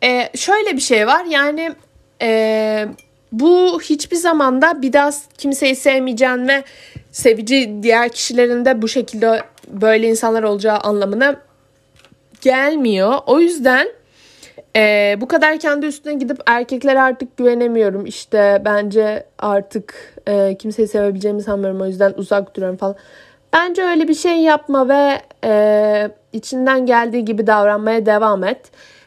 Ee, 0.04 0.30
şöyle 0.36 0.76
bir 0.76 0.82
şey 0.82 1.08
var 1.08 1.26
yani 1.26 1.76
e, 2.22 2.88
bu 3.32 3.82
hiçbir 3.82 4.18
zamanda 4.18 4.82
bir 4.82 4.94
daha 4.94 5.10
kimseyi 5.38 5.76
sevmeyeceğin 5.76 6.48
ve 6.48 6.64
sevici 7.12 7.80
diğer 7.84 8.10
kişilerin 8.10 8.66
de 8.66 8.82
bu 8.82 8.88
şekilde 8.88 9.42
böyle 9.68 10.08
insanlar 10.08 10.44
olacağı 10.44 10.78
anlamına 10.78 11.36
gelmiyor. 12.46 13.14
O 13.26 13.40
yüzden 13.40 13.88
e, 14.76 15.16
bu 15.22 15.28
kadar 15.28 15.60
kendi 15.60 15.86
üstüne 15.86 16.14
gidip 16.14 16.38
erkeklere 16.46 17.02
artık 17.02 17.38
güvenemiyorum. 17.38 18.06
İşte 18.06 18.62
bence 18.66 19.26
artık 19.40 20.14
e, 20.28 20.58
kimseyi 20.60 20.88
sevebileceğimi 20.88 21.42
sanmıyorum. 21.42 21.82
O 21.82 21.86
yüzden 21.86 22.14
uzak 22.18 22.56
duruyorum 22.56 22.78
falan. 22.78 22.96
Bence 23.54 23.84
öyle 23.84 24.08
bir 24.08 24.14
şey 24.14 24.38
yapma 24.38 24.90
ve 24.90 25.22
e, 25.44 26.10
içinden 26.34 26.86
geldiği 26.86 27.26
gibi 27.26 27.48
davranmaya 27.48 28.06
devam 28.06 28.44
et. 28.44 28.62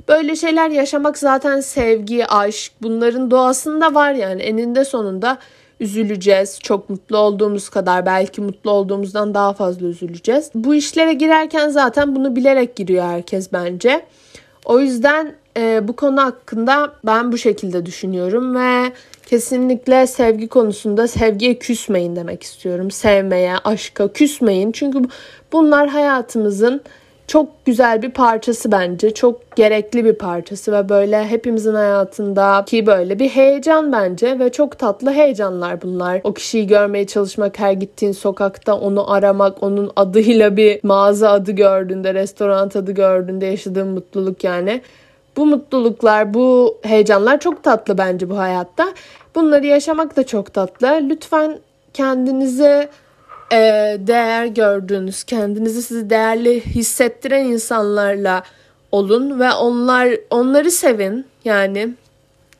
Böyle 0.09 0.37
şeyler 0.37 0.71
yaşamak 0.71 1.19
zaten 1.19 1.61
sevgi, 1.61 2.27
aşk 2.27 2.73
bunların 2.83 3.31
doğasında 3.31 3.95
var 3.95 4.13
yani 4.13 4.43
eninde 4.43 4.85
sonunda 4.85 5.39
üzüleceğiz. 5.81 6.59
Çok 6.61 6.91
mutlu 6.91 7.19
olduğumuz 7.19 7.69
kadar 7.69 8.07
belki 8.07 8.41
mutlu 8.41 8.71
olduğumuzdan 8.71 9.35
daha 9.35 9.53
fazla 9.53 9.87
üzüleceğiz. 9.87 10.51
Bu 10.55 10.75
işlere 10.75 11.13
girerken 11.13 11.69
zaten 11.69 12.17
bunu 12.17 12.37
bilerek 12.37 12.77
giriyor 12.77 13.05
herkes 13.05 13.53
bence. 13.53 14.07
O 14.65 14.81
yüzden 14.81 15.35
e, 15.57 15.89
bu 15.89 15.97
konu 15.97 16.23
hakkında 16.23 16.93
ben 17.07 17.33
bu 17.33 17.39
şekilde 17.39 17.87
düşünüyorum 17.87 18.55
ve 18.55 18.93
kesinlikle 19.27 20.07
sevgi 20.07 20.49
konusunda 20.49 21.09
sevgiye 21.09 21.59
küsmeyin 21.59 22.17
demek 22.17 22.43
istiyorum. 22.43 22.91
Sevmeye, 22.91 23.55
aşka 23.65 24.13
küsmeyin. 24.13 24.73
Çünkü 24.73 25.03
bunlar 25.53 25.89
hayatımızın 25.89 26.81
çok 27.29 27.65
güzel 27.65 28.03
bir 28.03 28.11
parçası 28.11 28.73
bence. 28.73 29.15
Çok 29.15 29.57
gerekli 29.57 30.05
bir 30.05 30.13
parçası 30.13 30.73
ve 30.73 30.89
böyle 30.89 31.27
hepimizin 31.27 31.75
hayatındaki 31.75 32.87
böyle 32.87 33.19
bir 33.19 33.29
heyecan 33.29 33.93
bence 33.93 34.39
ve 34.39 34.53
çok 34.53 34.79
tatlı 34.79 35.13
heyecanlar 35.13 35.83
bunlar. 35.83 36.21
O 36.25 36.35
kişiyi 36.35 36.67
görmeye 36.67 37.07
çalışmak, 37.07 37.59
her 37.59 37.73
gittiğin 37.73 38.13
sokakta 38.13 38.75
onu 38.75 39.13
aramak, 39.13 39.63
onun 39.63 39.91
adıyla 39.97 40.57
bir 40.57 40.81
mağaza 40.83 41.31
adı 41.31 41.53
gördüğünde, 41.53 42.15
restoran 42.15 42.67
adı 42.67 42.93
gördüğünde 42.93 43.47
yaşadığın 43.47 43.89
mutluluk 43.89 44.45
yani. 44.45 44.83
Bu 45.37 45.47
mutluluklar, 45.47 46.35
bu 46.35 46.79
heyecanlar 46.83 47.41
çok 47.41 47.63
tatlı 47.63 47.99
bence 47.99 48.31
bu 48.31 48.39
hayatta. 48.39 48.89
Bunları 49.35 49.67
yaşamak 49.67 50.17
da 50.17 50.27
çok 50.27 50.55
tatlı. 50.55 50.89
Lütfen 51.09 51.59
kendinizi 51.95 52.89
e, 53.53 53.57
değer 54.01 54.47
gördüğünüz, 54.47 55.25
kendinizi 55.25 55.83
sizi 55.83 56.11
değerli 56.11 56.61
hissettiren 56.67 57.45
insanlarla 57.45 58.43
olun 58.93 59.41
ve 59.41 59.53
onlar 59.53 60.11
onları 60.31 60.71
sevin. 60.71 61.27
Yani 61.45 61.89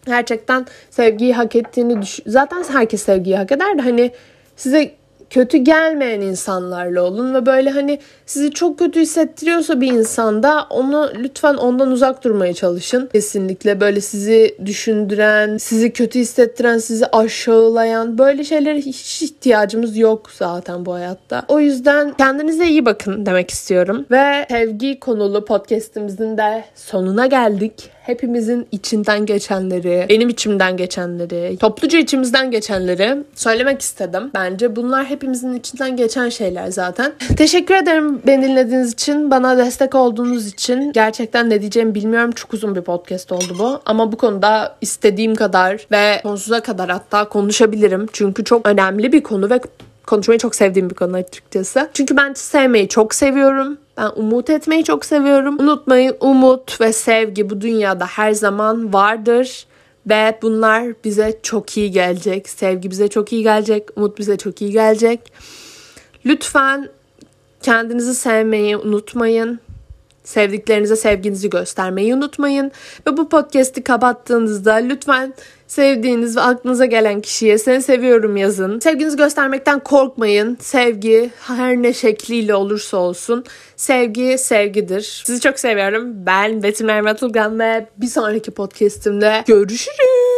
gerçekten 0.07 0.67
sevgiyi 0.91 1.35
hak 1.35 1.57
ettiğini 1.57 2.03
düşün. 2.03 2.25
Zaten 2.27 2.65
herkes 2.69 3.03
sevgiyi 3.03 3.37
hak 3.37 3.53
eder 3.53 3.79
de 3.79 3.83
hani 3.83 4.11
size 4.57 4.95
kötü 5.31 5.59
gelmeyen 5.59 6.21
insanlarla 6.21 7.03
olun 7.03 7.35
ve 7.35 7.47
böyle 7.47 7.71
hani 7.71 7.99
sizi 8.27 8.51
çok 8.51 8.79
kötü 8.79 9.01
hissettiriyorsa 9.01 9.81
bir 9.81 9.93
insanda 9.93 10.67
onu 10.71 11.11
lütfen 11.19 11.55
ondan 11.55 11.91
uzak 11.91 12.25
durmaya 12.25 12.55
çalışın. 12.55 13.09
Kesinlikle 13.13 13.81
böyle 13.81 14.01
sizi 14.01 14.57
düşündüren, 14.65 15.57
sizi 15.57 15.93
kötü 15.93 16.19
hissettiren, 16.19 16.79
sizi 16.79 17.07
aşağılayan 17.07 18.19
böyle 18.19 18.45
şeylere 18.45 18.79
hiç 18.79 19.23
ihtiyacımız 19.23 19.97
yok 19.97 20.31
zaten 20.33 20.87
bu 20.87 20.95
hayatta. 20.95 21.43
O 21.49 21.61
yüzden 21.61 22.13
kendinize 22.13 22.67
iyi 22.67 22.87
bakın 22.87 23.27
demek 23.27 23.51
istiyorum. 23.51 24.07
Ve 24.11 24.47
sevgi 24.49 25.01
konulu 25.01 25.45
podcastimizin 25.45 26.39
de 26.39 26.65
sonuna 26.75 27.27
geldik 27.27 27.91
hepimizin 28.09 28.67
içinden 28.73 29.27
geçenleri, 29.27 30.07
benim 30.09 30.29
içimden 30.29 30.77
geçenleri, 30.77 31.57
topluca 31.57 31.99
içimizden 31.99 32.51
geçenleri 32.51 33.17
söylemek 33.35 33.81
istedim. 33.81 34.31
Bence 34.35 34.77
bunlar 34.77 35.05
hepimizin 35.19 35.55
içinden 35.55 35.97
geçen 35.97 36.29
şeyler 36.29 36.69
zaten. 36.69 37.13
Teşekkür 37.37 37.75
ederim 37.75 38.23
beni 38.27 38.43
dinlediğiniz 38.43 38.93
için, 38.93 39.31
bana 39.31 39.59
destek 39.59 39.95
olduğunuz 39.95 40.47
için. 40.47 40.93
Gerçekten 40.93 41.51
ne 41.51 41.61
diyeceğimi 41.61 41.95
bilmiyorum. 41.95 42.33
Çok 42.33 42.55
uzun 42.55 42.75
bir 42.75 42.81
podcast 42.81 43.33
oldu 43.33 43.57
bu. 43.59 43.81
Ama 43.87 44.13
bu 44.13 44.17
konuda 44.17 44.77
istediğim 44.81 45.35
kadar 45.35 45.87
ve 45.91 46.21
sonsuza 46.23 46.61
kadar 46.61 46.91
hatta 46.91 47.29
konuşabilirim. 47.29 48.07
Çünkü 48.13 48.45
çok 48.45 48.69
önemli 48.69 49.13
bir 49.13 49.23
konu 49.23 49.51
ve 49.51 49.61
konuşmayı 50.07 50.39
çok 50.39 50.55
sevdiğim 50.55 50.91
bir 50.91 50.95
konu 50.95 51.17
açıkçası. 51.17 51.89
Çünkü 51.95 52.17
ben 52.17 52.33
sevmeyi 52.33 52.89
çok 52.89 53.15
seviyorum. 53.15 53.79
Ben 53.97 54.11
umut 54.17 54.51
etmeyi 54.51 54.85
çok 54.85 55.05
seviyorum. 55.05 55.59
Unutmayın 55.61 56.17
umut 56.21 56.81
ve 56.81 56.93
sevgi 56.93 57.51
bu 57.51 57.61
dünyada 57.61 58.07
her 58.07 58.33
zaman 58.33 58.93
vardır. 58.93 59.67
Ve 60.09 60.39
bunlar 60.43 60.87
bize 61.05 61.39
çok 61.43 61.77
iyi 61.77 61.91
gelecek. 61.91 62.49
Sevgi 62.49 62.91
bize 62.91 63.09
çok 63.09 63.33
iyi 63.33 63.43
gelecek. 63.43 63.89
Umut 63.97 64.19
bize 64.19 64.37
çok 64.37 64.63
iyi 64.63 64.73
gelecek. 64.73 65.33
Lütfen 66.27 66.89
kendinizi 67.63 68.15
sevmeyi 68.15 68.77
unutmayın. 68.77 69.61
Sevdiklerinize 70.25 70.97
sevginizi 70.97 71.51
göstermeyi 71.51 72.15
unutmayın. 72.15 72.73
Ve 73.07 73.17
bu 73.17 73.29
podcast'i 73.29 73.85
kapattığınızda 73.85 74.75
lütfen 74.75 75.35
sevdiğiniz 75.69 76.37
ve 76.37 76.41
aklınıza 76.41 76.85
gelen 76.85 77.21
kişiye 77.21 77.59
seni 77.59 77.83
seviyorum 77.83 78.37
yazın. 78.37 78.81
Sevginizi 78.81 79.17
göstermekten 79.17 79.81
korkmayın. 79.81 80.59
Sevgi 80.61 81.31
her 81.41 81.77
ne 81.77 81.93
şekliyle 81.93 82.55
olursa 82.55 82.97
olsun 82.97 83.45
sevgi 83.77 84.39
sevgidir. 84.39 85.23
Sizi 85.27 85.41
çok 85.41 85.61
seviyorum. 85.61 86.27
Ben 86.27 86.63
Betül 86.63 86.85
Merve 86.85 87.11
Atılgan 87.11 87.59
ve 87.59 87.87
bir 87.97 88.07
sonraki 88.07 88.51
podcast'imde 88.51 89.45
görüşürüz. 89.47 90.38